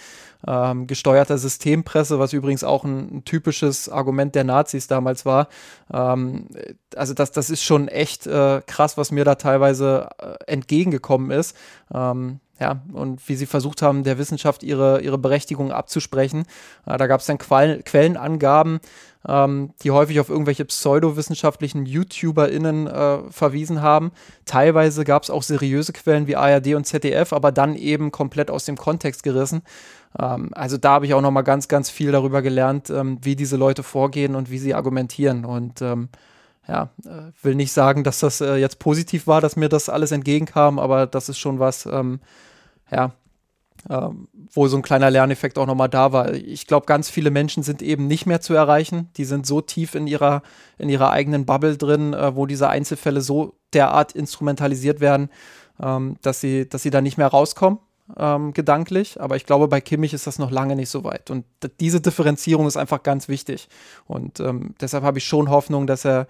ähm, 0.47 0.87
gesteuerter 0.87 1.39
Systempresse, 1.39 2.19
was 2.19 2.33
übrigens 2.33 2.65
auch 2.65 2.85
ein, 2.85 3.19
ein, 3.19 3.25
typisches 3.25 3.89
Argument 3.89 4.35
der 4.35 4.45
Nazis 4.45 4.87
damals 4.87 5.27
war. 5.27 5.49
Ähm, 5.93 6.47
also 6.95 7.15
das, 7.15 7.33
das 7.33 7.51
ist 7.51 7.63
schon 7.63 7.89
echt 7.89 8.27
äh, 8.27 8.63
krass, 8.67 8.97
was 8.97 9.11
mir 9.11 9.25
da 9.25 9.35
teilweise 9.35 10.09
äh, 10.19 10.37
entgegengekommen 10.47 11.31
ist. 11.31 11.57
Ähm, 11.93 12.41
ja, 12.61 12.83
und 12.93 13.29
wie 13.29 13.37
sie 13.37 13.47
versucht 13.47 13.83
haben, 13.83 14.03
der 14.03 14.19
Wissenschaft 14.19 14.65
ihre, 14.65 15.01
ihre 15.01 15.19
Berechtigung 15.19 15.71
abzusprechen. 15.71 16.45
Äh, 16.87 16.97
da 16.97 17.07
gab 17.07 17.21
es 17.21 17.27
dann 17.27 17.39
Qual 17.39 17.83
Quellenangaben, 17.85 18.81
ähm, 19.29 19.71
die 19.83 19.93
häufig 19.93 20.19
auf 20.19 20.29
irgendwelche 20.29 20.65
pseudowissenschaftlichen 20.65 21.87
YouTuberInnen 21.87 22.89
äh, 22.89 23.19
verwiesen 23.31 23.81
haben. 23.81 24.11
Teilweise 24.45 25.05
gab 25.05 25.23
es 25.23 25.31
auch 25.31 25.43
seriöse 25.43 25.93
Quellen 25.93 26.27
wie 26.27 26.37
ARD 26.37 26.75
und 26.75 26.85
ZDF, 26.85 27.33
aber 27.33 27.53
dann 27.53 27.77
eben 27.77 28.11
komplett 28.11 28.51
aus 28.51 28.65
dem 28.65 28.77
Kontext 28.77 29.23
gerissen. 29.23 29.63
Ähm, 30.21 30.51
also 30.53 30.77
da 30.77 30.93
habe 30.93 31.07
ich 31.07 31.15
auch 31.15 31.21
noch 31.21 31.31
mal 31.31 31.43
ganz, 31.43 31.69
ganz 31.69 31.91
viel 31.91 32.13
darüber 32.13 32.43
gelernt, 32.43 32.91
ähm, 32.91 33.19
wie 33.23 33.37
diese 33.37 33.57
Leute 33.57 33.83
vorgehen 33.83 34.35
und 34.35 34.51
wie 34.51 34.59
sie 34.59 34.75
argumentieren. 34.75 35.45
Und 35.45 35.83
ähm, 35.83 36.09
ja, 36.67 36.91
äh, 37.05 37.33
will 37.43 37.55
nicht 37.55 37.73
sagen, 37.73 38.05
dass 38.05 38.21
das 38.21 38.41
äh, 38.41 38.57
jetzt 38.57 38.79
positiv 38.79 39.27
war, 39.27 39.41
dass 39.41 39.57
mir 39.57 39.69
das 39.69 39.89
alles 39.89 40.13
entgegenkam, 40.13 40.79
aber 40.79 41.07
das 41.07 41.29
ist 41.29 41.39
schon 41.39 41.59
was, 41.59 41.87
ähm, 41.87 42.21
ja, 42.91 43.13
ähm, 43.89 44.29
wo 44.53 44.67
so 44.69 44.77
ein 44.77 44.83
kleiner 44.83 45.11
Lerneffekt 45.11 45.59
auch 45.59 45.67
nochmal 45.67 45.89
da 45.89 46.13
war. 46.13 46.35
Ich 46.35 46.67
glaube, 46.67 46.87
ganz 46.87 47.09
viele 47.09 47.31
Menschen 47.31 47.63
sind 47.63 47.81
eben 47.81 48.07
nicht 48.07 48.27
mehr 48.27 48.41
zu 48.41 48.53
erreichen. 48.55 49.09
Die 49.17 49.25
sind 49.25 49.47
so 49.47 49.61
tief 49.61 49.95
in 49.95 50.07
ihrer, 50.07 50.43
in 50.79 50.89
ihrer 50.89 51.11
eigenen 51.11 51.47
Bubble 51.47 51.77
drin, 51.77 52.13
äh, 52.13 52.35
wo 52.35 52.45
diese 52.47 52.69
Einzelfälle 52.69 53.21
so 53.21 53.55
derart 53.73 54.13
instrumentalisiert 54.13 55.01
werden, 55.01 55.31
ähm, 55.81 56.17
dass, 56.23 56.41
sie, 56.41 56.69
dass 56.69 56.83
sie 56.83 56.91
da 56.91 57.01
nicht 57.01 57.19
mehr 57.19 57.29
rauskommen. 57.29 57.79
Ähm, 58.17 58.55
gedanklich, 58.55 59.21
aber 59.21 59.37
ich 59.37 59.45
glaube, 59.45 59.69
bei 59.69 59.83
Kimmich 59.83 60.15
ist 60.15 60.27
das 60.27 60.39
noch 60.39 60.51
lange 60.51 60.77
nicht 60.77 60.89
so 60.89 61.05
weit. 61.05 61.31
Und 61.31 61.45
diese 61.79 62.01
Differenzierung 62.01 62.67
ist 62.67 62.79
einfach 62.79 63.03
ganz 63.03 63.29
wichtig. 63.29 63.69
Und 64.07 64.41
ähm, 64.41 64.75
deshalb 64.81 65.05
habe 65.05 65.19
ich 65.19 65.25
schon 65.25 65.51
Hoffnung, 65.51 65.87
dass 65.87 66.07
er, 66.07 66.27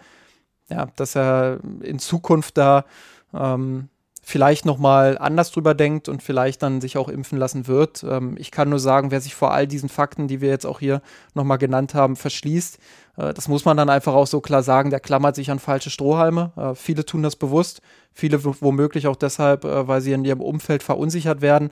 ja, 0.69 0.89
dass 0.97 1.15
er 1.15 1.61
in 1.81 2.01
Zukunft 2.01 2.59
da 2.59 2.85
ähm, 3.33 3.89
vielleicht 4.29 4.67
noch 4.67 4.77
mal 4.77 5.17
anders 5.17 5.53
drüber 5.53 5.75
denkt 5.75 6.09
und 6.09 6.23
vielleicht 6.23 6.63
dann 6.63 6.83
sich 6.83 6.99
auch 6.99 7.09
impfen 7.09 7.39
lassen 7.39 7.67
wird. 7.67 8.05
Ähm, 8.05 8.35
ich 8.39 8.51
kann 8.51 8.69
nur 8.69 8.79
sagen, 8.79 9.11
wer 9.11 9.23
sich 9.23 9.35
vor 9.35 9.53
all 9.53 9.67
diesen 9.67 9.89
Fakten, 9.89 10.29
die 10.29 10.43
wir 10.43 10.51
jetzt 10.51 10.67
auch 10.67 10.81
hier 10.81 11.01
noch 11.35 11.45
mal 11.45 11.57
genannt 11.57 11.95
haben, 11.95 12.15
verschließt, 12.15 12.79
äh, 13.17 13.33
das 13.33 13.49
muss 13.49 13.65
man 13.65 13.79
dann 13.79 13.89
einfach 13.89 14.13
auch 14.13 14.27
so 14.27 14.41
klar 14.41 14.63
sagen, 14.63 14.91
der 14.91 15.01
klammert 15.01 15.35
sich 15.35 15.51
an 15.51 15.59
falsche 15.59 15.89
Strohhalme. 15.89 16.53
Äh, 16.57 16.75
viele 16.75 17.07
tun 17.07 17.23
das 17.23 17.37
bewusst, 17.37 17.81
viele 18.19 18.45
womöglich 18.45 19.07
auch 19.07 19.17
deshalb, 19.17 19.65
äh, 19.65 19.87
weil 19.87 20.01
sie 20.01 20.13
in 20.13 20.25
ihrem 20.25 20.41
Umfeld 20.41 20.83
verunsichert 20.83 21.41
werden. 21.41 21.71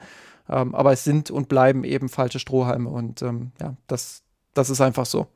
Ähm, 0.49 0.75
aber 0.75 0.93
es 0.93 1.03
sind 1.03 1.31
und 1.31 1.49
bleiben 1.49 1.83
eben 1.83 2.09
falsche 2.09 2.39
Strohhalme 2.39 2.89
und 2.89 3.21
ähm, 3.23 3.51
ja, 3.61 3.75
das, 3.89 4.23
das 4.55 4.71
ist 4.71 4.81
einfach 4.81 5.07
so. 5.07 5.27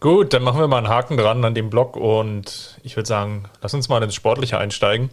Gut, 0.00 0.32
dann 0.32 0.42
machen 0.42 0.58
wir 0.58 0.66
mal 0.66 0.78
einen 0.78 0.88
Haken 0.88 1.16
dran 1.16 1.44
an 1.44 1.54
dem 1.54 1.70
Blog 1.70 1.96
und 1.96 2.80
ich 2.82 2.96
würde 2.96 3.06
sagen, 3.06 3.44
lass 3.60 3.74
uns 3.74 3.88
mal 3.88 4.02
ins 4.02 4.14
Sportliche 4.14 4.58
einsteigen. 4.58 5.10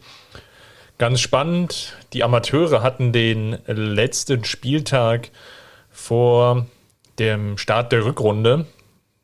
Ganz 0.97 1.19
spannend, 1.19 1.97
die 2.13 2.23
Amateure 2.23 2.81
hatten 2.81 3.11
den 3.11 3.59
letzten 3.67 4.45
Spieltag 4.45 5.31
vor 5.91 6.65
dem 7.19 7.57
Start 7.57 7.91
der 7.91 8.05
Rückrunde. 8.05 8.65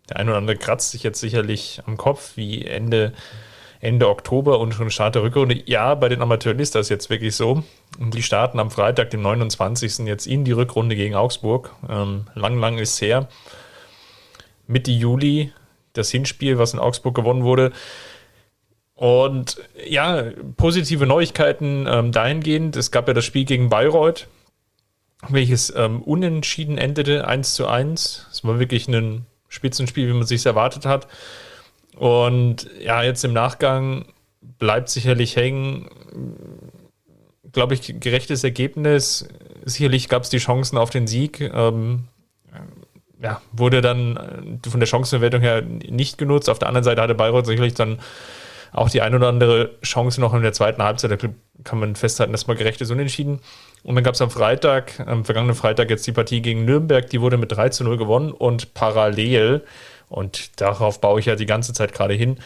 Der 0.09 0.17
eine 0.17 0.31
oder 0.31 0.37
andere 0.37 0.57
kratzt 0.57 0.91
sich 0.91 1.03
jetzt 1.03 1.19
sicherlich 1.19 1.81
am 1.87 1.97
Kopf, 1.97 2.33
wie 2.35 2.65
Ende, 2.65 3.13
Ende 3.85 4.09
Oktober 4.09 4.59
und 4.59 4.73
schon 4.73 4.89
Start 4.89 5.13
der 5.13 5.21
Rückrunde. 5.21 5.61
Ja, 5.67 5.93
bei 5.93 6.09
den 6.09 6.23
Amateuren 6.23 6.57
ist 6.57 6.73
das 6.73 6.89
jetzt 6.89 7.11
wirklich 7.11 7.35
so. 7.35 7.63
Die 7.99 8.23
starten 8.23 8.59
am 8.59 8.71
Freitag, 8.71 9.11
dem 9.11 9.21
29. 9.21 9.99
jetzt 10.07 10.25
in 10.25 10.43
die 10.43 10.53
Rückrunde 10.53 10.95
gegen 10.95 11.13
Augsburg. 11.13 11.71
Ähm, 11.87 12.25
lang, 12.33 12.57
lang 12.57 12.79
ist 12.79 12.99
her. 12.99 13.27
Mitte 14.65 14.89
Juli 14.91 15.53
das 15.93 16.09
Hinspiel, 16.09 16.57
was 16.57 16.73
in 16.73 16.79
Augsburg 16.79 17.13
gewonnen 17.13 17.43
wurde. 17.43 17.71
Und 18.95 19.57
ja, 19.87 20.31
positive 20.57 21.05
Neuigkeiten 21.05 21.85
ähm, 21.87 22.11
dahingehend. 22.11 22.75
Es 22.75 22.89
gab 22.89 23.07
ja 23.07 23.13
das 23.13 23.23
Spiel 23.23 23.45
gegen 23.45 23.69
Bayreuth, 23.69 24.27
welches 25.29 25.71
ähm, 25.75 26.01
unentschieden 26.01 26.79
endete, 26.79 27.27
1 27.27 27.53
zu 27.53 27.67
1. 27.67 28.27
Es 28.31 28.43
war 28.43 28.57
wirklich 28.57 28.87
ein 28.87 29.27
Spitzenspiel, 29.47 30.07
wie 30.07 30.13
man 30.13 30.25
sich 30.25 30.43
erwartet 30.43 30.87
hat. 30.87 31.07
Und 31.95 32.69
ja, 32.79 33.03
jetzt 33.03 33.23
im 33.23 33.33
Nachgang 33.33 34.05
bleibt 34.41 34.89
sicherlich 34.89 35.35
hängen, 35.35 35.89
glaube 37.51 37.73
ich, 37.73 37.99
gerechtes 37.99 38.43
Ergebnis. 38.43 39.27
Sicherlich 39.63 40.09
gab 40.09 40.23
es 40.23 40.29
die 40.29 40.37
Chancen 40.37 40.77
auf 40.77 40.89
den 40.89 41.07
Sieg. 41.07 41.39
Ähm, 41.39 42.05
ja, 43.21 43.41
wurde 43.51 43.81
dann 43.81 44.59
äh, 44.63 44.69
von 44.69 44.79
der 44.79 44.87
Chancenverwertung 44.87 45.41
her 45.41 45.61
nicht 45.61 46.17
genutzt. 46.17 46.49
Auf 46.49 46.59
der 46.59 46.67
anderen 46.67 46.83
Seite 46.83 47.01
hatte 47.01 47.15
Bayreuth 47.15 47.45
sicherlich 47.45 47.73
dann 47.73 47.99
auch 48.71 48.89
die 48.89 49.01
ein 49.01 49.15
oder 49.15 49.29
andere 49.29 49.71
Chance 49.81 50.19
noch 50.19 50.33
in 50.33 50.41
der 50.41 50.51
zweiten 50.51 50.83
Halbzeit. 50.83 51.11
Da 51.11 51.29
kann 51.63 51.79
man 51.79 51.95
festhalten, 51.95 52.33
dass 52.33 52.47
mal 52.47 52.57
gerecht 52.57 52.81
ist 52.81 52.91
unentschieden. 52.91 53.39
Und 53.83 53.95
dann 53.95 54.03
gab 54.03 54.15
es 54.15 54.21
am 54.21 54.29
Freitag, 54.29 54.99
am 55.05 55.23
vergangenen 55.23 55.55
Freitag 55.55 55.89
jetzt 55.89 56.05
die 56.05 56.11
Partie 56.11 56.41
gegen 56.41 56.65
Nürnberg, 56.65 57.09
die 57.09 57.21
wurde 57.21 57.37
mit 57.37 57.51
3 57.51 57.69
zu 57.69 57.83
0 57.85 57.97
gewonnen 57.97 58.31
und 58.31 58.73
parallel, 58.73 59.63
und 60.09 60.61
darauf 60.61 61.01
baue 61.01 61.19
ich 61.19 61.25
ja 61.25 61.35
die 61.35 61.45
ganze 61.45 61.73
Zeit 61.73 61.93
gerade 61.93 62.13
hin, 62.13 62.37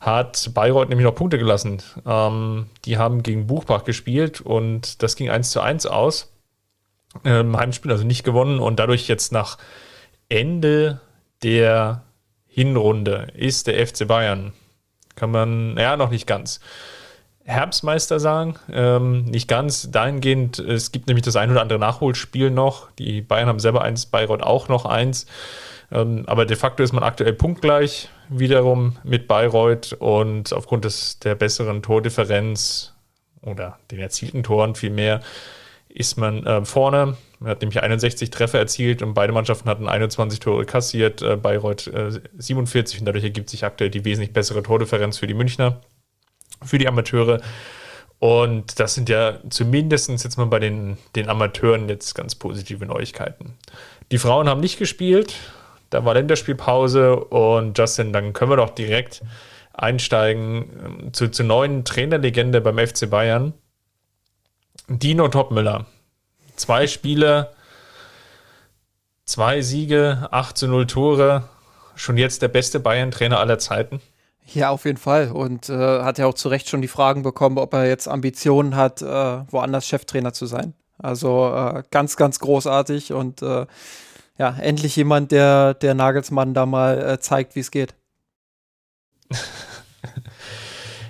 hat 0.00 0.50
Bayreuth 0.54 0.88
nämlich 0.88 1.04
noch 1.04 1.14
Punkte 1.14 1.38
gelassen. 1.38 1.82
Ähm, 2.06 2.66
die 2.84 2.98
haben 2.98 3.22
gegen 3.22 3.46
Buchbach 3.46 3.84
gespielt 3.84 4.40
und 4.40 5.02
das 5.02 5.16
ging 5.16 5.30
1 5.30 5.50
zu 5.50 5.60
1 5.60 5.86
aus. 5.86 6.32
Ähm, 7.24 7.56
Heimspiel 7.56 7.90
also 7.90 8.04
nicht 8.04 8.24
gewonnen 8.24 8.58
und 8.58 8.78
dadurch 8.78 9.08
jetzt 9.08 9.32
nach 9.32 9.58
Ende 10.28 11.00
der 11.42 12.02
Hinrunde 12.46 13.28
ist 13.34 13.66
der 13.66 13.86
FC 13.86 14.06
Bayern. 14.06 14.52
Kann 15.14 15.30
man, 15.30 15.76
ja, 15.78 15.96
noch 15.96 16.10
nicht 16.10 16.26
ganz. 16.26 16.60
Herbstmeister 17.44 18.18
sagen, 18.18 18.56
ähm, 18.72 19.24
nicht 19.24 19.48
ganz. 19.48 19.90
Dahingehend, 19.90 20.58
es 20.58 20.90
gibt 20.90 21.06
nämlich 21.06 21.24
das 21.24 21.36
ein 21.36 21.50
oder 21.50 21.62
andere 21.62 21.78
Nachholspiel 21.78 22.50
noch. 22.50 22.90
Die 22.92 23.22
Bayern 23.22 23.48
haben 23.48 23.60
selber 23.60 23.82
eins, 23.82 24.06
Bayreuth 24.06 24.42
auch 24.42 24.68
noch 24.68 24.84
eins. 24.84 25.26
Ähm, 25.90 26.24
aber 26.26 26.46
de 26.46 26.56
facto 26.56 26.82
ist 26.82 26.92
man 26.92 27.02
aktuell 27.02 27.32
punktgleich 27.32 28.08
wiederum 28.28 28.96
mit 29.04 29.28
Bayreuth 29.28 29.92
und 29.92 30.52
aufgrund 30.52 30.84
des, 30.84 31.18
der 31.20 31.34
besseren 31.34 31.82
Tordifferenz 31.82 32.94
oder 33.42 33.78
den 33.90 34.00
erzielten 34.00 34.42
Toren 34.42 34.74
vielmehr 34.74 35.20
ist 35.88 36.18
man 36.18 36.44
äh, 36.44 36.64
vorne. 36.64 37.16
Man 37.38 37.50
hat 37.50 37.62
nämlich 37.62 37.82
61 37.82 38.30
Treffer 38.30 38.58
erzielt 38.58 39.02
und 39.02 39.14
beide 39.14 39.32
Mannschaften 39.32 39.68
hatten 39.68 39.88
21 39.88 40.40
Tore 40.40 40.66
kassiert, 40.66 41.22
äh, 41.22 41.36
Bayreuth 41.36 41.86
äh, 41.86 42.20
47 42.36 43.00
und 43.00 43.06
dadurch 43.06 43.24
ergibt 43.24 43.48
sich 43.48 43.64
aktuell 43.64 43.90
die 43.90 44.04
wesentlich 44.04 44.32
bessere 44.32 44.62
Tordifferenz 44.62 45.16
für 45.18 45.26
die 45.26 45.34
Münchner, 45.34 45.80
für 46.62 46.78
die 46.78 46.88
Amateure. 46.88 47.40
Und 48.18 48.80
das 48.80 48.94
sind 48.94 49.08
ja 49.08 49.38
zumindest 49.48 50.08
jetzt 50.10 50.36
mal 50.36 50.46
bei 50.46 50.58
den, 50.58 50.96
den 51.14 51.28
Amateuren 51.28 51.88
jetzt 51.88 52.14
ganz 52.14 52.34
positive 52.34 52.84
Neuigkeiten. 52.84 53.54
Die 54.10 54.18
Frauen 54.18 54.48
haben 54.48 54.60
nicht 54.60 54.78
gespielt, 54.78 55.34
da 55.90 56.04
war 56.04 56.14
Länderspielpause 56.14 57.16
und 57.16 57.78
Justin, 57.78 58.12
dann 58.12 58.32
können 58.32 58.50
wir 58.50 58.56
doch 58.56 58.70
direkt 58.70 59.22
einsteigen 59.72 60.70
ähm, 60.84 61.12
zu, 61.12 61.28
zur 61.28 61.46
neuen 61.46 61.84
Trainerlegende 61.84 62.60
beim 62.60 62.78
FC 62.78 63.08
Bayern. 63.08 63.52
Dino 64.88 65.28
Topmüller. 65.28 65.86
Zwei 66.56 66.86
Spiele, 66.86 67.52
zwei 69.24 69.60
Siege, 69.60 70.28
8 70.30 70.56
zu 70.56 70.68
0 70.68 70.86
Tore. 70.86 71.48
Schon 71.94 72.16
jetzt 72.16 72.42
der 72.42 72.48
beste 72.48 72.80
Bayern-Trainer 72.80 73.38
aller 73.38 73.58
Zeiten. 73.58 74.00
Ja, 74.46 74.70
auf 74.70 74.84
jeden 74.84 74.98
Fall. 74.98 75.32
Und 75.32 75.68
äh, 75.68 76.02
hat 76.02 76.18
ja 76.18 76.26
auch 76.26 76.34
zu 76.34 76.48
Recht 76.48 76.68
schon 76.68 76.82
die 76.82 76.88
Fragen 76.88 77.22
bekommen, 77.22 77.58
ob 77.58 77.74
er 77.74 77.86
jetzt 77.86 78.06
Ambitionen 78.06 78.76
hat, 78.76 79.02
äh, 79.02 79.06
woanders 79.50 79.86
Cheftrainer 79.86 80.32
zu 80.32 80.46
sein. 80.46 80.74
Also 80.98 81.52
äh, 81.54 81.82
ganz, 81.90 82.16
ganz 82.16 82.38
großartig 82.38 83.12
und 83.12 83.42
äh, 83.42 83.66
ja, 84.38 84.56
endlich 84.60 84.96
jemand, 84.96 85.32
der, 85.32 85.74
der 85.74 85.94
Nagelsmann 85.94 86.54
da 86.54 86.66
mal 86.66 87.12
äh, 87.12 87.18
zeigt, 87.20 87.56
wie 87.56 87.60
es 87.60 87.70
geht. 87.70 87.94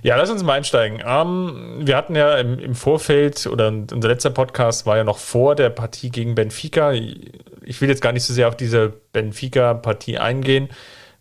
Ja, 0.07 0.15
lass 0.15 0.31
uns 0.31 0.45
mal 0.45 0.53
einsteigen. 0.53 1.03
Um, 1.05 1.85
wir 1.85 1.97
hatten 1.97 2.15
ja 2.15 2.39
im, 2.39 2.61
im, 2.61 2.77
Vorfeld, 2.77 3.45
oder 3.49 3.67
unser 3.67 4.07
letzter 4.07 4.31
Podcast 4.31 4.87
war 4.87 4.97
ja 4.97 5.03
noch 5.03 5.19
vor 5.19 5.57
der 5.57 5.69
Partie 5.69 6.11
gegen 6.11 6.37
Benfica. 6.37 6.93
Ich 6.93 7.81
will 7.81 7.89
jetzt 7.89 8.03
gar 8.03 8.13
nicht 8.13 8.23
so 8.23 8.33
sehr 8.33 8.47
auf 8.47 8.57
diese 8.57 8.89
Benfica-Partie 9.13 10.19
eingehen. 10.19 10.69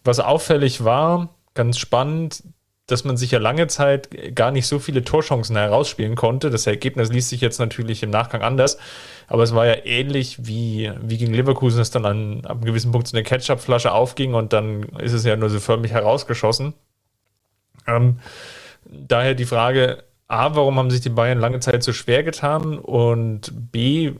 Was 0.04 0.20
auffällig 0.20 0.84
war, 0.84 1.30
ganz 1.56 1.80
spannend, 1.80 2.44
dass 2.88 3.04
man 3.04 3.18
sich 3.18 3.32
ja 3.32 3.40
lange 3.40 3.68
Zeit 3.68 4.36
gar 4.36 4.52
nicht 4.52 4.68
so 4.68 4.78
viele 4.78 5.04
Torchancen 5.04 5.56
herausspielen 5.56 6.16
konnte. 6.16 6.50
Das 6.50 6.68
Ergebnis 6.68 7.12
liest 7.12 7.30
sich 7.30 7.42
jetzt 7.42 7.60
natürlich 7.60 8.04
im 8.04 8.12
Nachgang 8.12 8.42
anders, 8.42 8.78
aber 9.28 9.44
es 9.44 9.56
war 9.56 9.66
ja 9.66 9.86
ähnlich 9.86 10.46
wie, 10.46 10.92
wie 11.02 11.18
gegen 11.18 11.34
Leverkusen, 11.34 11.80
dass 11.80 11.90
dann 11.90 12.06
an, 12.06 12.46
ab 12.46 12.58
einem 12.58 12.66
gewissen 12.66 12.92
Punkt 12.92 13.08
so 13.08 13.18
eine 13.18 13.24
Ketchup-Flasche 13.24 13.92
aufging 13.92 14.36
und 14.36 14.54
dann 14.54 14.84
ist 15.00 15.14
es 15.14 15.26
ja 15.26 15.36
nur 15.36 15.50
so 15.50 15.60
förmlich 15.60 15.94
herausgeschossen. 15.94 16.74
Ähm, 17.88 18.20
daher 18.86 19.34
die 19.34 19.46
Frage, 19.46 20.04
A, 20.28 20.56
warum 20.56 20.78
haben 20.78 20.92
sich 20.92 21.02
die 21.02 21.10
Bayern 21.10 21.40
lange 21.40 21.60
Zeit 21.60 21.84
so 21.84 21.94
schwer 21.94 22.24
getan? 22.24 22.78
Und 22.78 23.52
B, 23.72 24.14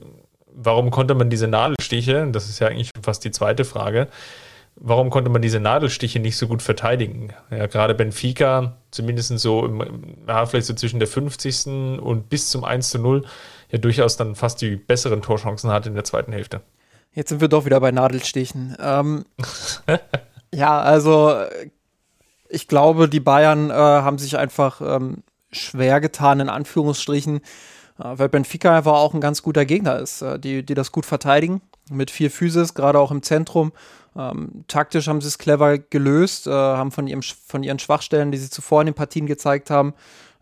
warum 0.48 0.90
konnte 0.90 1.14
man 1.14 1.30
diese 1.30 1.48
Nadelstiche, 1.48 2.28
das 2.32 2.50
ist 2.50 2.60
ja 2.60 2.68
eigentlich 2.68 2.92
fast 3.02 3.24
die 3.26 3.32
zweite 3.32 3.66
Frage, 3.66 4.08
warum 4.76 5.10
konnte 5.10 5.30
man 5.30 5.42
diese 5.42 5.60
Nadelstiche 5.60 6.20
nicht 6.20 6.38
so 6.38 6.48
gut 6.48 6.62
verteidigen? 6.62 7.34
Ja, 7.50 7.68
gerade 7.68 7.96
Benfica, 7.96 8.78
zumindest 8.92 9.38
so 9.40 9.66
im, 9.66 10.26
ja, 10.28 10.46
vielleicht 10.46 10.68
so 10.68 10.74
zwischen 10.74 11.00
der 11.00 11.08
50. 11.08 11.68
und 12.02 12.30
bis 12.30 12.50
zum 12.50 12.64
1 12.64 12.90
zu 12.90 13.00
0, 13.00 13.26
ja 13.72 13.78
durchaus 13.78 14.18
dann 14.18 14.36
fast 14.36 14.62
die 14.62 14.76
besseren 14.76 15.22
Torchancen 15.22 15.72
hatte 15.72 15.90
in 15.90 15.96
der 15.96 16.04
zweiten 16.04 16.32
Hälfte. 16.32 16.62
Jetzt 17.14 17.30
sind 17.30 17.42
wir 17.42 17.48
doch 17.48 17.66
wieder 17.66 17.80
bei 17.80 17.92
Nadelstichen. 17.92 18.76
Ähm, 18.80 19.26
ja, 20.54 20.80
also 20.82 21.46
ich 22.50 22.68
glaube, 22.68 23.08
die 23.10 23.22
Bayern 23.22 23.70
äh, 23.70 23.74
haben 23.74 24.18
sich 24.18 24.38
einfach 24.38 24.82
ähm, 24.82 25.24
schwer 25.52 26.02
getan, 26.02 26.42
in 26.42 26.50
Anführungsstrichen, 26.50 27.38
äh, 27.38 27.42
weil 28.04 28.30
Benfica 28.30 28.76
einfach 28.76 28.94
auch 28.94 29.14
ein 29.14 29.22
ganz 29.22 29.42
guter 29.42 29.66
Gegner 29.66 30.00
ist, 30.00 30.22
äh, 30.22 30.38
die, 30.38 30.66
die 30.66 30.74
das 30.74 30.92
gut 30.92 31.06
verteidigen, 31.06 31.62
mit 31.90 32.12
viel 32.12 32.30
Physis, 32.30 32.74
gerade 32.74 33.00
auch 33.00 33.12
im 33.12 33.24
Zentrum. 33.24 33.72
Ähm, 34.18 34.64
taktisch 34.68 35.08
haben 35.08 35.20
sie 35.22 35.28
es 35.28 35.38
clever 35.38 35.78
gelöst, 35.78 36.48
äh, 36.48 36.52
haben 36.52 36.92
von, 36.92 37.08
ihrem, 37.08 37.22
von 37.22 37.64
ihren 37.64 37.80
Schwachstellen, 37.80 38.32
die 38.32 38.38
sie 38.38 38.50
zuvor 38.50 38.82
in 38.82 38.88
den 38.88 38.94
Partien 38.94 39.26
gezeigt 39.26 39.70
haben, 39.70 39.94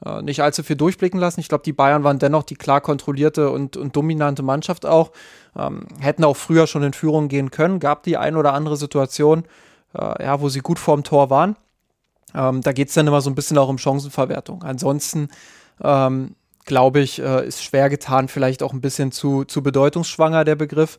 äh, 0.05 0.21
nicht 0.21 0.43
allzu 0.43 0.63
viel 0.63 0.75
durchblicken 0.75 1.19
lassen. 1.19 1.39
Ich 1.39 1.49
glaube, 1.49 1.63
die 1.63 1.73
Bayern 1.73 2.03
waren 2.03 2.19
dennoch 2.19 2.43
die 2.43 2.55
klar 2.55 2.81
kontrollierte 2.81 3.49
und, 3.49 3.75
und 3.75 3.95
dominante 3.95 4.43
Mannschaft 4.43 4.85
auch. 4.85 5.11
Ähm, 5.57 5.87
hätten 5.99 6.23
auch 6.23 6.37
früher 6.37 6.67
schon 6.67 6.83
in 6.83 6.93
Führung 6.93 7.29
gehen 7.29 7.49
können. 7.49 7.79
Gab 7.79 8.03
die 8.03 8.17
ein 8.17 8.35
oder 8.35 8.53
andere 8.53 8.77
Situation, 8.77 9.43
äh, 9.95 10.23
ja, 10.23 10.39
wo 10.39 10.49
sie 10.49 10.59
gut 10.59 10.77
vorm 10.77 11.03
Tor 11.03 11.31
waren. 11.31 11.55
Ähm, 12.35 12.61
da 12.61 12.73
geht 12.73 12.89
es 12.89 12.93
dann 12.93 13.07
immer 13.07 13.21
so 13.21 13.29
ein 13.29 13.35
bisschen 13.35 13.57
auch 13.57 13.69
um 13.69 13.77
Chancenverwertung. 13.77 14.63
Ansonsten 14.63 15.29
ähm, 15.83 16.35
glaube 16.65 16.99
ich, 16.99 17.19
äh, 17.19 17.47
ist 17.47 17.63
schwer 17.63 17.89
getan, 17.89 18.27
vielleicht 18.27 18.63
auch 18.63 18.73
ein 18.73 18.81
bisschen 18.81 19.11
zu, 19.11 19.43
zu 19.43 19.63
bedeutungsschwanger 19.63 20.43
der 20.43 20.55
Begriff. 20.55 20.97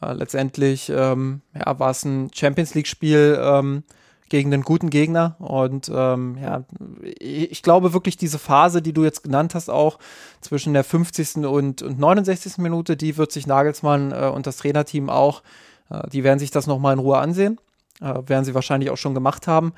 Äh, 0.00 0.12
letztendlich 0.12 0.90
ähm, 0.94 1.42
ja, 1.54 1.78
war 1.78 1.90
es 1.90 2.04
ein 2.04 2.30
Champions 2.34 2.74
League-Spiel 2.74 3.38
ähm, 3.40 3.84
gegen 4.28 4.52
einen 4.52 4.62
guten 4.62 4.90
Gegner. 4.90 5.36
Und 5.38 5.90
ähm, 5.94 6.38
ja, 6.42 6.64
ich 7.18 7.62
glaube 7.62 7.92
wirklich, 7.92 8.16
diese 8.16 8.38
Phase, 8.38 8.82
die 8.82 8.92
du 8.92 9.04
jetzt 9.04 9.22
genannt 9.22 9.54
hast, 9.54 9.70
auch 9.70 9.98
zwischen 10.40 10.72
der 10.72 10.84
50. 10.84 11.46
und, 11.46 11.82
und 11.82 11.98
69. 11.98 12.58
Minute, 12.58 12.96
die 12.96 13.16
wird 13.16 13.32
sich 13.32 13.46
Nagelsmann 13.46 14.12
äh, 14.12 14.30
und 14.32 14.46
das 14.46 14.58
Trainerteam 14.58 15.10
auch, 15.10 15.42
äh, 15.90 16.08
die 16.10 16.24
werden 16.24 16.38
sich 16.38 16.50
das 16.50 16.66
nochmal 16.66 16.92
in 16.92 16.98
Ruhe 16.98 17.18
ansehen. 17.18 17.58
Äh, 18.00 18.22
werden 18.26 18.44
sie 18.44 18.54
wahrscheinlich 18.54 18.90
auch 18.90 18.98
schon 18.98 19.14
gemacht 19.14 19.46
haben. 19.46 19.72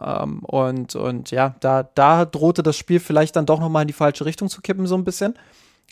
Ähm, 0.00 0.40
und, 0.40 0.94
und 0.96 1.30
ja, 1.30 1.54
da, 1.60 1.82
da 1.82 2.24
drohte 2.24 2.62
das 2.62 2.76
Spiel 2.76 3.00
vielleicht 3.00 3.36
dann 3.36 3.46
doch 3.46 3.60
nochmal 3.60 3.82
in 3.82 3.88
die 3.88 3.94
falsche 3.94 4.24
Richtung 4.24 4.48
zu 4.48 4.60
kippen, 4.60 4.86
so 4.86 4.96
ein 4.96 5.04
bisschen. 5.04 5.34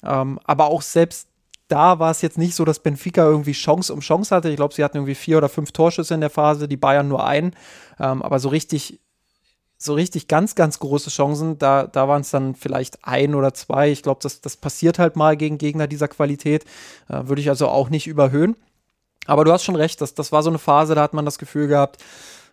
Ähm, 0.02 0.38
aber 0.44 0.66
auch 0.66 0.82
selbst 0.82 1.28
da 1.68 1.98
war 1.98 2.10
es 2.10 2.22
jetzt 2.22 2.38
nicht 2.38 2.54
so, 2.54 2.64
dass 2.64 2.78
Benfica 2.78 3.24
irgendwie 3.24 3.52
Chance 3.52 3.92
um 3.92 4.00
Chance 4.00 4.34
hatte. 4.34 4.48
Ich 4.48 4.56
glaube, 4.56 4.74
sie 4.74 4.84
hatten 4.84 4.98
irgendwie 4.98 5.14
vier 5.14 5.38
oder 5.38 5.48
fünf 5.48 5.72
Torschüsse 5.72 6.14
in 6.14 6.20
der 6.20 6.30
Phase, 6.30 6.68
die 6.68 6.76
Bayern 6.76 7.08
nur 7.08 7.26
einen. 7.26 7.54
Ähm, 7.98 8.22
aber 8.22 8.38
so 8.38 8.48
richtig, 8.48 9.00
so 9.76 9.94
richtig 9.94 10.28
ganz, 10.28 10.54
ganz 10.54 10.78
große 10.78 11.10
Chancen, 11.10 11.58
da, 11.58 11.86
da 11.86 12.08
waren 12.08 12.20
es 12.22 12.30
dann 12.30 12.54
vielleicht 12.54 13.04
ein 13.04 13.34
oder 13.34 13.52
zwei. 13.52 13.90
Ich 13.90 14.02
glaube, 14.02 14.20
das, 14.22 14.40
das 14.40 14.56
passiert 14.56 14.98
halt 14.98 15.16
mal 15.16 15.36
gegen 15.36 15.58
Gegner 15.58 15.86
dieser 15.88 16.08
Qualität. 16.08 16.64
Äh, 17.08 17.26
Würde 17.26 17.42
ich 17.42 17.48
also 17.48 17.68
auch 17.68 17.90
nicht 17.90 18.06
überhöhen. 18.06 18.56
Aber 19.26 19.44
du 19.44 19.52
hast 19.52 19.64
schon 19.64 19.76
recht, 19.76 20.00
das, 20.00 20.14
das 20.14 20.30
war 20.30 20.44
so 20.44 20.50
eine 20.50 20.58
Phase, 20.58 20.94
da 20.94 21.02
hat 21.02 21.14
man 21.14 21.24
das 21.24 21.38
Gefühl 21.38 21.66
gehabt, 21.66 22.00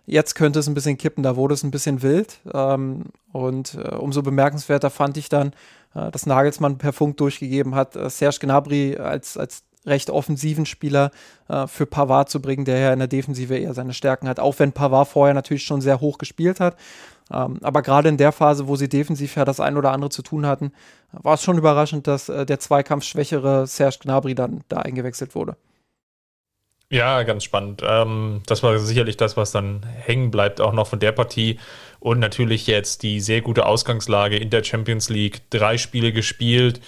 jetzt 0.05 0.35
könnte 0.35 0.59
es 0.59 0.67
ein 0.67 0.73
bisschen 0.73 0.97
kippen, 0.97 1.23
da 1.23 1.35
wurde 1.35 1.53
es 1.53 1.63
ein 1.63 1.71
bisschen 1.71 2.01
wild. 2.01 2.39
Ähm, 2.53 3.05
und 3.31 3.75
äh, 3.75 3.95
umso 3.95 4.21
bemerkenswerter 4.21 4.89
fand 4.89 5.17
ich 5.17 5.29
dann, 5.29 5.53
äh, 5.95 6.11
dass 6.11 6.25
Nagelsmann 6.25 6.77
per 6.77 6.93
Funk 6.93 7.17
durchgegeben 7.17 7.75
hat, 7.75 7.95
äh, 7.95 8.09
Serge 8.09 8.39
Gnabry 8.41 8.97
als, 8.97 9.37
als 9.37 9.63
recht 9.85 10.09
offensiven 10.09 10.65
Spieler 10.65 11.11
äh, 11.49 11.67
für 11.67 11.85
Pavard 11.85 12.29
zu 12.29 12.41
bringen, 12.41 12.65
der 12.65 12.79
ja 12.79 12.93
in 12.93 12.99
der 12.99 13.07
Defensive 13.07 13.57
eher 13.57 13.73
seine 13.73 13.93
Stärken 13.93 14.27
hat, 14.27 14.39
auch 14.39 14.59
wenn 14.59 14.71
Pavard 14.71 15.07
vorher 15.07 15.33
natürlich 15.33 15.63
schon 15.63 15.81
sehr 15.81 15.99
hoch 15.99 16.17
gespielt 16.17 16.59
hat. 16.59 16.77
Ähm, 17.31 17.59
aber 17.61 17.81
gerade 17.81 18.09
in 18.09 18.17
der 18.17 18.31
Phase, 18.31 18.67
wo 18.67 18.75
sie 18.75 18.89
defensiv 18.89 19.35
ja 19.35 19.45
das 19.45 19.59
ein 19.59 19.77
oder 19.77 19.91
andere 19.91 20.09
zu 20.09 20.21
tun 20.21 20.45
hatten, 20.45 20.71
war 21.11 21.35
es 21.35 21.43
schon 21.43 21.57
überraschend, 21.57 22.07
dass 22.07 22.29
äh, 22.29 22.45
der 22.45 22.59
zweikampfschwächere 22.59 23.67
Serge 23.67 23.99
Gnabry 24.01 24.35
dann 24.35 24.61
da 24.67 24.77
eingewechselt 24.77 25.35
wurde. 25.35 25.55
Ja, 26.93 27.23
ganz 27.23 27.43
spannend. 27.43 27.81
Ähm, 27.83 28.43
das 28.45 28.61
war 28.61 28.77
sicherlich 28.77 29.17
das, 29.17 29.35
was 29.35 29.51
dann 29.51 29.83
hängen 29.83 30.29
bleibt, 30.29 30.61
auch 30.61 30.73
noch 30.73 30.85
von 30.85 30.99
der 30.99 31.11
Partie. 31.11 31.57
Und 31.99 32.19
natürlich 32.19 32.67
jetzt 32.67 33.01
die 33.01 33.19
sehr 33.19 33.41
gute 33.41 33.65
Ausgangslage 33.65 34.37
in 34.37 34.51
der 34.51 34.63
Champions 34.63 35.09
League. 35.09 35.41
Drei 35.49 35.79
Spiele 35.79 36.13
gespielt, 36.13 36.81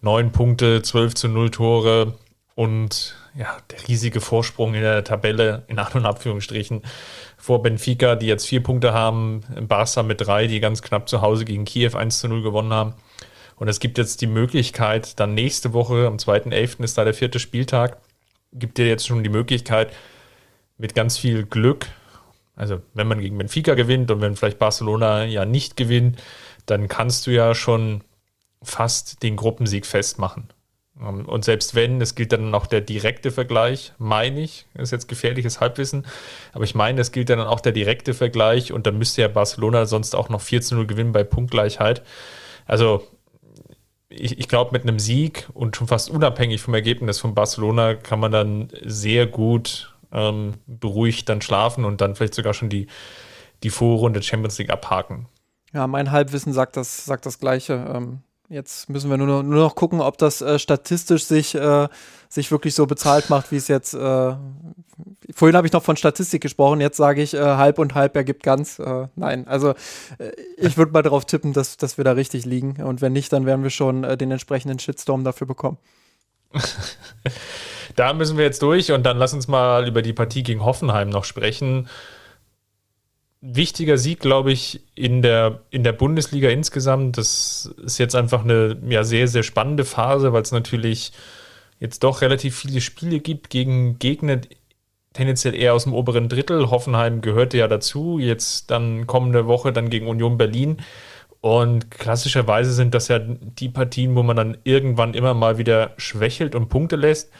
neun 0.00 0.32
Punkte, 0.32 0.82
zwölf 0.82 1.14
zu 1.14 1.28
null 1.28 1.52
Tore 1.52 2.14
und 2.56 3.14
ja, 3.36 3.56
der 3.70 3.86
riesige 3.86 4.20
Vorsprung 4.20 4.74
in 4.74 4.80
der 4.80 5.04
Tabelle, 5.04 5.62
in 5.68 5.78
An- 5.78 5.92
und 5.92 6.06
Abführungsstrichen, 6.06 6.82
vor 7.38 7.62
Benfica, 7.62 8.16
die 8.16 8.26
jetzt 8.26 8.48
vier 8.48 8.64
Punkte 8.64 8.92
haben, 8.92 9.42
Barca 9.68 10.02
mit 10.02 10.26
drei, 10.26 10.48
die 10.48 10.58
ganz 10.58 10.82
knapp 10.82 11.08
zu 11.08 11.20
Hause 11.20 11.44
gegen 11.44 11.66
Kiew 11.66 11.96
1 11.96 12.18
zu 12.18 12.26
0 12.26 12.42
gewonnen 12.42 12.72
haben. 12.72 12.94
Und 13.54 13.68
es 13.68 13.78
gibt 13.78 13.96
jetzt 13.96 14.22
die 14.22 14.26
Möglichkeit, 14.26 15.20
dann 15.20 15.34
nächste 15.34 15.72
Woche, 15.72 16.08
am 16.08 16.16
2.11. 16.16 16.82
ist 16.82 16.98
da 16.98 17.04
der 17.04 17.14
vierte 17.14 17.38
Spieltag, 17.38 17.98
gibt 18.52 18.78
dir 18.78 18.86
jetzt 18.86 19.06
schon 19.06 19.22
die 19.22 19.30
Möglichkeit, 19.30 19.92
mit 20.78 20.94
ganz 20.94 21.18
viel 21.18 21.44
Glück, 21.44 21.86
also 22.56 22.80
wenn 22.94 23.08
man 23.08 23.20
gegen 23.20 23.38
Benfica 23.38 23.74
gewinnt 23.74 24.10
und 24.10 24.20
wenn 24.20 24.36
vielleicht 24.36 24.58
Barcelona 24.58 25.24
ja 25.24 25.44
nicht 25.44 25.76
gewinnt, 25.76 26.20
dann 26.66 26.88
kannst 26.88 27.26
du 27.26 27.30
ja 27.30 27.54
schon 27.54 28.04
fast 28.62 29.22
den 29.22 29.36
Gruppensieg 29.36 29.86
festmachen. 29.86 30.48
Ähm, 31.00 31.26
und 31.26 31.44
selbst 31.44 31.74
wenn, 31.74 32.00
es 32.00 32.14
gilt 32.14 32.32
dann 32.32 32.54
auch 32.54 32.66
der 32.66 32.80
direkte 32.80 33.30
Vergleich, 33.30 33.92
meine 33.98 34.40
ich, 34.40 34.66
das 34.74 34.84
ist 34.84 34.90
jetzt 34.92 35.08
gefährliches 35.08 35.60
Halbwissen, 35.60 36.06
aber 36.52 36.64
ich 36.64 36.74
meine, 36.74 37.00
es 37.00 37.12
gilt 37.12 37.30
dann 37.30 37.40
auch 37.40 37.60
der 37.60 37.72
direkte 37.72 38.14
Vergleich 38.14 38.72
und 38.72 38.86
dann 38.86 38.98
müsste 38.98 39.22
ja 39.22 39.28
Barcelona 39.28 39.86
sonst 39.86 40.14
auch 40.14 40.28
noch 40.28 40.40
4 40.40 40.62
zu 40.62 40.74
0 40.76 40.86
gewinnen 40.86 41.12
bei 41.12 41.24
Punktgleichheit. 41.24 42.02
Also 42.66 43.06
ich, 44.14 44.38
ich 44.38 44.48
glaube, 44.48 44.72
mit 44.72 44.82
einem 44.82 44.98
Sieg 44.98 45.48
und 45.54 45.76
schon 45.76 45.86
fast 45.86 46.10
unabhängig 46.10 46.60
vom 46.60 46.74
Ergebnis 46.74 47.18
von 47.18 47.34
Barcelona 47.34 47.94
kann 47.94 48.20
man 48.20 48.32
dann 48.32 48.68
sehr 48.82 49.26
gut 49.26 49.94
ähm, 50.12 50.54
beruhigt 50.66 51.28
dann 51.28 51.40
schlafen 51.40 51.84
und 51.84 52.00
dann 52.00 52.14
vielleicht 52.14 52.34
sogar 52.34 52.54
schon 52.54 52.68
die, 52.68 52.86
die 53.62 53.70
Vorrunde 53.70 54.22
Champions 54.22 54.58
League 54.58 54.70
abhaken. 54.70 55.26
Ja, 55.72 55.86
mein 55.86 56.10
Halbwissen 56.10 56.52
sagt 56.52 56.76
das, 56.76 57.04
sagt 57.04 57.24
das 57.24 57.38
Gleiche. 57.38 57.90
Ähm, 57.92 58.20
Jetzt 58.52 58.90
müssen 58.90 59.08
wir 59.08 59.16
nur 59.16 59.26
noch, 59.26 59.42
nur 59.42 59.62
noch 59.62 59.74
gucken, 59.74 60.02
ob 60.02 60.18
das 60.18 60.42
äh, 60.42 60.58
statistisch 60.58 61.24
sich, 61.24 61.54
äh, 61.54 61.88
sich 62.28 62.50
wirklich 62.50 62.74
so 62.74 62.84
bezahlt 62.84 63.30
macht, 63.30 63.50
wie 63.50 63.56
es 63.56 63.66
jetzt. 63.66 63.94
Äh, 63.94 64.34
vorhin 65.34 65.56
habe 65.56 65.66
ich 65.66 65.72
noch 65.72 65.82
von 65.82 65.96
Statistik 65.96 66.42
gesprochen, 66.42 66.82
jetzt 66.82 66.98
sage 66.98 67.22
ich, 67.22 67.32
äh, 67.32 67.40
halb 67.40 67.78
und 67.78 67.94
halb 67.94 68.14
ergibt 68.14 68.42
ganz. 68.42 68.78
Äh, 68.78 69.08
nein, 69.16 69.48
also 69.48 69.70
äh, 70.18 70.32
ich 70.58 70.76
würde 70.76 70.92
mal 70.92 71.02
darauf 71.02 71.24
tippen, 71.24 71.54
dass, 71.54 71.78
dass 71.78 71.96
wir 71.96 72.04
da 72.04 72.12
richtig 72.12 72.44
liegen. 72.44 72.82
Und 72.82 73.00
wenn 73.00 73.14
nicht, 73.14 73.32
dann 73.32 73.46
werden 73.46 73.62
wir 73.62 73.70
schon 73.70 74.02
den 74.02 74.30
entsprechenden 74.30 74.78
Shitstorm 74.78 75.24
dafür 75.24 75.46
bekommen. 75.46 75.78
da 77.96 78.12
müssen 78.12 78.36
wir 78.36 78.44
jetzt 78.44 78.60
durch 78.60 78.92
und 78.92 79.04
dann 79.04 79.16
lass 79.16 79.32
uns 79.32 79.48
mal 79.48 79.88
über 79.88 80.02
die 80.02 80.12
Partie 80.12 80.42
gegen 80.42 80.62
Hoffenheim 80.62 81.08
noch 81.08 81.24
sprechen 81.24 81.88
wichtiger 83.42 83.98
Sieg, 83.98 84.20
glaube 84.20 84.52
ich, 84.52 84.80
in 84.94 85.20
der, 85.20 85.60
in 85.70 85.82
der 85.82 85.92
Bundesliga 85.92 86.48
insgesamt. 86.48 87.18
Das 87.18 87.74
ist 87.84 87.98
jetzt 87.98 88.14
einfach 88.14 88.44
eine 88.44 88.78
ja, 88.88 89.04
sehr, 89.04 89.28
sehr 89.28 89.42
spannende 89.42 89.84
Phase, 89.84 90.32
weil 90.32 90.42
es 90.42 90.52
natürlich 90.52 91.12
jetzt 91.80 92.04
doch 92.04 92.22
relativ 92.22 92.56
viele 92.56 92.80
Spiele 92.80 93.18
gibt 93.18 93.50
gegen 93.50 93.98
Gegner, 93.98 94.40
tendenziell 95.12 95.54
eher 95.56 95.74
aus 95.74 95.84
dem 95.84 95.92
oberen 95.92 96.28
Drittel. 96.28 96.70
Hoffenheim 96.70 97.20
gehörte 97.20 97.58
ja 97.58 97.66
dazu. 97.66 98.20
Jetzt 98.20 98.70
dann 98.70 99.08
kommende 99.08 99.46
Woche 99.46 99.72
dann 99.72 99.90
gegen 99.90 100.06
Union 100.06 100.38
Berlin. 100.38 100.78
Und 101.40 101.90
klassischerweise 101.90 102.72
sind 102.72 102.94
das 102.94 103.08
ja 103.08 103.18
die 103.18 103.68
Partien, 103.68 104.14
wo 104.14 104.22
man 104.22 104.36
dann 104.36 104.58
irgendwann 104.62 105.14
immer 105.14 105.34
mal 105.34 105.58
wieder 105.58 105.90
schwächelt 105.96 106.54
und 106.54 106.68
Punkte 106.68 106.94
lässt. 106.94 107.32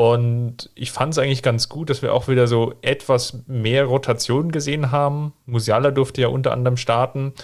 Und 0.00 0.70
ich 0.74 0.92
fand 0.92 1.12
es 1.12 1.18
eigentlich 1.18 1.42
ganz 1.42 1.68
gut, 1.68 1.90
dass 1.90 2.00
wir 2.00 2.14
auch 2.14 2.26
wieder 2.26 2.46
so 2.46 2.72
etwas 2.80 3.42
mehr 3.46 3.84
Rotation 3.84 4.50
gesehen 4.50 4.90
haben. 4.90 5.34
Musiala 5.44 5.90
durfte 5.90 6.22
ja 6.22 6.28
unter 6.28 6.52
anderem 6.52 6.78
starten. 6.78 7.34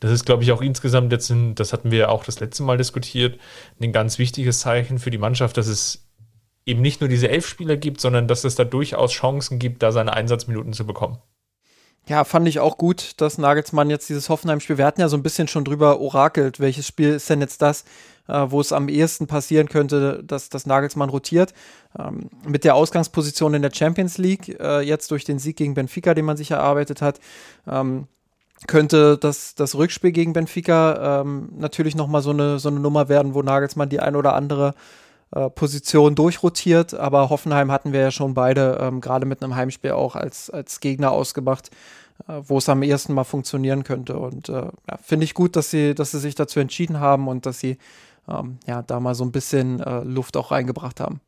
Das 0.00 0.10
ist, 0.10 0.26
glaube 0.26 0.42
ich, 0.42 0.50
auch 0.50 0.62
insgesamt 0.62 1.12
jetzt, 1.12 1.30
ein, 1.30 1.54
das 1.54 1.72
hatten 1.72 1.92
wir 1.92 1.98
ja 2.00 2.08
auch 2.08 2.24
das 2.24 2.40
letzte 2.40 2.64
Mal 2.64 2.76
diskutiert, 2.76 3.38
ein 3.80 3.92
ganz 3.92 4.18
wichtiges 4.18 4.58
Zeichen 4.58 4.98
für 4.98 5.12
die 5.12 5.18
Mannschaft, 5.18 5.56
dass 5.56 5.68
es 5.68 6.08
eben 6.66 6.82
nicht 6.82 7.00
nur 7.00 7.08
diese 7.08 7.28
elf 7.28 7.46
Spieler 7.46 7.76
gibt, 7.76 8.00
sondern 8.00 8.26
dass 8.26 8.42
es 8.42 8.56
da 8.56 8.64
durchaus 8.64 9.12
Chancen 9.12 9.60
gibt, 9.60 9.84
da 9.84 9.92
seine 9.92 10.12
Einsatzminuten 10.12 10.72
zu 10.72 10.84
bekommen. 10.84 11.18
Ja, 12.08 12.24
fand 12.24 12.48
ich 12.48 12.58
auch 12.58 12.78
gut, 12.78 13.12
dass 13.20 13.38
Nagelsmann 13.38 13.90
jetzt 13.90 14.08
dieses 14.08 14.28
Hoffenheim-Spiel, 14.28 14.76
wir 14.76 14.86
hatten 14.86 15.00
ja 15.00 15.08
so 15.08 15.16
ein 15.16 15.22
bisschen 15.22 15.46
schon 15.46 15.64
drüber 15.64 16.00
orakelt, 16.00 16.58
welches 16.58 16.88
Spiel 16.88 17.10
ist 17.10 17.30
denn 17.30 17.40
jetzt 17.40 17.62
das, 17.62 17.84
äh, 18.28 18.46
wo 18.48 18.60
es 18.60 18.72
am 18.72 18.88
ehesten 18.88 19.26
passieren 19.26 19.68
könnte, 19.68 20.22
dass 20.24 20.48
das 20.48 20.66
Nagelsmann 20.66 21.10
rotiert. 21.10 21.52
Ähm, 21.98 22.30
mit 22.46 22.64
der 22.64 22.74
Ausgangsposition 22.74 23.54
in 23.54 23.62
der 23.62 23.72
Champions 23.72 24.18
League, 24.18 24.60
äh, 24.60 24.80
jetzt 24.80 25.10
durch 25.10 25.24
den 25.24 25.38
Sieg 25.38 25.56
gegen 25.56 25.74
Benfica, 25.74 26.14
den 26.14 26.24
man 26.24 26.36
sich 26.36 26.50
erarbeitet 26.50 27.02
hat, 27.02 27.20
ähm, 27.66 28.06
könnte 28.66 29.18
das, 29.18 29.54
das 29.54 29.74
Rückspiel 29.74 30.12
gegen 30.12 30.32
Benfica 30.32 31.20
ähm, 31.20 31.50
natürlich 31.56 31.96
nochmal 31.96 32.22
so 32.22 32.30
eine, 32.30 32.58
so 32.58 32.68
eine 32.68 32.80
Nummer 32.80 33.08
werden, 33.08 33.34
wo 33.34 33.42
Nagelsmann 33.42 33.88
die 33.88 34.00
ein 34.00 34.16
oder 34.16 34.34
andere 34.34 34.74
äh, 35.34 35.50
Position 35.50 36.14
durchrotiert. 36.14 36.94
Aber 36.94 37.30
Hoffenheim 37.30 37.72
hatten 37.72 37.92
wir 37.92 38.00
ja 38.00 38.10
schon 38.10 38.34
beide, 38.34 38.78
ähm, 38.80 39.00
gerade 39.00 39.26
mit 39.26 39.42
einem 39.42 39.56
Heimspiel 39.56 39.92
auch 39.92 40.14
als, 40.14 40.50
als 40.50 40.80
Gegner 40.80 41.10
ausgemacht, 41.10 41.70
äh, 42.28 42.40
wo 42.44 42.58
es 42.58 42.68
am 42.68 42.82
ehesten 42.82 43.14
mal 43.14 43.24
funktionieren 43.24 43.82
könnte. 43.82 44.16
Und 44.16 44.48
äh, 44.48 44.52
ja, 44.52 44.98
finde 45.02 45.24
ich 45.24 45.34
gut, 45.34 45.56
dass 45.56 45.70
sie, 45.70 45.94
dass 45.94 46.12
sie 46.12 46.20
sich 46.20 46.34
dazu 46.34 46.60
entschieden 46.60 47.00
haben 47.00 47.28
und 47.28 47.46
dass 47.46 47.58
sie 47.58 47.78
ähm, 48.28 48.58
ja, 48.66 48.82
da 48.82 49.00
mal 49.00 49.14
so 49.14 49.24
ein 49.24 49.32
bisschen 49.32 49.80
äh, 49.80 50.00
Luft 50.00 50.36
auch 50.36 50.50
reingebracht 50.50 51.00
haben. 51.00 51.20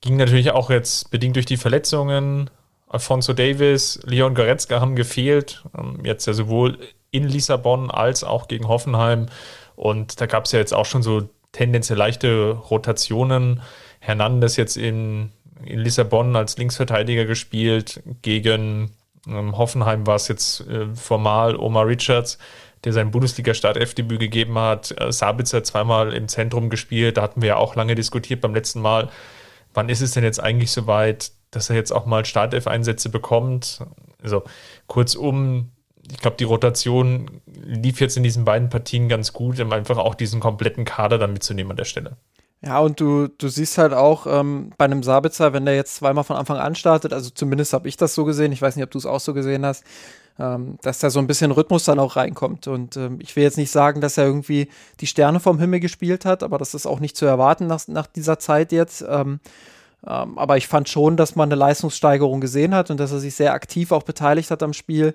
Ging 0.00 0.16
natürlich 0.16 0.50
auch 0.50 0.70
jetzt 0.70 1.10
bedingt 1.10 1.36
durch 1.36 1.46
die 1.46 1.56
Verletzungen. 1.56 2.50
Alfonso 2.88 3.32
Davis, 3.32 4.00
Leon 4.04 4.34
Goretzka 4.34 4.80
haben 4.80 4.96
gefehlt. 4.96 5.64
Ähm, 5.76 6.00
jetzt 6.04 6.26
ja 6.26 6.32
sowohl 6.32 6.78
in 7.10 7.24
Lissabon 7.24 7.90
als 7.90 8.24
auch 8.24 8.48
gegen 8.48 8.68
Hoffenheim. 8.68 9.26
Und 9.74 10.20
da 10.20 10.26
gab 10.26 10.44
es 10.44 10.52
ja 10.52 10.58
jetzt 10.58 10.74
auch 10.74 10.86
schon 10.86 11.02
so 11.02 11.28
tendenziell 11.52 11.98
leichte 11.98 12.50
Rotationen. 12.50 13.62
Hernandez 14.00 14.56
jetzt 14.56 14.76
in, 14.76 15.32
in 15.64 15.80
Lissabon 15.80 16.36
als 16.36 16.56
Linksverteidiger 16.58 17.24
gespielt. 17.24 18.02
Gegen 18.22 18.92
ähm, 19.26 19.56
Hoffenheim 19.56 20.06
war 20.06 20.16
es 20.16 20.28
jetzt 20.28 20.60
äh, 20.68 20.94
formal 20.94 21.56
Omar 21.56 21.86
Richards, 21.86 22.38
der 22.86 22.92
sein 22.92 23.10
Bundesliga-Startelfdebüt 23.10 24.20
gegeben 24.20 24.56
hat. 24.58 24.94
Äh, 24.98 25.12
Sabitzer 25.12 25.64
zweimal 25.64 26.14
im 26.14 26.28
Zentrum 26.28 26.70
gespielt. 26.70 27.16
Da 27.16 27.22
hatten 27.22 27.42
wir 27.42 27.48
ja 27.48 27.56
auch 27.56 27.74
lange 27.74 27.96
diskutiert 27.96 28.40
beim 28.40 28.54
letzten 28.54 28.80
Mal. 28.80 29.10
Wann 29.74 29.88
ist 29.88 30.00
es 30.00 30.12
denn 30.12 30.24
jetzt 30.24 30.40
eigentlich 30.40 30.70
soweit, 30.70 31.32
dass 31.50 31.68
er 31.68 31.76
jetzt 31.76 31.90
auch 31.90 32.06
mal 32.06 32.24
Startelf-Einsätze 32.24 33.10
bekommt? 33.10 33.80
Also 34.22 34.44
kurzum, 34.86 35.72
ich 36.10 36.18
glaube, 36.18 36.36
die 36.36 36.44
Rotation 36.44 37.42
lief 37.64 38.00
jetzt 38.00 38.16
in 38.16 38.22
diesen 38.22 38.44
beiden 38.44 38.70
Partien 38.70 39.08
ganz 39.08 39.32
gut, 39.32 39.58
um 39.58 39.72
einfach 39.72 39.98
auch 39.98 40.14
diesen 40.14 40.38
kompletten 40.38 40.84
Kader 40.84 41.18
dann 41.18 41.32
mitzunehmen 41.32 41.72
an 41.72 41.76
der 41.76 41.84
Stelle. 41.84 42.16
Ja, 42.62 42.80
und 42.80 43.00
du, 43.00 43.28
du 43.28 43.48
siehst 43.48 43.78
halt 43.78 43.92
auch 43.92 44.26
ähm, 44.26 44.72
bei 44.78 44.86
einem 44.86 45.02
Sabitzer, 45.02 45.52
wenn 45.52 45.66
der 45.66 45.76
jetzt 45.76 45.96
zweimal 45.96 46.24
von 46.24 46.36
Anfang 46.36 46.56
an 46.56 46.74
startet, 46.74 47.12
also 47.12 47.30
zumindest 47.30 47.72
habe 47.72 47.86
ich 47.86 47.96
das 47.96 48.14
so 48.14 48.24
gesehen, 48.24 48.50
ich 48.50 48.62
weiß 48.62 48.76
nicht, 48.76 48.84
ob 48.84 48.90
du 48.90 48.98
es 48.98 49.06
auch 49.06 49.20
so 49.20 49.34
gesehen 49.34 49.64
hast, 49.64 49.84
ähm, 50.38 50.78
dass 50.82 50.98
da 50.98 51.10
so 51.10 51.18
ein 51.18 51.26
bisschen 51.26 51.50
Rhythmus 51.50 51.84
dann 51.84 51.98
auch 51.98 52.16
reinkommt. 52.16 52.66
Und 52.66 52.96
ähm, 52.96 53.18
ich 53.20 53.36
will 53.36 53.42
jetzt 53.42 53.58
nicht 53.58 53.70
sagen, 53.70 54.00
dass 54.00 54.18
er 54.18 54.24
irgendwie 54.24 54.68
die 55.00 55.06
Sterne 55.06 55.40
vom 55.40 55.58
Himmel 55.58 55.80
gespielt 55.80 56.24
hat, 56.24 56.42
aber 56.42 56.58
das 56.58 56.74
ist 56.74 56.86
auch 56.86 57.00
nicht 57.00 57.16
zu 57.16 57.26
erwarten 57.26 57.66
nach, 57.66 57.86
nach 57.88 58.06
dieser 58.06 58.38
Zeit 58.38 58.72
jetzt. 58.72 59.04
Ähm, 59.08 59.40
ähm, 60.06 60.38
aber 60.38 60.56
ich 60.56 60.68
fand 60.68 60.88
schon, 60.88 61.16
dass 61.16 61.36
man 61.36 61.48
eine 61.48 61.58
Leistungssteigerung 61.58 62.40
gesehen 62.40 62.74
hat 62.74 62.90
und 62.90 63.00
dass 63.00 63.12
er 63.12 63.18
sich 63.18 63.34
sehr 63.34 63.54
aktiv 63.54 63.92
auch 63.92 64.02
beteiligt 64.02 64.50
hat 64.50 64.62
am 64.62 64.72
Spiel, 64.72 65.14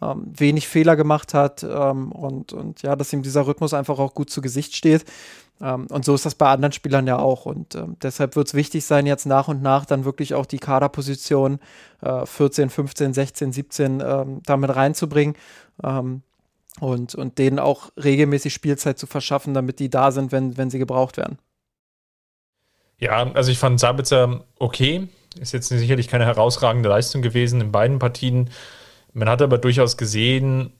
ähm, 0.00 0.24
wenig 0.26 0.68
Fehler 0.68 0.96
gemacht 0.96 1.32
hat 1.34 1.62
ähm, 1.62 2.10
und, 2.12 2.52
und 2.52 2.82
ja, 2.82 2.96
dass 2.96 3.12
ihm 3.12 3.22
dieser 3.22 3.46
Rhythmus 3.46 3.74
einfach 3.74 3.98
auch 3.98 4.14
gut 4.14 4.30
zu 4.30 4.40
Gesicht 4.40 4.74
steht. 4.74 5.04
Ähm, 5.62 5.86
und 5.90 6.04
so 6.04 6.14
ist 6.14 6.26
das 6.26 6.34
bei 6.34 6.50
anderen 6.50 6.72
Spielern 6.72 7.06
ja 7.06 7.18
auch. 7.18 7.46
Und 7.46 7.74
ähm, 7.74 7.96
deshalb 8.02 8.36
wird 8.36 8.48
es 8.48 8.54
wichtig 8.54 8.84
sein, 8.84 9.06
jetzt 9.06 9.26
nach 9.26 9.48
und 9.48 9.62
nach 9.62 9.86
dann 9.86 10.04
wirklich 10.04 10.34
auch 10.34 10.46
die 10.46 10.58
Kaderposition 10.58 11.60
äh, 12.02 12.26
14, 12.26 12.68
15, 12.68 13.14
16, 13.14 13.52
17 13.52 14.02
ähm, 14.04 14.42
damit 14.44 14.74
reinzubringen. 14.74 15.36
und, 16.80 17.14
und 17.14 17.38
denen 17.38 17.58
auch 17.58 17.90
regelmäßig 18.02 18.52
Spielzeit 18.54 18.98
zu 18.98 19.06
verschaffen, 19.06 19.52
damit 19.54 19.78
die 19.78 19.90
da 19.90 20.10
sind, 20.10 20.32
wenn, 20.32 20.56
wenn 20.56 20.70
sie 20.70 20.78
gebraucht 20.78 21.16
werden. 21.16 21.38
Ja, 22.98 23.32
also 23.32 23.50
ich 23.50 23.58
fand 23.58 23.80
Sabitzer 23.80 24.44
okay. 24.60 25.08
Ist 25.40 25.52
jetzt 25.52 25.68
sicherlich 25.68 26.08
keine 26.08 26.24
herausragende 26.24 26.88
Leistung 26.88 27.20
gewesen 27.20 27.60
in 27.60 27.72
beiden 27.72 27.98
Partien. 27.98 28.50
Man 29.12 29.28
hat 29.28 29.42
aber 29.42 29.58
durchaus 29.58 29.96
gesehen, 29.96 30.72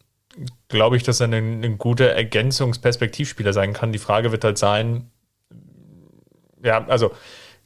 glaube 0.69 0.97
ich, 0.97 1.03
dass 1.03 1.21
er 1.21 1.29
ein, 1.29 1.63
ein 1.63 1.79
guter 1.79 2.07
Ergänzungsperspektivspieler 2.07 3.53
sein 3.53 3.73
kann. 3.73 3.93
Die 3.93 3.99
Frage 3.99 4.33
wird 4.33 4.45
halt 4.45 4.59
sein, 4.59 5.11
ja, 6.63 6.87
also 6.87 7.13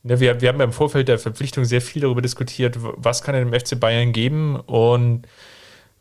ne, 0.03 0.21
wir, 0.21 0.41
wir 0.41 0.49
haben 0.49 0.61
im 0.61 0.73
Vorfeld 0.73 1.09
der 1.09 1.19
Verpflichtung 1.19 1.65
sehr 1.65 1.81
viel 1.81 2.03
darüber 2.03 2.23
diskutiert, 2.23 2.77
was 2.79 3.23
kann 3.23 3.35
er 3.35 3.45
dem 3.45 3.53
FC 3.53 3.79
Bayern 3.79 4.13
geben 4.13 4.57
und 4.57 5.27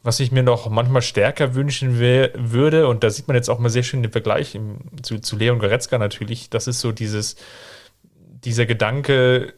was 0.02 0.20
ich 0.20 0.32
mir 0.32 0.44
noch 0.44 0.70
manchmal 0.70 1.02
stärker 1.02 1.56
wünschen 1.56 1.98
würde, 1.98 2.88
und 2.88 3.04
da 3.04 3.10
sieht 3.10 3.28
man 3.28 3.36
jetzt 3.36 3.50
auch 3.50 3.58
mal 3.58 3.70
sehr 3.70 3.82
schön 3.82 4.04
den 4.04 4.12
Vergleich 4.12 4.54
im, 4.54 4.78
zu, 5.02 5.20
zu 5.20 5.36
Leon 5.36 5.58
Goretzka 5.58 5.98
natürlich, 5.98 6.52
das 6.52 6.68
ist 6.68 6.80
so 6.80 6.92
dieses, 6.92 7.36
dieser 8.44 8.68
Gedanke, 8.68 9.56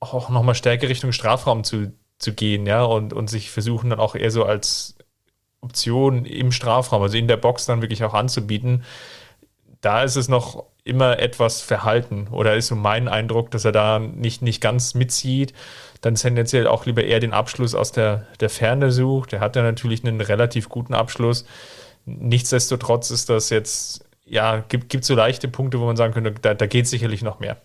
auch 0.00 0.30
nochmal 0.30 0.54
stärker 0.54 0.88
Richtung 0.88 1.12
Strafraum 1.12 1.62
zu, 1.62 1.92
zu 2.18 2.32
gehen, 2.32 2.66
ja, 2.66 2.84
und, 2.84 3.12
und 3.12 3.28
sich 3.28 3.50
versuchen 3.50 3.90
dann 3.90 4.00
auch 4.00 4.14
eher 4.14 4.30
so 4.30 4.44
als 4.44 4.96
Option 5.62 6.24
im 6.24 6.52
Strafraum, 6.52 7.02
also 7.02 7.16
in 7.16 7.28
der 7.28 7.36
Box 7.38 7.66
dann 7.66 7.80
wirklich 7.80 8.04
auch 8.04 8.14
anzubieten. 8.14 8.84
Da 9.80 10.02
ist 10.02 10.16
es 10.16 10.28
noch 10.28 10.64
immer 10.84 11.18
etwas 11.18 11.62
verhalten 11.62 12.28
oder 12.30 12.56
ist 12.56 12.66
so 12.66 12.76
mein 12.76 13.08
Eindruck, 13.08 13.50
dass 13.50 13.64
er 13.64 13.72
da 13.72 13.98
nicht, 13.98 14.42
nicht 14.42 14.60
ganz 14.60 14.94
mitzieht, 14.94 15.54
dann 16.00 16.16
tendenziell 16.16 16.66
auch 16.66 16.86
lieber 16.86 17.04
eher 17.04 17.20
den 17.20 17.32
Abschluss 17.32 17.74
aus 17.74 17.92
der, 17.92 18.26
der 18.40 18.50
Ferne 18.50 18.90
sucht. 18.90 19.32
Der 19.32 19.40
hat 19.40 19.54
ja 19.54 19.62
natürlich 19.62 20.04
einen 20.04 20.20
relativ 20.20 20.68
guten 20.68 20.94
Abschluss. 20.94 21.44
Nichtsdestotrotz 22.04 23.10
ist 23.10 23.28
das 23.28 23.50
jetzt, 23.50 24.04
ja, 24.26 24.64
gibt, 24.68 24.88
gibt 24.88 25.04
so 25.04 25.14
leichte 25.14 25.46
Punkte, 25.46 25.78
wo 25.78 25.86
man 25.86 25.96
sagen 25.96 26.12
könnte, 26.12 26.32
da, 26.32 26.54
da 26.54 26.66
geht 26.66 26.88
sicherlich 26.88 27.22
noch 27.22 27.38
mehr. 27.38 27.56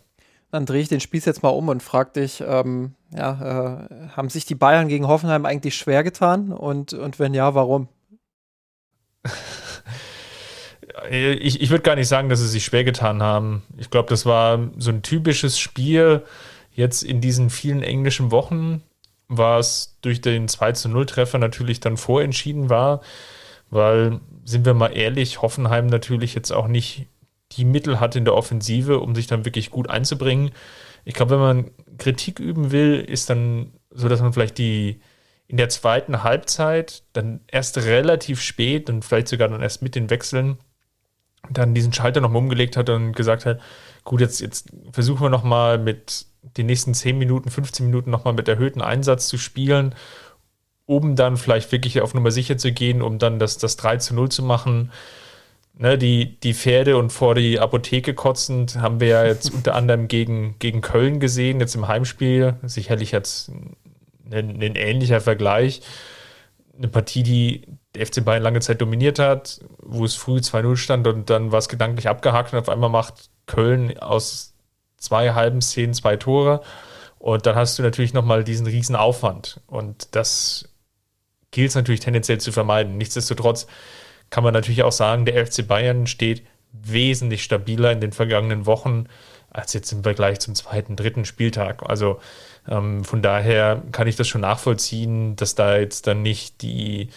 Dann 0.51 0.65
drehe 0.65 0.81
ich 0.81 0.87
den 0.87 1.01
Spieß 1.01 1.25
jetzt 1.25 1.43
mal 1.43 1.49
um 1.49 1.67
und 1.67 1.83
frage 1.83 2.21
dich, 2.21 2.41
ähm, 2.45 2.93
ja, 3.13 3.79
äh, 3.89 4.09
haben 4.15 4.29
sich 4.29 4.45
die 4.45 4.55
Bayern 4.55 4.87
gegen 4.87 5.07
Hoffenheim 5.07 5.45
eigentlich 5.45 5.75
schwer 5.75 6.03
getan? 6.03 6.53
Und, 6.53 6.93
und 6.93 7.19
wenn 7.19 7.33
ja, 7.33 7.53
warum? 7.53 7.89
ich, 11.11 11.61
ich 11.61 11.69
würde 11.69 11.83
gar 11.83 11.95
nicht 11.95 12.07
sagen, 12.07 12.29
dass 12.29 12.39
sie 12.39 12.47
sich 12.47 12.63
schwer 12.63 12.83
getan 12.85 13.21
haben. 13.21 13.63
Ich 13.77 13.89
glaube, 13.89 14.09
das 14.09 14.25
war 14.25 14.59
so 14.77 14.91
ein 14.91 15.01
typisches 15.01 15.59
Spiel. 15.59 16.23
Jetzt 16.71 17.03
in 17.03 17.21
diesen 17.21 17.49
vielen 17.49 17.83
englischen 17.83 18.31
Wochen, 18.31 18.83
was 19.27 19.97
durch 20.01 20.21
den 20.21 20.47
2 20.47 20.73
zu 20.73 20.89
0 20.89 21.05
Treffer 21.07 21.39
natürlich 21.39 21.79
dann 21.79 21.97
vorentschieden 21.97 22.69
war, 22.69 23.01
weil, 23.69 24.19
sind 24.45 24.65
wir 24.65 24.73
mal 24.73 24.95
ehrlich, 24.95 25.41
Hoffenheim 25.41 25.87
natürlich 25.87 26.35
jetzt 26.35 26.51
auch 26.51 26.67
nicht 26.67 27.07
die 27.57 27.65
Mittel 27.65 27.99
hat 27.99 28.15
in 28.15 28.25
der 28.25 28.35
Offensive, 28.35 28.99
um 28.99 29.15
sich 29.15 29.27
dann 29.27 29.45
wirklich 29.45 29.71
gut 29.71 29.89
einzubringen. 29.89 30.51
Ich 31.05 31.13
glaube, 31.13 31.31
wenn 31.31 31.39
man 31.39 31.71
Kritik 31.97 32.39
üben 32.39 32.71
will, 32.71 32.99
ist 32.99 33.29
dann 33.29 33.73
so, 33.91 34.07
dass 34.07 34.21
man 34.21 34.33
vielleicht 34.33 34.57
die 34.57 35.01
in 35.47 35.57
der 35.57 35.69
zweiten 35.69 36.23
Halbzeit 36.23 37.03
dann 37.13 37.39
erst 37.47 37.77
relativ 37.77 38.41
spät 38.41 38.89
und 38.89 39.03
vielleicht 39.03 39.29
sogar 39.29 39.47
dann 39.47 39.61
erst 39.61 39.81
mit 39.81 39.95
den 39.95 40.09
Wechseln 40.09 40.57
dann 41.49 41.73
diesen 41.73 41.93
Schalter 41.93 42.19
nochmal 42.19 42.41
umgelegt 42.41 42.75
hat 42.75 42.89
und 42.89 43.13
gesagt 43.13 43.45
hat, 43.45 43.61
gut, 44.03 44.19
jetzt, 44.19 44.41
jetzt 44.41 44.69
versuchen 44.91 45.21
wir 45.21 45.29
nochmal 45.29 45.77
mit 45.77 46.25
den 46.41 46.65
nächsten 46.65 46.93
10 46.93 47.17
Minuten, 47.17 47.49
15 47.49 47.85
Minuten 47.85 48.09
nochmal 48.09 48.33
mit 48.33 48.47
erhöhtem 48.47 48.81
Einsatz 48.81 49.27
zu 49.27 49.37
spielen, 49.37 49.95
um 50.85 51.15
dann 51.15 51.37
vielleicht 51.37 51.71
wirklich 51.71 52.01
auf 52.01 52.13
Nummer 52.13 52.31
sicher 52.31 52.57
zu 52.57 52.71
gehen, 52.71 53.01
um 53.01 53.19
dann 53.19 53.39
das, 53.39 53.57
das 53.57 53.77
3 53.77 53.97
zu 53.97 54.15
0 54.15 54.29
zu 54.29 54.43
machen 54.43 54.91
ne, 55.77 55.97
die, 55.97 56.39
die 56.39 56.53
Pferde 56.53 56.97
und 56.97 57.11
vor 57.11 57.35
die 57.35 57.59
Apotheke 57.59 58.13
kotzend 58.13 58.77
haben 58.77 58.99
wir 58.99 59.07
ja 59.07 59.25
jetzt 59.25 59.49
unter 59.53 59.75
anderem 59.75 60.07
gegen, 60.07 60.55
gegen 60.59 60.81
Köln 60.81 61.19
gesehen, 61.19 61.59
jetzt 61.59 61.75
im 61.75 61.87
Heimspiel. 61.87 62.55
Sicherlich 62.63 63.11
jetzt 63.11 63.49
ein, 64.31 64.61
ein 64.61 64.75
ähnlicher 64.75 65.21
Vergleich. 65.21 65.81
Eine 66.77 66.89
Partie, 66.89 67.23
die 67.23 67.61
der 67.95 68.05
FC 68.05 68.23
Bayern 68.23 68.43
lange 68.43 68.59
Zeit 68.59 68.81
dominiert 68.81 69.17
hat, 69.19 69.61
wo 69.79 70.05
es 70.05 70.15
früh 70.15 70.37
2-0 70.37 70.75
stand 70.75 71.07
und 71.07 71.29
dann 71.29 71.51
war 71.51 71.59
es 71.59 71.69
gedanklich 71.69 72.07
abgehakt 72.07 72.53
und 72.53 72.59
auf 72.59 72.69
einmal 72.69 72.89
macht 72.89 73.29
Köln 73.47 73.97
aus 73.97 74.53
zwei 74.97 75.33
halben 75.33 75.61
Szenen 75.61 75.93
zwei 75.93 76.17
Tore. 76.17 76.61
Und 77.19 77.45
dann 77.45 77.55
hast 77.55 77.79
du 77.79 77.83
natürlich 77.83 78.13
nochmal 78.13 78.43
diesen 78.43 78.67
riesen 78.67 78.95
Aufwand. 78.95 79.61
Und 79.65 80.15
das 80.15 80.69
gilt 81.49 81.69
es 81.69 81.75
natürlich 81.75 82.01
tendenziell 82.01 82.39
zu 82.39 82.51
vermeiden. 82.51 82.97
Nichtsdestotrotz 82.97 83.65
kann 84.29 84.43
man 84.43 84.53
natürlich 84.53 84.83
auch 84.83 84.91
sagen, 84.91 85.25
der 85.25 85.45
FC 85.45 85.67
Bayern 85.67 86.07
steht 86.07 86.43
wesentlich 86.71 87.43
stabiler 87.43 87.91
in 87.91 88.01
den 88.01 88.11
vergangenen 88.11 88.65
Wochen 88.65 89.07
als 89.49 89.73
jetzt 89.73 89.91
im 89.91 90.03
Vergleich 90.03 90.39
zum 90.39 90.55
zweiten, 90.55 90.95
dritten 90.95 91.25
Spieltag. 91.25 91.83
Also 91.89 92.19
ähm, 92.67 93.03
von 93.03 93.21
daher 93.21 93.81
kann 93.91 94.07
ich 94.07 94.15
das 94.15 94.27
schon 94.27 94.41
nachvollziehen, 94.41 95.35
dass 95.35 95.55
da 95.55 95.77
jetzt 95.77 96.07
dann 96.07 96.21
nicht 96.21 96.61
die, 96.61 97.09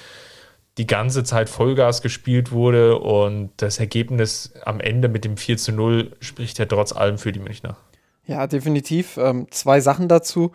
die 0.79 0.87
ganze 0.87 1.25
Zeit 1.25 1.49
Vollgas 1.49 2.03
gespielt 2.03 2.53
wurde 2.53 2.99
und 2.99 3.51
das 3.59 3.79
Ergebnis 3.79 4.55
am 4.65 4.81
Ende 4.81 5.09
mit 5.09 5.25
dem 5.25 5.37
4 5.37 5.59
zu 5.59 5.73
0 5.73 6.17
spricht 6.21 6.59
ja 6.59 6.67
trotz 6.67 6.93
allem 6.93 7.19
für 7.19 7.33
die 7.33 7.41
Münchner. 7.41 7.77
Ja, 8.27 8.47
definitiv. 8.47 9.17
Ähm, 9.17 9.49
zwei 9.51 9.81
Sachen 9.81 10.09
dazu. 10.09 10.53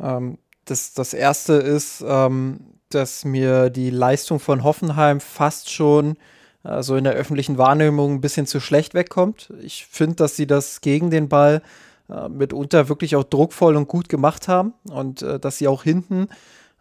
Ähm, 0.00 0.38
das, 0.64 0.94
das 0.94 1.14
erste 1.14 1.54
ist, 1.54 2.02
ähm, 2.06 2.77
dass 2.90 3.24
mir 3.24 3.70
die 3.70 3.90
Leistung 3.90 4.40
von 4.40 4.64
Hoffenheim 4.64 5.20
fast 5.20 5.70
schon 5.70 6.16
äh, 6.64 6.82
so 6.82 6.96
in 6.96 7.04
der 7.04 7.14
öffentlichen 7.14 7.58
Wahrnehmung 7.58 8.14
ein 8.14 8.20
bisschen 8.20 8.46
zu 8.46 8.60
schlecht 8.60 8.94
wegkommt. 8.94 9.52
Ich 9.60 9.86
finde, 9.86 10.16
dass 10.16 10.36
sie 10.36 10.46
das 10.46 10.80
gegen 10.80 11.10
den 11.10 11.28
Ball 11.28 11.62
äh, 12.08 12.28
mitunter 12.28 12.88
wirklich 12.88 13.16
auch 13.16 13.24
druckvoll 13.24 13.76
und 13.76 13.88
gut 13.88 14.08
gemacht 14.08 14.48
haben 14.48 14.72
und 14.90 15.22
äh, 15.22 15.38
dass 15.38 15.58
sie 15.58 15.68
auch 15.68 15.82
hinten 15.82 16.28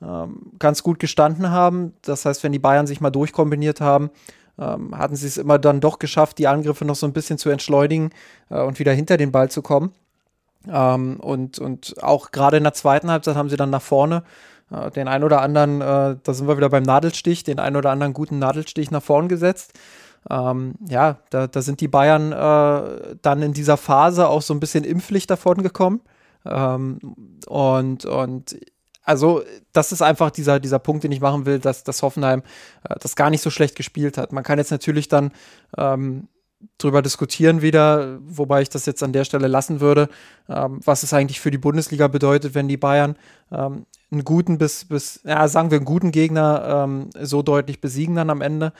ähm, 0.01 0.51
ganz 0.59 0.83
gut 0.83 0.99
gestanden 0.99 1.49
haben. 1.51 1.93
Das 2.01 2.25
heißt, 2.25 2.43
wenn 2.43 2.51
die 2.51 2.59
Bayern 2.59 2.87
sich 2.87 3.01
mal 3.01 3.09
durchkombiniert 3.09 3.81
haben, 3.81 4.09
ähm, 4.59 4.97
hatten 4.97 5.15
sie 5.15 5.27
es 5.27 5.37
immer 5.37 5.59
dann 5.59 5.81
doch 5.81 5.99
geschafft, 5.99 6.37
die 6.37 6.47
Angriffe 6.47 6.85
noch 6.85 6.95
so 6.95 7.05
ein 7.05 7.13
bisschen 7.13 7.37
zu 7.37 7.49
entschleunigen 7.49 8.11
äh, 8.49 8.61
und 8.61 8.79
wieder 8.79 8.93
hinter 8.93 9.17
den 9.17 9.31
Ball 9.31 9.49
zu 9.51 9.61
kommen. 9.61 9.91
Ähm, 10.69 11.19
und, 11.19 11.59
und 11.59 11.95
auch 12.01 12.31
gerade 12.31 12.57
in 12.57 12.63
der 12.63 12.73
zweiten 12.73 13.11
Halbzeit 13.11 13.35
haben 13.35 13.49
sie 13.49 13.57
dann 13.57 13.69
nach 13.69 13.81
vorne 13.81 14.23
den 14.69 15.07
ein 15.07 15.23
oder 15.23 15.41
anderen, 15.41 15.81
äh, 15.81 16.17
da 16.21 16.33
sind 16.33 16.47
wir 16.47 16.57
wieder 16.57 16.69
beim 16.69 16.83
Nadelstich, 16.83 17.43
den 17.43 17.59
ein 17.59 17.75
oder 17.75 17.91
anderen 17.91 18.13
guten 18.13 18.39
Nadelstich 18.39 18.91
nach 18.91 19.03
vorn 19.03 19.27
gesetzt. 19.29 19.73
Ähm, 20.29 20.75
ja, 20.89 21.19
da, 21.29 21.47
da 21.47 21.61
sind 21.61 21.79
die 21.79 21.87
Bayern 21.87 22.31
äh, 22.31 23.15
dann 23.21 23.41
in 23.41 23.53
dieser 23.53 23.77
Phase 23.77 24.27
auch 24.27 24.41
so 24.41 24.53
ein 24.53 24.59
bisschen 24.59 24.83
impflich 24.83 25.25
davon 25.25 25.63
gekommen. 25.63 26.01
Ähm, 26.45 26.99
und, 27.47 28.05
und 28.05 28.57
also, 29.03 29.41
das 29.71 29.93
ist 29.93 30.01
einfach 30.01 30.31
dieser, 30.31 30.59
dieser 30.59 30.79
Punkt, 30.79 31.05
den 31.05 31.13
ich 31.13 31.21
machen 31.21 31.45
will, 31.45 31.59
dass, 31.59 31.85
dass 31.85 32.01
Hoffenheim 32.01 32.43
äh, 32.83 32.95
das 32.99 33.15
gar 33.15 33.29
nicht 33.29 33.41
so 33.41 33.49
schlecht 33.49 33.75
gespielt 33.77 34.17
hat. 34.17 34.33
Man 34.33 34.43
kann 34.43 34.57
jetzt 34.57 34.71
natürlich 34.71 35.07
dann 35.07 35.31
ähm, 35.77 36.27
drüber 36.77 37.01
diskutieren 37.01 37.61
wieder, 37.61 38.17
wobei 38.21 38.61
ich 38.61 38.69
das 38.69 38.85
jetzt 38.85 39.03
an 39.03 39.13
der 39.13 39.23
Stelle 39.23 39.47
lassen 39.47 39.79
würde, 39.79 40.09
ähm, 40.49 40.81
was 40.83 41.03
es 41.03 41.13
eigentlich 41.13 41.39
für 41.39 41.51
die 41.51 41.57
Bundesliga 41.57 42.09
bedeutet, 42.09 42.53
wenn 42.53 42.67
die 42.67 42.75
Bayern 42.75 43.15
ähm, 43.49 43.85
einen 44.11 44.23
guten 44.23 44.57
bis, 44.57 44.85
bis, 44.85 45.21
ja, 45.23 45.47
sagen 45.47 45.71
wir 45.71 45.77
einen 45.77 45.85
guten 45.85 46.11
Gegner 46.11 46.85
ähm, 46.85 47.09
so 47.21 47.41
deutlich 47.41 47.81
besiegen 47.81 48.15
dann 48.15 48.29
am 48.29 48.41
Ende. 48.41 48.73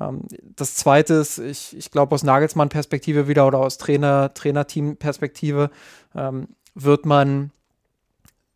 Ähm, 0.00 0.22
das 0.56 0.74
zweite 0.74 1.14
ist, 1.14 1.38
ich, 1.38 1.76
ich 1.76 1.90
glaube 1.90 2.14
aus 2.14 2.22
Nagelsmann-Perspektive 2.22 3.28
wieder 3.28 3.46
oder 3.46 3.58
aus 3.58 3.78
Trainer, 3.78 4.34
Trainerteam-Perspektive 4.34 5.70
ähm, 6.14 6.48
wird 6.74 7.06
man 7.06 7.50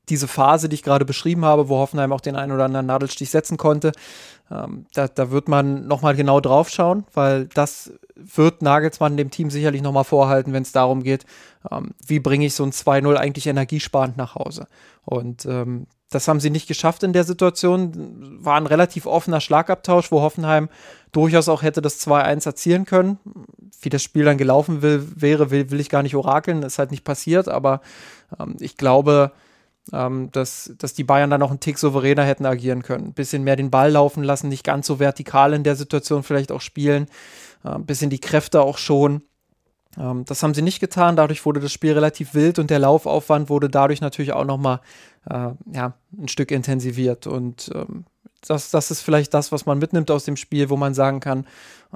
diese 0.09 0.29
Phase, 0.29 0.69
die 0.69 0.75
ich 0.75 0.83
gerade 0.83 1.05
beschrieben 1.05 1.45
habe, 1.45 1.69
wo 1.69 1.77
Hoffenheim 1.77 2.13
auch 2.13 2.21
den 2.21 2.37
einen 2.37 2.53
oder 2.53 2.65
anderen 2.65 2.87
Nadelstich 2.87 3.31
setzen 3.31 3.59
konnte, 3.59 3.93
ähm, 4.51 4.87
da, 4.95 5.09
da 5.09 5.31
wird 5.31 5.49
man 5.49 5.87
nochmal 5.87 6.15
genau 6.15 6.41
drauf 6.41 6.71
schauen, 6.71 7.05
weil 7.13 7.47
das 7.49 7.93
wird 8.15 8.63
Nagelsmann 8.63 9.17
dem 9.17 9.31
Team 9.31 9.51
sicherlich 9.51 9.83
nochmal 9.83 10.05
vorhalten, 10.05 10.53
wenn 10.53 10.63
es 10.63 10.73
darum 10.73 11.03
geht, 11.03 11.27
ähm, 11.71 11.95
wie 12.05 12.21
bringe 12.21 12.47
ich 12.47 12.55
so 12.55 12.65
ein 12.65 12.73
2-0 12.73 13.15
eigentlich 13.15 13.47
energiesparend 13.47 14.17
nach 14.17 14.35
Hause. 14.35 14.67
Und 15.05 15.45
ähm, 15.47 15.87
das 16.11 16.27
haben 16.27 16.41
sie 16.41 16.51
nicht 16.51 16.67
geschafft 16.69 17.03
in 17.03 17.13
der 17.13 17.25
Situation. 17.25 18.39
War 18.43 18.57
ein 18.57 18.67
relativ 18.67 19.07
offener 19.07 19.41
Schlagabtausch, 19.41 20.11
wo 20.11 20.23
Hoffenheim 20.23 20.69
durchaus 21.13 21.49
auch 21.49 21.63
hätte 21.63 21.83
das 21.83 22.01
2-1 22.07 22.47
erzielen 22.47 22.85
können. 22.87 23.19
Wie 23.81 23.91
das 23.91 24.03
Spiel 24.03 24.25
dann 24.25 24.39
gelaufen 24.39 24.83
will, 24.83 25.07
wäre, 25.15 25.51
will, 25.51 25.71
will 25.71 25.81
ich 25.81 25.91
gar 25.91 26.03
nicht 26.03 26.17
orakeln. 26.17 26.63
Ist 26.63 26.79
halt 26.79 26.91
nicht 26.91 27.05
passiert, 27.05 27.49
aber 27.49 27.83
ähm, 28.41 28.57
ich 28.59 28.77
glaube, 28.77 29.33
ähm, 29.93 30.31
dass, 30.33 30.73
dass 30.79 30.95
die 30.95 31.05
Bayern 31.05 31.31
dann 31.31 31.41
noch 31.41 31.51
einen 31.51 31.61
Tick 31.61 31.79
souveräner 31.79 32.25
hätten 32.25 32.47
agieren 32.47 32.83
können. 32.83 33.09
Ein 33.09 33.15
bisschen 33.15 33.45
mehr 33.45 33.57
den 33.57 33.71
Ball 33.71 33.91
laufen 33.91 34.23
lassen, 34.23 34.49
nicht 34.49 34.65
ganz 34.65 34.87
so 34.87 34.99
vertikal 34.99 35.53
in 35.53 35.65
der 35.65 35.77
Situation 35.77 36.23
vielleicht 36.23 36.53
auch 36.53 36.61
spielen, 36.61 37.07
äh, 37.65 37.71
ein 37.71 37.87
bisschen 37.87 38.11
die 38.11 38.21
Kräfte 38.21 38.63
auch 38.63 38.79
schon. 38.79 39.23
Ähm, 39.99 40.25
das 40.25 40.43
haben 40.43 40.55
sie 40.55 40.63
nicht 40.63 40.81
getan, 40.81 41.17
dadurch 41.17 41.45
wurde 41.45 41.61
das 41.61 41.73
Spiel 41.73 41.93
relativ 41.93 42.35
wild 42.35 42.59
und 42.59 42.71
der 42.71 42.79
Laufaufwand 42.79 43.49
wurde 43.49 43.69
dadurch 43.69 44.01
natürlich 44.01 44.33
auch 44.33 44.45
nochmal 44.45 44.81
äh, 45.29 45.51
ja, 45.73 45.95
ein 46.17 46.29
Stück 46.29 46.51
intensiviert. 46.51 47.27
Und 47.27 47.71
ähm, 47.75 48.05
das, 48.47 48.71
das 48.71 48.91
ist 48.91 49.03
vielleicht 49.03 49.35
das, 49.35 49.53
was 49.53 49.67
man 49.67 49.79
mitnimmt 49.79 50.11
aus 50.11 50.25
dem 50.25 50.37
Spiel, 50.37 50.71
wo 50.71 50.77
man 50.77 50.95
sagen 50.95 51.21
kann, 51.21 51.47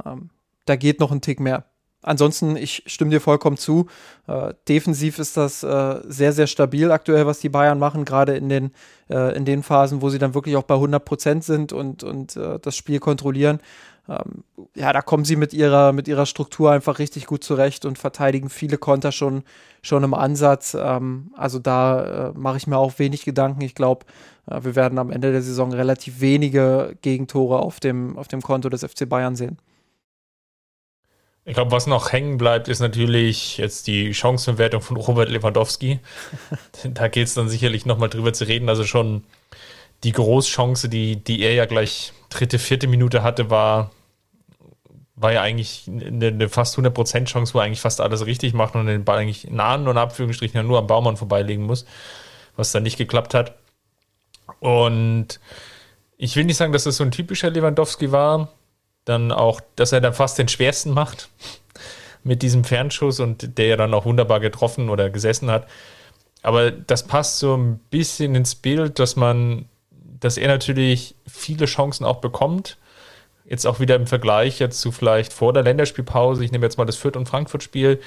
ähm, 0.04 0.30
da 0.64 0.76
geht 0.76 1.00
noch 1.00 1.12
ein 1.12 1.20
Tick 1.20 1.40
mehr 1.40 1.64
ansonsten, 2.02 2.56
ich 2.56 2.82
stimme 2.86 3.10
dir 3.10 3.20
vollkommen 3.20 3.56
zu. 3.56 3.86
Äh, 4.26 4.54
defensiv 4.68 5.18
ist 5.18 5.36
das 5.36 5.62
äh, 5.62 6.00
sehr, 6.04 6.32
sehr 6.32 6.46
stabil 6.46 6.90
aktuell, 6.90 7.26
was 7.26 7.40
die 7.40 7.48
Bayern 7.48 7.78
machen, 7.78 8.04
gerade 8.04 8.36
in 8.36 8.48
den, 8.48 8.72
äh, 9.08 9.34
in 9.36 9.44
den 9.44 9.62
Phasen, 9.62 10.02
wo 10.02 10.10
sie 10.10 10.18
dann 10.18 10.34
wirklich 10.34 10.56
auch 10.56 10.64
bei 10.64 10.74
100 10.74 11.04
Prozent 11.04 11.44
sind 11.44 11.72
und, 11.72 12.02
und 12.02 12.36
äh, 12.36 12.58
das 12.60 12.76
Spiel 12.76 12.98
kontrollieren. 12.98 13.60
Ähm, 14.08 14.44
ja, 14.74 14.92
da 14.92 15.00
kommen 15.00 15.24
sie 15.24 15.36
mit 15.36 15.52
ihrer, 15.52 15.92
mit 15.92 16.08
ihrer 16.08 16.26
Struktur 16.26 16.72
einfach 16.72 16.98
richtig 16.98 17.26
gut 17.26 17.44
zurecht 17.44 17.84
und 17.84 17.98
verteidigen 17.98 18.50
viele 18.50 18.78
Konter 18.78 19.12
schon, 19.12 19.44
schon 19.80 20.02
im 20.02 20.14
Ansatz. 20.14 20.76
Ähm, 20.78 21.30
also 21.36 21.58
da 21.58 22.30
äh, 22.30 22.32
mache 22.34 22.56
ich 22.56 22.66
mir 22.66 22.78
auch 22.78 22.98
wenig 22.98 23.24
Gedanken. 23.24 23.60
Ich 23.60 23.74
glaube, 23.74 24.06
äh, 24.50 24.64
wir 24.64 24.74
werden 24.74 24.98
am 24.98 25.10
Ende 25.10 25.30
der 25.30 25.42
Saison 25.42 25.72
relativ 25.72 26.20
wenige 26.20 26.96
Gegentore 27.02 27.60
auf 27.60 27.78
dem, 27.78 28.18
auf 28.18 28.28
dem 28.28 28.42
Konto 28.42 28.68
des 28.68 28.84
FC 28.84 29.08
Bayern 29.08 29.36
sehen. 29.36 29.58
Ich 31.44 31.54
glaube, 31.54 31.72
was 31.72 31.88
noch 31.88 32.12
hängen 32.12 32.38
bleibt, 32.38 32.68
ist 32.68 32.78
natürlich 32.78 33.58
jetzt 33.58 33.88
die 33.88 34.14
Chancenverwertung 34.14 34.80
von 34.80 34.96
Robert 34.96 35.28
Lewandowski. 35.28 35.98
da 36.84 37.08
geht 37.08 37.26
es 37.26 37.34
dann 37.34 37.48
sicherlich 37.48 37.84
nochmal 37.84 38.08
drüber 38.08 38.32
zu 38.32 38.44
reden. 38.44 38.68
Also 38.68 38.84
schon 38.84 39.24
die 40.04 40.12
Großchance, 40.12 40.88
die, 40.88 41.16
die 41.16 41.42
er 41.42 41.54
ja 41.54 41.66
gleich 41.66 42.12
dritte, 42.32 42.58
vierte 42.58 42.86
Minute 42.86 43.22
hatte, 43.22 43.50
war, 43.50 43.90
war 45.14 45.32
ja 45.32 45.42
eigentlich 45.42 45.84
eine, 45.88 46.28
eine 46.28 46.48
fast 46.48 46.78
100% 46.78 47.24
Chance, 47.26 47.54
wo 47.54 47.58
er 47.58 47.64
eigentlich 47.64 47.80
fast 47.80 48.00
alles 48.00 48.26
richtig 48.26 48.54
macht 48.54 48.74
und 48.74 48.86
den 48.86 49.04
Ball 49.04 49.18
eigentlich 49.18 49.50
nah 49.50 49.74
und 49.74 49.96
Abführungsstrichen 49.96 50.66
nur 50.66 50.78
am 50.78 50.86
Baumann 50.86 51.16
vorbeilegen 51.16 51.64
muss, 51.64 51.86
was 52.56 52.72
dann 52.72 52.82
nicht 52.82 52.98
geklappt 52.98 53.34
hat. 53.34 53.54
Und 54.60 55.40
ich 56.16 56.36
will 56.36 56.44
nicht 56.44 56.56
sagen, 56.56 56.72
dass 56.72 56.84
das 56.84 56.96
so 56.96 57.04
ein 57.04 57.10
typischer 57.10 57.50
Lewandowski 57.50 58.12
war, 58.12 58.48
dann 59.04 59.32
auch, 59.32 59.60
dass 59.76 59.92
er 59.92 60.00
dann 60.00 60.14
fast 60.14 60.38
den 60.38 60.48
schwersten 60.48 60.92
macht 60.92 61.28
mit 62.24 62.42
diesem 62.42 62.64
Fernschuss 62.64 63.20
und 63.20 63.58
der 63.58 63.66
ja 63.66 63.76
dann 63.76 63.94
auch 63.94 64.04
wunderbar 64.04 64.40
getroffen 64.40 64.88
oder 64.88 65.10
gesessen 65.10 65.50
hat. 65.50 65.66
Aber 66.42 66.70
das 66.70 67.06
passt 67.06 67.38
so 67.38 67.56
ein 67.56 67.78
bisschen 67.90 68.34
ins 68.34 68.54
Bild, 68.54 68.98
dass 68.98 69.16
man, 69.16 69.66
dass 70.24 70.36
er 70.36 70.48
natürlich 70.48 71.14
viele 71.26 71.66
Chancen 71.66 72.04
auch 72.04 72.20
bekommt. 72.20 72.78
Jetzt 73.44 73.66
auch 73.66 73.80
wieder 73.80 73.96
im 73.96 74.06
Vergleich 74.06 74.58
jetzt 74.58 74.80
zu 74.80 74.92
vielleicht 74.92 75.32
vor 75.32 75.52
der 75.52 75.62
Länderspielpause. 75.62 76.44
Ich 76.44 76.52
nehme 76.52 76.64
jetzt 76.64 76.78
mal 76.78 76.84
das 76.84 76.96
Fürth- 76.96 77.16
und 77.16 77.28
Frankfurt-Spiel, 77.28 78.00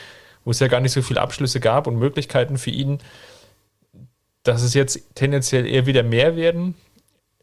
wo 0.43 0.51
es 0.51 0.59
ja 0.59 0.67
gar 0.67 0.79
nicht 0.79 0.93
so 0.93 1.01
viele 1.01 1.21
Abschlüsse 1.21 1.59
gab 1.59 1.87
und 1.87 1.97
Möglichkeiten 1.97 2.57
für 2.57 2.71
ihn, 2.71 2.99
dass 4.43 4.61
es 4.61 4.73
jetzt 4.73 5.15
tendenziell 5.15 5.65
eher 5.65 5.85
wieder 5.85 6.03
mehr 6.03 6.35
werden 6.35 6.75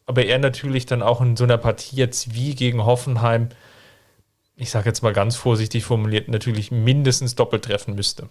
aber 0.06 0.24
er 0.24 0.38
natürlich 0.38 0.86
dann 0.86 1.02
auch 1.02 1.20
in 1.20 1.36
so 1.36 1.44
einer 1.44 1.58
Partie 1.58 1.96
jetzt 1.96 2.34
wie 2.34 2.54
gegen 2.54 2.84
Hoffenheim, 2.84 3.48
ich 4.56 4.70
sage 4.70 4.88
jetzt 4.88 5.02
mal 5.02 5.12
ganz 5.12 5.36
vorsichtig 5.36 5.84
formuliert, 5.84 6.28
natürlich 6.28 6.70
mindestens 6.70 7.34
doppelt 7.34 7.64
treffen 7.64 7.94
müsste. 7.94 8.28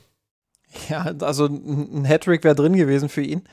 Ja, 0.89 1.13
also 1.19 1.47
ein 1.47 2.05
Hattrick 2.05 2.43
wäre 2.43 2.55
drin 2.55 2.75
gewesen 2.75 3.09
für 3.09 3.21
ihn. 3.21 3.43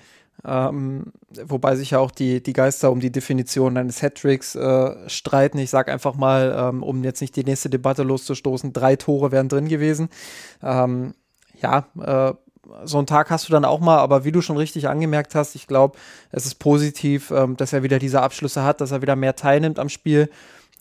Ähm, 0.44 1.12
wobei 1.44 1.76
sich 1.76 1.90
ja 1.90 1.98
auch 1.98 2.10
die, 2.10 2.42
die 2.42 2.52
Geister 2.52 2.92
um 2.92 3.00
die 3.00 3.10
Definition 3.10 3.76
eines 3.76 4.02
Hattricks 4.02 4.54
äh, 4.54 5.08
streiten. 5.08 5.58
Ich 5.58 5.70
sage 5.70 5.92
einfach 5.92 6.14
mal, 6.14 6.54
ähm, 6.56 6.82
um 6.82 7.02
jetzt 7.02 7.20
nicht 7.20 7.34
die 7.36 7.44
nächste 7.44 7.70
Debatte 7.70 8.02
loszustoßen, 8.04 8.72
drei 8.72 8.96
Tore 8.96 9.32
wären 9.32 9.48
drin 9.48 9.68
gewesen. 9.68 10.08
Ähm, 10.62 11.14
ja, 11.60 11.86
äh, 12.00 12.34
so 12.84 12.98
einen 12.98 13.06
Tag 13.06 13.30
hast 13.30 13.48
du 13.48 13.52
dann 13.52 13.64
auch 13.64 13.80
mal, 13.80 13.98
aber 13.98 14.24
wie 14.24 14.32
du 14.32 14.40
schon 14.40 14.56
richtig 14.56 14.88
angemerkt 14.88 15.34
hast, 15.34 15.54
ich 15.54 15.66
glaube, 15.66 15.98
es 16.30 16.46
ist 16.46 16.56
positiv, 16.56 17.30
ähm, 17.30 17.56
dass 17.56 17.72
er 17.72 17.82
wieder 17.82 17.98
diese 17.98 18.20
Abschlüsse 18.20 18.62
hat, 18.62 18.80
dass 18.80 18.90
er 18.90 19.02
wieder 19.02 19.16
mehr 19.16 19.36
teilnimmt 19.36 19.78
am 19.78 19.88
Spiel. 19.88 20.30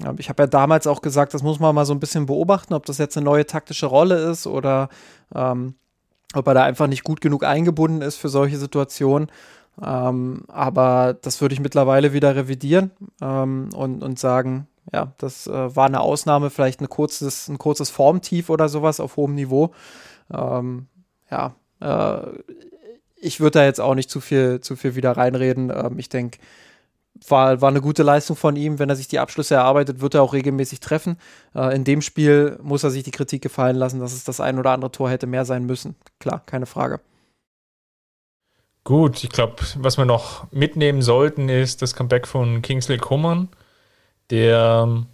Ähm, 0.04 0.16
ich 0.20 0.30
habe 0.30 0.44
ja 0.44 0.48
damals 0.48 0.88
auch 0.88 1.02
gesagt, 1.02 1.34
das 1.34 1.44
muss 1.44 1.60
man 1.60 1.74
mal 1.74 1.86
so 1.86 1.94
ein 1.94 2.00
bisschen 2.00 2.26
beobachten, 2.26 2.74
ob 2.74 2.86
das 2.86 2.98
jetzt 2.98 3.18
eine 3.18 3.26
neue 3.26 3.46
taktische 3.46 3.86
Rolle 3.86 4.18
ist 4.30 4.48
oder 4.48 4.90
ähm, 5.34 5.76
ob 6.34 6.48
er 6.48 6.54
da 6.54 6.64
einfach 6.64 6.88
nicht 6.88 7.04
gut 7.04 7.22
genug 7.22 7.44
eingebunden 7.44 8.02
ist 8.02 8.18
für 8.18 8.30
solche 8.30 8.58
Situationen. 8.58 9.30
Ähm, 9.82 10.44
aber 10.48 11.16
das 11.22 11.40
würde 11.42 11.54
ich 11.54 11.60
mittlerweile 11.60 12.14
wieder 12.14 12.36
revidieren 12.36 12.92
ähm, 13.22 13.70
und, 13.76 14.04
und 14.04 14.18
sagen, 14.20 14.68
ja, 14.92 15.14
das 15.18 15.48
äh, 15.48 15.76
war 15.76 15.86
eine 15.86 16.02
Ausnahme, 16.02 16.50
vielleicht 16.50 16.82
ein 16.82 16.90
kurzes, 16.90 17.48
ein 17.48 17.58
kurzes 17.58 17.90
Formtief 17.90 18.50
oder 18.50 18.70
sowas 18.70 19.00
auf 19.00 19.18
hohem 19.18 19.36
Niveau. 19.36 19.74
Ähm, 20.34 20.88
ja, 21.30 21.56
äh, 21.80 22.40
ich 23.16 23.40
würde 23.40 23.60
da 23.60 23.66
jetzt 23.66 23.82
auch 23.82 23.96
nicht 23.96 24.10
zu 24.10 24.20
viel, 24.22 24.62
zu 24.62 24.76
viel 24.76 24.96
wieder 24.96 25.12
reinreden. 25.12 25.70
Ähm, 25.70 26.00
ich 26.00 26.10
denke, 26.10 26.40
war, 27.28 27.62
war 27.62 27.70
eine 27.70 27.82
gute 27.82 28.04
Leistung 28.04 28.36
von 28.36 28.56
ihm. 28.56 28.80
Wenn 28.80 28.90
er 28.90 28.96
sich 28.96 29.08
die 29.08 29.20
Abschlüsse 29.20 29.56
erarbeitet, 29.56 30.02
wird 30.02 30.14
er 30.14 30.24
auch 30.24 30.34
regelmäßig 30.34 30.80
treffen. 30.80 31.18
Äh, 31.56 31.76
in 31.76 31.84
dem 31.84 32.02
Spiel 32.02 32.58
muss 32.62 32.84
er 32.84 32.92
sich 32.92 33.04
die 33.04 33.12
Kritik 33.12 33.42
gefallen 33.42 33.76
lassen, 33.76 34.00
dass 34.00 34.14
es 34.14 34.24
das 34.24 34.40
ein 34.40 34.60
oder 34.60 34.72
andere 34.72 34.92
Tor 34.92 35.10
hätte 35.10 35.28
mehr 35.28 35.46
sein 35.46 35.66
müssen. 35.66 35.96
Klar, 36.20 36.42
keine 36.46 36.66
Frage. 36.66 37.00
Gut, 38.84 39.24
ich 39.24 39.30
glaube, 39.32 39.56
was 39.76 39.98
wir 39.98 40.06
noch 40.06 40.50
mitnehmen 40.52 41.02
sollten, 41.02 41.50
ist 41.50 41.82
das 41.82 41.94
Comeback 41.94 42.26
von 42.26 42.62
Kingsley 42.62 42.98
Coman, 42.98 43.50
der 44.30 44.86
ähm, 44.88 45.08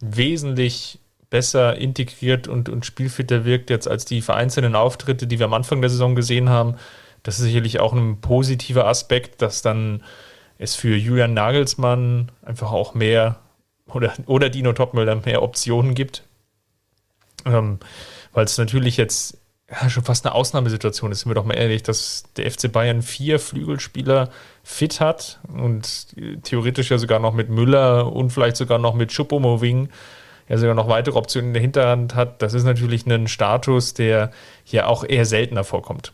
wesentlich 0.00 0.98
besser 1.30 1.76
integriert 1.76 2.48
und, 2.48 2.68
und 2.68 2.84
spielfitter 2.84 3.44
wirkt 3.44 3.70
jetzt 3.70 3.88
als 3.88 4.04
die 4.04 4.20
vereinzelten 4.20 4.74
Auftritte, 4.74 5.26
die 5.26 5.38
wir 5.38 5.46
am 5.46 5.54
Anfang 5.54 5.80
der 5.80 5.88
Saison 5.88 6.14
gesehen 6.14 6.50
haben. 6.50 6.74
Das 7.22 7.38
ist 7.38 7.44
sicherlich 7.44 7.80
auch 7.80 7.92
ein 7.92 8.20
positiver 8.20 8.86
Aspekt, 8.86 9.40
dass 9.40 9.62
dann 9.62 10.02
es 10.62 10.74
für 10.74 10.96
Julian 10.96 11.34
Nagelsmann 11.34 12.30
einfach 12.42 12.72
auch 12.72 12.94
mehr 12.94 13.36
oder, 13.86 14.12
oder 14.26 14.48
Dino 14.48 14.72
Topmüller 14.72 15.16
mehr 15.16 15.42
Optionen 15.42 15.94
gibt. 15.94 16.22
Ähm, 17.44 17.78
Weil 18.32 18.44
es 18.44 18.56
natürlich 18.58 18.96
jetzt 18.96 19.38
ja, 19.70 19.88
schon 19.90 20.04
fast 20.04 20.24
eine 20.26 20.34
Ausnahmesituation 20.34 21.12
ist, 21.12 21.20
sind 21.20 21.30
wir 21.30 21.34
doch 21.34 21.44
mal 21.44 21.54
ehrlich, 21.54 21.82
dass 21.82 22.24
der 22.36 22.50
FC 22.50 22.70
Bayern 22.70 23.02
vier 23.02 23.38
Flügelspieler 23.38 24.30
fit 24.62 25.00
hat 25.00 25.40
und 25.48 26.14
theoretisch 26.42 26.90
ja 26.90 26.98
sogar 26.98 27.18
noch 27.18 27.32
mit 27.32 27.48
Müller 27.48 28.12
und 28.12 28.30
vielleicht 28.30 28.56
sogar 28.56 28.78
noch 28.78 28.94
mit 28.94 29.12
Schuppomoving 29.12 29.88
er 30.52 30.58
sogar 30.58 30.74
noch 30.74 30.88
weitere 30.88 31.16
Optionen 31.16 31.48
in 31.48 31.54
der 31.54 31.62
Hinterhand 31.62 32.14
hat, 32.14 32.42
das 32.42 32.52
ist 32.52 32.64
natürlich 32.64 33.06
ein 33.06 33.28
Status, 33.28 33.94
der 33.94 34.30
hier 34.64 34.88
auch 34.88 35.02
eher 35.02 35.24
seltener 35.24 35.64
vorkommt. 35.64 36.12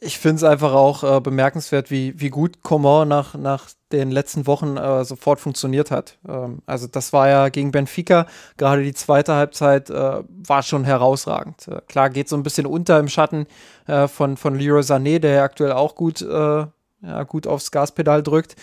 Ich 0.00 0.18
finde 0.18 0.36
es 0.36 0.44
einfach 0.44 0.74
auch 0.74 1.02
äh, 1.02 1.20
bemerkenswert, 1.20 1.90
wie, 1.90 2.20
wie 2.20 2.30
gut 2.30 2.62
Coman 2.62 3.08
nach, 3.08 3.34
nach 3.34 3.68
den 3.90 4.12
letzten 4.12 4.46
Wochen 4.46 4.76
äh, 4.76 5.04
sofort 5.04 5.40
funktioniert 5.40 5.90
hat. 5.90 6.18
Ähm, 6.28 6.62
also 6.66 6.86
das 6.86 7.12
war 7.12 7.28
ja 7.28 7.48
gegen 7.48 7.72
Benfica, 7.72 8.26
gerade 8.58 8.84
die 8.84 8.94
zweite 8.94 9.34
Halbzeit 9.34 9.90
äh, 9.90 10.22
war 10.28 10.62
schon 10.62 10.84
herausragend. 10.84 11.66
Äh, 11.66 11.80
klar 11.88 12.10
geht 12.10 12.28
so 12.28 12.36
ein 12.36 12.44
bisschen 12.44 12.66
unter 12.66 13.00
im 13.00 13.08
Schatten 13.08 13.46
äh, 13.88 14.06
von, 14.06 14.36
von 14.36 14.54
Leroy 14.56 14.82
Sané, 14.82 15.18
der 15.18 15.32
ja 15.32 15.42
aktuell 15.42 15.72
auch 15.72 15.96
gut, 15.96 16.22
äh, 16.22 16.26
ja, 16.26 17.22
gut 17.24 17.48
aufs 17.48 17.72
Gaspedal 17.72 18.22
drückt. 18.22 18.54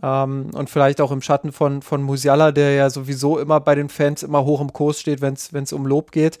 Ähm, 0.00 0.50
und 0.54 0.70
vielleicht 0.70 1.00
auch 1.00 1.10
im 1.10 1.22
Schatten 1.22 1.50
von, 1.50 1.82
von 1.82 2.02
Musiala, 2.02 2.52
der 2.52 2.74
ja 2.74 2.88
sowieso 2.88 3.38
immer 3.38 3.58
bei 3.58 3.74
den 3.74 3.88
Fans 3.88 4.22
immer 4.22 4.44
hoch 4.44 4.60
im 4.60 4.72
Kurs 4.72 5.00
steht, 5.00 5.20
wenn 5.20 5.34
es 5.34 5.72
um 5.72 5.86
Lob 5.86 6.12
geht. 6.12 6.38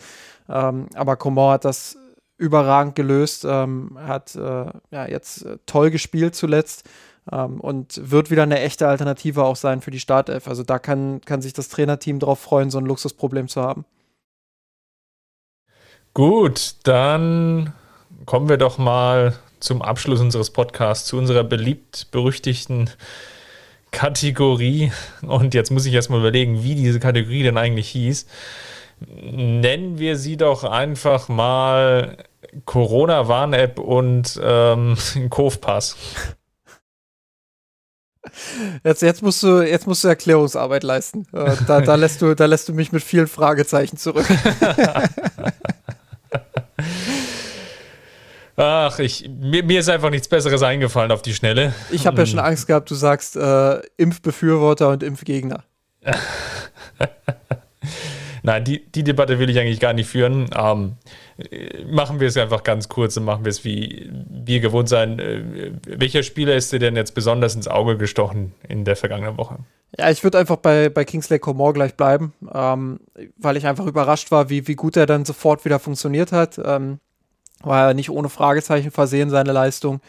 Ähm, 0.48 0.86
aber 0.94 1.16
Coman 1.16 1.54
hat 1.54 1.64
das 1.64 1.96
überragend 2.36 2.96
gelöst, 2.96 3.44
ähm, 3.48 3.96
hat 3.98 4.34
äh, 4.34 4.66
ja, 4.90 5.08
jetzt 5.08 5.44
äh, 5.44 5.58
toll 5.66 5.90
gespielt 5.90 6.34
zuletzt 6.34 6.88
ähm, 7.30 7.60
und 7.60 8.10
wird 8.10 8.30
wieder 8.30 8.42
eine 8.42 8.60
echte 8.60 8.88
Alternative 8.88 9.44
auch 9.44 9.56
sein 9.56 9.80
für 9.80 9.90
die 9.90 10.00
Startelf. 10.00 10.48
Also 10.48 10.62
da 10.62 10.78
kann, 10.78 11.20
kann 11.20 11.42
sich 11.42 11.52
das 11.52 11.68
Trainerteam 11.68 12.18
drauf 12.18 12.40
freuen, 12.40 12.70
so 12.70 12.78
ein 12.78 12.86
Luxusproblem 12.86 13.48
zu 13.48 13.62
haben. 13.62 13.84
Gut, 16.12 16.76
dann 16.84 17.72
kommen 18.26 18.48
wir 18.48 18.56
doch 18.56 18.78
mal 18.78 19.36
zum 19.60 19.82
Abschluss 19.82 20.20
unseres 20.20 20.50
Podcasts 20.50 21.08
zu 21.08 21.16
unserer 21.16 21.42
beliebt 21.42 22.08
berüchtigten 22.10 22.90
Kategorie. 23.90 24.92
Und 25.22 25.54
jetzt 25.54 25.70
muss 25.70 25.86
ich 25.86 25.94
erstmal 25.94 26.20
überlegen, 26.20 26.62
wie 26.62 26.74
diese 26.74 27.00
Kategorie 27.00 27.42
denn 27.42 27.56
eigentlich 27.56 27.88
hieß. 27.88 28.26
Nennen 29.00 29.98
wir 29.98 30.16
sie 30.16 30.36
doch 30.36 30.64
einfach 30.64 31.28
mal 31.28 32.16
Corona-Warn-App 32.64 33.78
und 33.78 34.40
ähm, 34.42 34.96
Kofpass. 35.30 35.96
Jetzt, 38.82 39.02
jetzt, 39.02 39.22
musst 39.22 39.42
du, 39.42 39.60
jetzt 39.60 39.86
musst 39.86 40.02
du 40.02 40.08
Erklärungsarbeit 40.08 40.82
leisten. 40.82 41.26
Äh, 41.32 41.56
da, 41.66 41.80
da, 41.82 41.94
lässt 41.94 42.22
du, 42.22 42.34
da 42.34 42.46
lässt 42.46 42.68
du 42.68 42.72
mich 42.72 42.90
mit 42.90 43.02
vielen 43.02 43.26
Fragezeichen 43.26 43.96
zurück. 43.96 44.26
Ach, 48.56 48.98
ich, 49.00 49.28
mir, 49.28 49.64
mir, 49.64 49.80
ist 49.80 49.88
einfach 49.88 50.10
nichts 50.10 50.28
Besseres 50.28 50.62
eingefallen 50.62 51.10
auf 51.10 51.22
die 51.22 51.34
Schnelle. 51.34 51.74
Ich 51.90 52.06
habe 52.06 52.18
ja 52.18 52.26
schon 52.26 52.38
Angst 52.38 52.68
gehabt, 52.68 52.88
du 52.90 52.94
sagst 52.94 53.34
äh, 53.36 53.80
Impfbefürworter 53.96 54.90
und 54.90 55.02
Impfgegner. 55.02 55.64
Nein, 58.46 58.62
die, 58.62 58.84
die 58.84 59.02
Debatte 59.02 59.38
will 59.38 59.48
ich 59.48 59.58
eigentlich 59.58 59.80
gar 59.80 59.94
nicht 59.94 60.06
führen. 60.06 60.50
Ähm, 60.54 60.96
machen 61.90 62.20
wir 62.20 62.28
es 62.28 62.36
einfach 62.36 62.62
ganz 62.62 62.90
kurz 62.90 63.16
und 63.16 63.24
machen 63.24 63.46
wir 63.46 63.48
es 63.48 63.64
wie 63.64 64.12
wir 64.28 64.60
gewohnt 64.60 64.90
sein. 64.90 65.18
Äh, 65.18 65.72
welcher 65.86 66.22
Spieler 66.22 66.54
ist 66.54 66.70
dir 66.70 66.78
denn 66.78 66.94
jetzt 66.94 67.14
besonders 67.14 67.54
ins 67.54 67.68
Auge 67.68 67.96
gestochen 67.96 68.52
in 68.68 68.84
der 68.84 68.96
vergangenen 68.96 69.38
Woche? 69.38 69.60
Ja, 69.98 70.10
ich 70.10 70.22
würde 70.24 70.38
einfach 70.38 70.56
bei, 70.56 70.90
bei 70.90 71.06
Kingsley 71.06 71.38
Coman 71.38 71.72
gleich 71.72 71.94
bleiben, 71.94 72.34
ähm, 72.52 73.00
weil 73.38 73.56
ich 73.56 73.66
einfach 73.66 73.86
überrascht 73.86 74.30
war, 74.30 74.50
wie, 74.50 74.68
wie 74.68 74.74
gut 74.74 74.98
er 74.98 75.06
dann 75.06 75.24
sofort 75.24 75.64
wieder 75.64 75.78
funktioniert 75.78 76.30
hat. 76.30 76.60
Ähm, 76.62 76.98
war 77.62 77.88
ja 77.88 77.94
nicht 77.94 78.10
ohne 78.10 78.28
Fragezeichen 78.28 78.90
versehen, 78.90 79.30
seine 79.30 79.52
Leistung. 79.52 80.02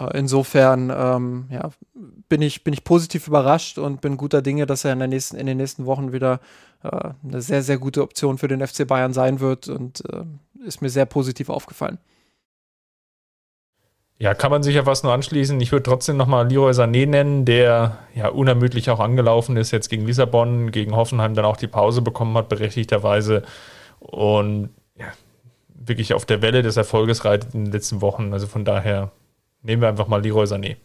Äh, 0.00 0.18
insofern 0.18 0.90
ähm, 0.96 1.44
ja, 1.50 1.68
bin, 2.30 2.40
ich, 2.40 2.64
bin 2.64 2.72
ich 2.72 2.84
positiv 2.84 3.28
überrascht 3.28 3.76
und 3.76 4.00
bin 4.00 4.16
guter 4.16 4.40
Dinge, 4.40 4.64
dass 4.64 4.86
er 4.86 4.94
in, 4.94 4.98
der 4.98 5.08
nächsten, 5.08 5.36
in 5.36 5.46
den 5.46 5.58
nächsten 5.58 5.84
Wochen 5.84 6.14
wieder 6.14 6.40
eine 6.82 7.40
sehr, 7.40 7.62
sehr 7.62 7.78
gute 7.78 8.02
Option 8.02 8.38
für 8.38 8.48
den 8.48 8.64
FC 8.66 8.86
Bayern 8.86 9.12
sein 9.12 9.40
wird 9.40 9.68
und 9.68 10.02
äh, 10.10 10.24
ist 10.64 10.82
mir 10.82 10.90
sehr 10.90 11.06
positiv 11.06 11.48
aufgefallen. 11.48 11.98
Ja, 14.18 14.32
kann 14.32 14.50
man 14.50 14.62
sich 14.62 14.74
ja 14.74 14.86
was 14.86 15.02
nur 15.02 15.12
anschließen. 15.12 15.60
Ich 15.60 15.72
würde 15.72 15.82
trotzdem 15.82 16.16
nochmal 16.16 16.48
Leroy 16.48 16.72
Sané 16.72 17.06
nennen, 17.06 17.44
der 17.44 17.98
ja 18.14 18.28
unermüdlich 18.28 18.88
auch 18.88 19.00
angelaufen 19.00 19.58
ist, 19.58 19.72
jetzt 19.72 19.90
gegen 19.90 20.06
Lissabon, 20.06 20.70
gegen 20.70 20.96
Hoffenheim 20.96 21.34
dann 21.34 21.44
auch 21.44 21.58
die 21.58 21.66
Pause 21.66 22.00
bekommen 22.00 22.36
hat, 22.36 22.48
berechtigterweise. 22.48 23.42
Und 24.00 24.70
ja, 24.98 25.12
wirklich 25.68 26.14
auf 26.14 26.24
der 26.24 26.40
Welle 26.40 26.62
des 26.62 26.78
Erfolges 26.78 27.26
reitet 27.26 27.54
in 27.54 27.66
den 27.66 27.72
letzten 27.72 28.00
Wochen. 28.00 28.32
Also 28.32 28.46
von 28.46 28.64
daher 28.64 29.12
nehmen 29.62 29.82
wir 29.82 29.88
einfach 29.88 30.08
mal 30.08 30.22
Leroy 30.22 30.46
Sané. 30.46 30.76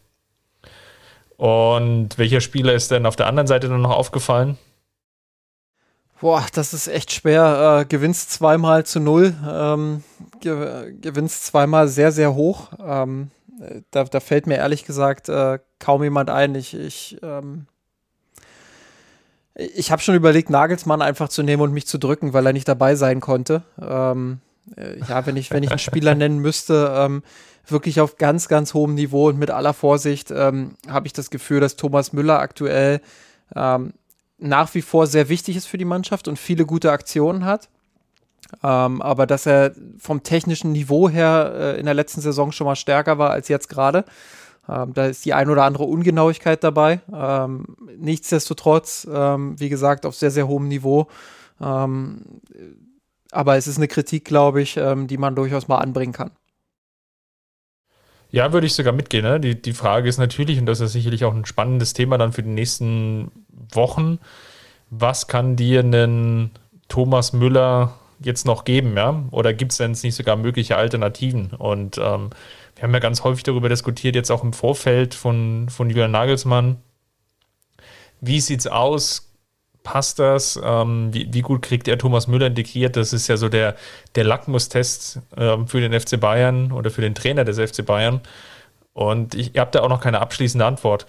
Und 1.38 2.18
welcher 2.18 2.42
Spieler 2.42 2.74
ist 2.74 2.92
denn 2.92 3.06
auf 3.06 3.16
der 3.16 3.28
anderen 3.28 3.48
Seite 3.48 3.70
dann 3.70 3.82
noch 3.82 3.96
aufgefallen? 3.98 4.58
Boah, 6.22 6.46
das 6.54 6.76
ist 6.76 6.88
echt 6.88 7.12
schwer. 7.12 7.80
Äh, 7.82 7.86
gewinnst 7.86 8.32
zweimal 8.32 8.86
zu 8.86 9.00
null, 9.00 9.34
ähm, 9.50 10.04
ge 10.40 10.94
gewinnst 11.02 11.48
zweimal 11.48 11.88
sehr, 11.88 12.12
sehr 12.12 12.36
hoch. 12.36 12.70
Ähm, 12.80 13.32
da, 13.90 14.04
da, 14.04 14.20
fällt 14.20 14.46
mir 14.46 14.58
ehrlich 14.58 14.86
gesagt 14.86 15.30
äh, 15.30 15.58
kaum 15.80 16.04
jemand 16.04 16.30
ein. 16.30 16.54
Ich, 16.54 16.76
ich, 16.76 17.18
ähm, 17.24 17.66
ich 19.56 19.92
habe 19.92 20.04
schon 20.04 20.14
überlegt, 20.14 20.52
Nagelsmann 20.52 21.02
einfach 21.02 21.28
zu 21.28 21.42
nehmen 21.42 21.64
und 21.64 21.74
mich 21.74 21.88
zu 21.88 21.98
drücken, 21.98 22.34
weil 22.34 22.46
er 22.46 22.54
nicht 22.54 22.68
dabei 22.68 22.94
sein 22.94 23.20
konnte. 23.20 23.64
Ähm, 23.82 24.42
äh, 24.78 25.00
ja, 25.00 25.26
wenn 25.26 25.38
ich, 25.38 25.50
wenn 25.50 25.64
ich 25.64 25.72
einen 25.72 25.80
Spieler 25.80 26.14
nennen 26.14 26.38
müsste, 26.38 26.94
ähm, 26.98 27.24
wirklich 27.66 28.00
auf 28.00 28.18
ganz, 28.18 28.48
ganz 28.48 28.76
hohem 28.76 28.94
Niveau 28.94 29.30
und 29.30 29.40
mit 29.40 29.50
aller 29.50 29.74
Vorsicht 29.74 30.30
ähm, 30.30 30.76
habe 30.88 31.08
ich 31.08 31.14
das 31.14 31.32
Gefühl, 31.32 31.62
dass 31.62 31.78
Thomas 31.78 32.14
Müller 32.14 32.38
aktuell 32.40 33.02
ähm, 33.56 33.94
nach 34.42 34.74
wie 34.74 34.82
vor 34.82 35.08
sehr 35.08 35.30
wichtig 35.30 35.56
ist 35.56 35.68
für 35.68 35.78
die 35.78 35.86
Mannschaft 35.86 36.28
und 36.28 36.38
viele 36.38 36.66
gute 36.66 36.92
Aktionen 36.92 37.46
hat. 37.46 37.70
Ähm, 38.64 39.02
aber 39.02 39.28
dass 39.28 39.46
er 39.46 39.74
vom 39.98 40.24
technischen 40.24 40.72
Niveau 40.74 41.08
her 41.08 41.54
äh, 41.56 41.80
in 41.80 41.86
der 41.86 41.94
letzten 41.94 42.22
Saison 42.22 42.52
schon 42.52 42.66
mal 42.66 42.76
stärker 42.76 43.18
war 43.18 43.30
als 43.30 43.48
jetzt 43.48 43.70
gerade. 43.70 44.04
Ähm, 44.68 44.94
da 44.94 45.06
ist 45.06 45.24
die 45.26 45.34
ein 45.34 45.50
oder 45.50 45.64
andere 45.64 45.86
Ungenauigkeit 45.86 46.64
dabei. 46.64 47.02
Ähm, 47.14 47.66
nichtsdestotrotz, 47.98 49.08
ähm, 49.12 49.60
wie 49.60 49.70
gesagt, 49.70 50.06
auf 50.06 50.16
sehr, 50.16 50.32
sehr 50.32 50.48
hohem 50.48 50.68
Niveau. 50.68 51.08
Ähm, 51.62 52.42
aber 53.32 53.56
es 53.56 53.68
ist 53.68 53.78
eine 53.78 53.88
Kritik, 53.88 54.26
glaube 54.26 54.62
ich, 54.62 54.76
ähm, 54.78 55.08
die 55.08 55.18
man 55.18 55.36
durchaus 55.36 55.68
mal 55.68 55.78
anbringen 55.78 56.14
kann. 56.14 56.32
Ja, 58.32 58.54
würde 58.54 58.66
ich 58.66 58.74
sogar 58.74 58.94
mitgehen. 58.94 59.24
Ne? 59.24 59.40
Die, 59.40 59.62
die 59.62 59.74
Frage 59.74 60.08
ist 60.08 60.18
natürlich, 60.18 60.58
und 60.58 60.66
das 60.66 60.80
ist 60.80 60.94
sicherlich 60.94 61.26
auch 61.26 61.34
ein 61.34 61.46
spannendes 61.46 61.94
Thema 61.94 62.18
dann 62.18 62.32
für 62.32 62.44
die 62.44 62.50
nächsten 62.50 63.32
Wochen, 63.74 64.20
was 64.90 65.28
kann 65.28 65.56
dir 65.56 65.82
einen 65.82 66.52
Thomas 66.88 67.34
Müller 67.34 67.94
jetzt 68.20 68.46
noch 68.46 68.66
geben, 68.66 68.96
ja? 68.96 69.24
Oder 69.32 69.54
gibt 69.54 69.72
es 69.72 69.80
denn 69.80 69.92
nicht 69.92 70.16
sogar 70.16 70.36
mögliche 70.36 70.76
Alternativen? 70.76 71.52
Und 71.52 71.98
ähm, 71.98 72.30
wir 72.76 72.84
haben 72.84 72.94
ja 72.94 73.00
ganz 73.00 73.24
häufig 73.24 73.44
darüber 73.44 73.70
diskutiert, 73.70 74.16
jetzt 74.16 74.32
auch 74.32 74.44
im 74.44 74.54
Vorfeld 74.54 75.14
von, 75.14 75.70
von 75.70 75.90
Julian 75.90 76.12
Nagelsmann. 76.12 76.78
Wie 78.20 78.40
sieht's 78.40 78.68
aus? 78.68 79.31
Passt 79.84 80.20
das? 80.20 80.60
Ähm, 80.64 81.14
wie, 81.14 81.34
wie, 81.34 81.42
gut 81.42 81.62
kriegt 81.62 81.88
er 81.88 81.98
Thomas 81.98 82.28
Müller 82.28 82.48
integriert? 82.48 82.96
Das 82.96 83.14
ist 83.14 83.28
ja 83.28 83.38
so 83.38 83.50
der, 83.50 83.76
der 84.16 84.24
Lackmustest 84.24 85.20
ähm, 85.38 85.68
für 85.68 85.82
den 85.82 86.00
FC 86.00 86.20
Bayern 86.20 86.72
oder 86.72 86.92
für 86.92 87.02
den 87.02 87.16
Trainer 87.16 87.44
des 87.44 87.60
FC 87.60 87.86
Bayern. 87.86 88.22
Und 88.94 89.36
ich, 89.36 89.52
habt 89.58 89.76
da 89.76 89.82
auch 89.82 89.90
noch 89.90 90.02
keine 90.02 90.20
abschließende 90.20 90.66
Antwort. 90.66 91.06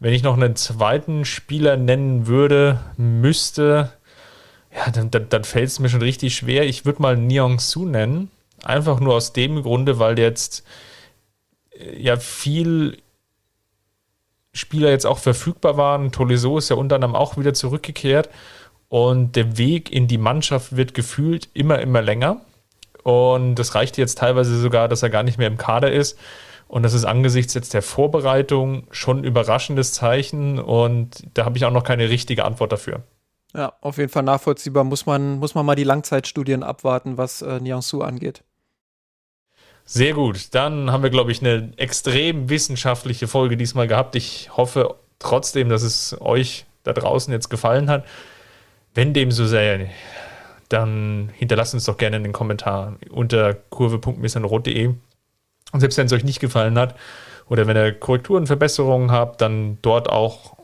Wenn 0.00 0.12
ich 0.12 0.22
noch 0.22 0.34
einen 0.34 0.54
zweiten 0.56 1.24
Spieler 1.24 1.76
nennen 1.76 2.26
würde, 2.26 2.80
müsste, 2.96 3.92
ja, 4.74 4.90
dann, 4.90 5.10
dann, 5.10 5.28
dann 5.28 5.44
fällt 5.44 5.68
es 5.68 5.80
mir 5.80 5.88
schon 5.88 6.02
richtig 6.02 6.36
schwer. 6.36 6.64
Ich 6.64 6.84
würde 6.84 7.02
mal 7.02 7.16
Nyong 7.16 7.58
Su 7.58 7.84
nennen. 7.84 8.30
Einfach 8.62 9.00
nur 9.00 9.14
aus 9.14 9.32
dem 9.32 9.62
Grunde, 9.62 9.98
weil 9.98 10.18
jetzt 10.18 10.64
äh, 11.72 12.00
ja 12.00 12.16
viel 12.16 12.98
Spieler 14.58 14.90
jetzt 14.90 15.06
auch 15.06 15.18
verfügbar 15.18 15.76
waren. 15.76 16.12
Tolisso 16.12 16.58
ist 16.58 16.68
ja 16.68 16.76
unter 16.76 16.96
anderem 16.96 17.14
auch 17.14 17.36
wieder 17.36 17.54
zurückgekehrt. 17.54 18.28
Und 18.88 19.36
der 19.36 19.58
Weg 19.58 19.92
in 19.92 20.08
die 20.08 20.18
Mannschaft 20.18 20.76
wird 20.76 20.94
gefühlt 20.94 21.48
immer, 21.54 21.78
immer 21.80 22.02
länger. 22.02 22.40
Und 23.02 23.56
das 23.56 23.74
reicht 23.74 23.96
jetzt 23.96 24.18
teilweise 24.18 24.58
sogar, 24.58 24.88
dass 24.88 25.02
er 25.02 25.10
gar 25.10 25.22
nicht 25.22 25.38
mehr 25.38 25.46
im 25.46 25.58
Kader 25.58 25.92
ist. 25.92 26.18
Und 26.68 26.82
das 26.82 26.92
ist 26.92 27.04
angesichts 27.04 27.54
jetzt 27.54 27.72
der 27.72 27.82
Vorbereitung 27.82 28.86
schon 28.90 29.18
ein 29.18 29.24
überraschendes 29.24 29.92
Zeichen. 29.92 30.58
Und 30.58 31.24
da 31.34 31.44
habe 31.44 31.56
ich 31.56 31.64
auch 31.64 31.70
noch 31.70 31.84
keine 31.84 32.10
richtige 32.10 32.44
Antwort 32.44 32.72
dafür. 32.72 33.02
Ja, 33.54 33.72
auf 33.80 33.96
jeden 33.96 34.10
Fall 34.10 34.22
nachvollziehbar. 34.22 34.84
Muss 34.84 35.06
man, 35.06 35.38
muss 35.38 35.54
man 35.54 35.64
mal 35.64 35.74
die 35.74 35.84
Langzeitstudien 35.84 36.62
abwarten, 36.62 37.16
was 37.16 37.40
äh, 37.40 37.60
Niansu 37.60 38.02
angeht. 38.02 38.42
Sehr 39.90 40.12
gut. 40.12 40.54
Dann 40.54 40.92
haben 40.92 41.02
wir, 41.02 41.08
glaube 41.08 41.32
ich, 41.32 41.40
eine 41.40 41.72
extrem 41.78 42.50
wissenschaftliche 42.50 43.26
Folge 43.26 43.56
diesmal 43.56 43.88
gehabt. 43.88 44.16
Ich 44.16 44.54
hoffe 44.54 44.96
trotzdem, 45.18 45.70
dass 45.70 45.80
es 45.80 46.14
euch 46.20 46.66
da 46.82 46.92
draußen 46.92 47.32
jetzt 47.32 47.48
gefallen 47.48 47.88
hat. 47.88 48.04
Wenn 48.92 49.14
dem 49.14 49.32
so 49.32 49.46
sei, 49.46 49.90
dann 50.68 51.30
hinterlasst 51.32 51.72
uns 51.72 51.86
doch 51.86 51.96
gerne 51.96 52.16
einen 52.16 52.34
Kommentar 52.34 52.98
unter 53.08 53.54
kurve.missanrot.de. 53.54 54.88
Und 55.72 55.80
selbst 55.80 55.96
wenn 55.96 56.04
es 56.04 56.12
euch 56.12 56.24
nicht 56.24 56.40
gefallen 56.40 56.78
hat 56.78 56.94
oder 57.48 57.66
wenn 57.66 57.78
ihr 57.78 57.92
Korrekturen, 57.92 58.46
Verbesserungen 58.46 59.10
habt, 59.10 59.40
dann 59.40 59.78
dort 59.80 60.10
auch 60.10 60.58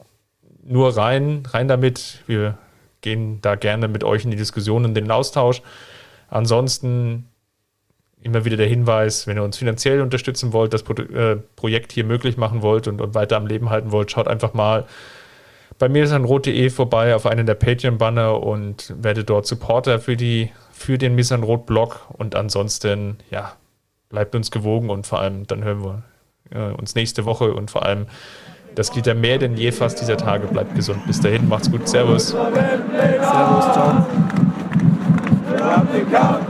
nur 0.62 0.98
rein, 0.98 1.44
rein 1.48 1.66
damit. 1.66 2.22
Wir 2.26 2.58
gehen 3.00 3.40
da 3.40 3.54
gerne 3.54 3.88
mit 3.88 4.04
euch 4.04 4.24
in 4.24 4.32
die 4.32 4.36
Diskussion 4.36 4.84
und 4.84 4.92
den 4.92 5.10
Austausch. 5.10 5.62
Ansonsten 6.28 7.30
immer 8.24 8.44
wieder 8.44 8.56
der 8.56 8.66
Hinweis, 8.66 9.26
wenn 9.26 9.36
ihr 9.36 9.42
uns 9.42 9.56
finanziell 9.56 10.00
unterstützen 10.00 10.52
wollt, 10.52 10.74
das 10.74 10.82
Pro 10.82 10.94
äh, 10.94 11.36
Projekt 11.56 11.92
hier 11.92 12.04
möglich 12.04 12.36
machen 12.36 12.62
wollt 12.62 12.88
und, 12.88 13.00
und, 13.00 13.14
weiter 13.14 13.36
am 13.36 13.46
Leben 13.46 13.70
halten 13.70 13.92
wollt, 13.92 14.10
schaut 14.10 14.26
einfach 14.26 14.54
mal 14.54 14.86
bei 15.78 15.88
mir 15.88 16.04
ist 16.04 16.12
rot.de 16.12 16.70
vorbei 16.70 17.14
auf 17.14 17.26
einen 17.26 17.46
der 17.46 17.54
Patreon-Banner 17.54 18.40
und 18.42 18.94
werdet 18.96 19.30
dort 19.30 19.46
Supporter 19.46 19.98
für, 19.98 20.16
die, 20.16 20.50
für 20.72 20.98
den 20.98 21.14
Missan 21.14 21.42
Rot-Blog 21.42 22.06
und 22.16 22.34
ansonsten, 22.34 23.18
ja, 23.30 23.52
bleibt 24.08 24.34
uns 24.34 24.50
gewogen 24.50 24.90
und 24.90 25.06
vor 25.06 25.20
allem 25.20 25.46
dann 25.46 25.64
hören 25.64 25.82
wir, 25.82 26.02
äh, 26.50 26.72
uns 26.72 26.94
nächste 26.94 27.24
Woche 27.24 27.52
und 27.52 27.70
vor 27.70 27.84
allem, 27.84 28.06
das 28.74 28.92
gilt 28.92 29.06
ja 29.06 29.14
mehr 29.14 29.38
denn 29.38 29.56
je 29.56 29.72
fast 29.72 30.00
dieser 30.00 30.16
Tage. 30.16 30.46
Bleibt 30.46 30.74
gesund. 30.74 31.06
Bis 31.06 31.20
dahin, 31.20 31.48
macht's 31.48 31.70
gut. 31.70 31.88
Servus. 31.88 32.28
Servus, 32.28 33.72
ciao 33.72 34.06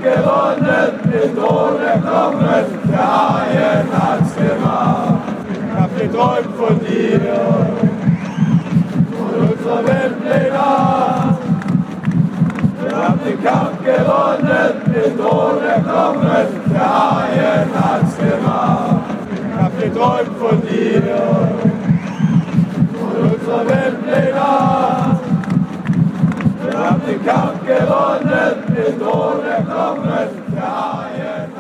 gewonnen, 0.05 1.01
mit 1.07 1.39
ohne 1.39 1.93
Kommen, 2.05 2.67
der 2.93 3.09
Haien 3.17 3.89
hat's 3.91 4.37
gemacht. 4.37 5.23
Ich 5.51 5.81
hab 5.81 5.91
geträumt 5.99 6.55
von 6.59 6.79
dir, 6.81 7.21
von 9.17 9.33
unserer 9.49 9.83
Weltpläne. 9.87 10.67
Wir 12.81 12.97
haben 12.97 13.21
den 13.25 13.43
Kampf 13.43 13.79
gewonnen, 13.83 14.75
mit 14.87 15.19
ohne 15.21 15.73
Knochen, 15.83 16.49
der 16.71 16.89
Haien 16.95 17.69
hat's 17.75 18.17
gemacht. 18.19 19.05
Ich 19.33 19.63
hab 19.63 19.73
geträumt 19.81 20.37
von 20.39 20.61
dir, 20.69 21.03
von 23.01 23.15
unserer 23.31 23.65
Weltpläne. 23.69 24.45
Wir 26.63 26.79
haben 26.79 27.03
den 27.07 27.25
Kampf 27.25 27.61
gewonnen, 27.67 28.64
Tore 28.75 29.65
kommen, 29.69 30.05
der 30.53 30.65
Eier 30.65 31.54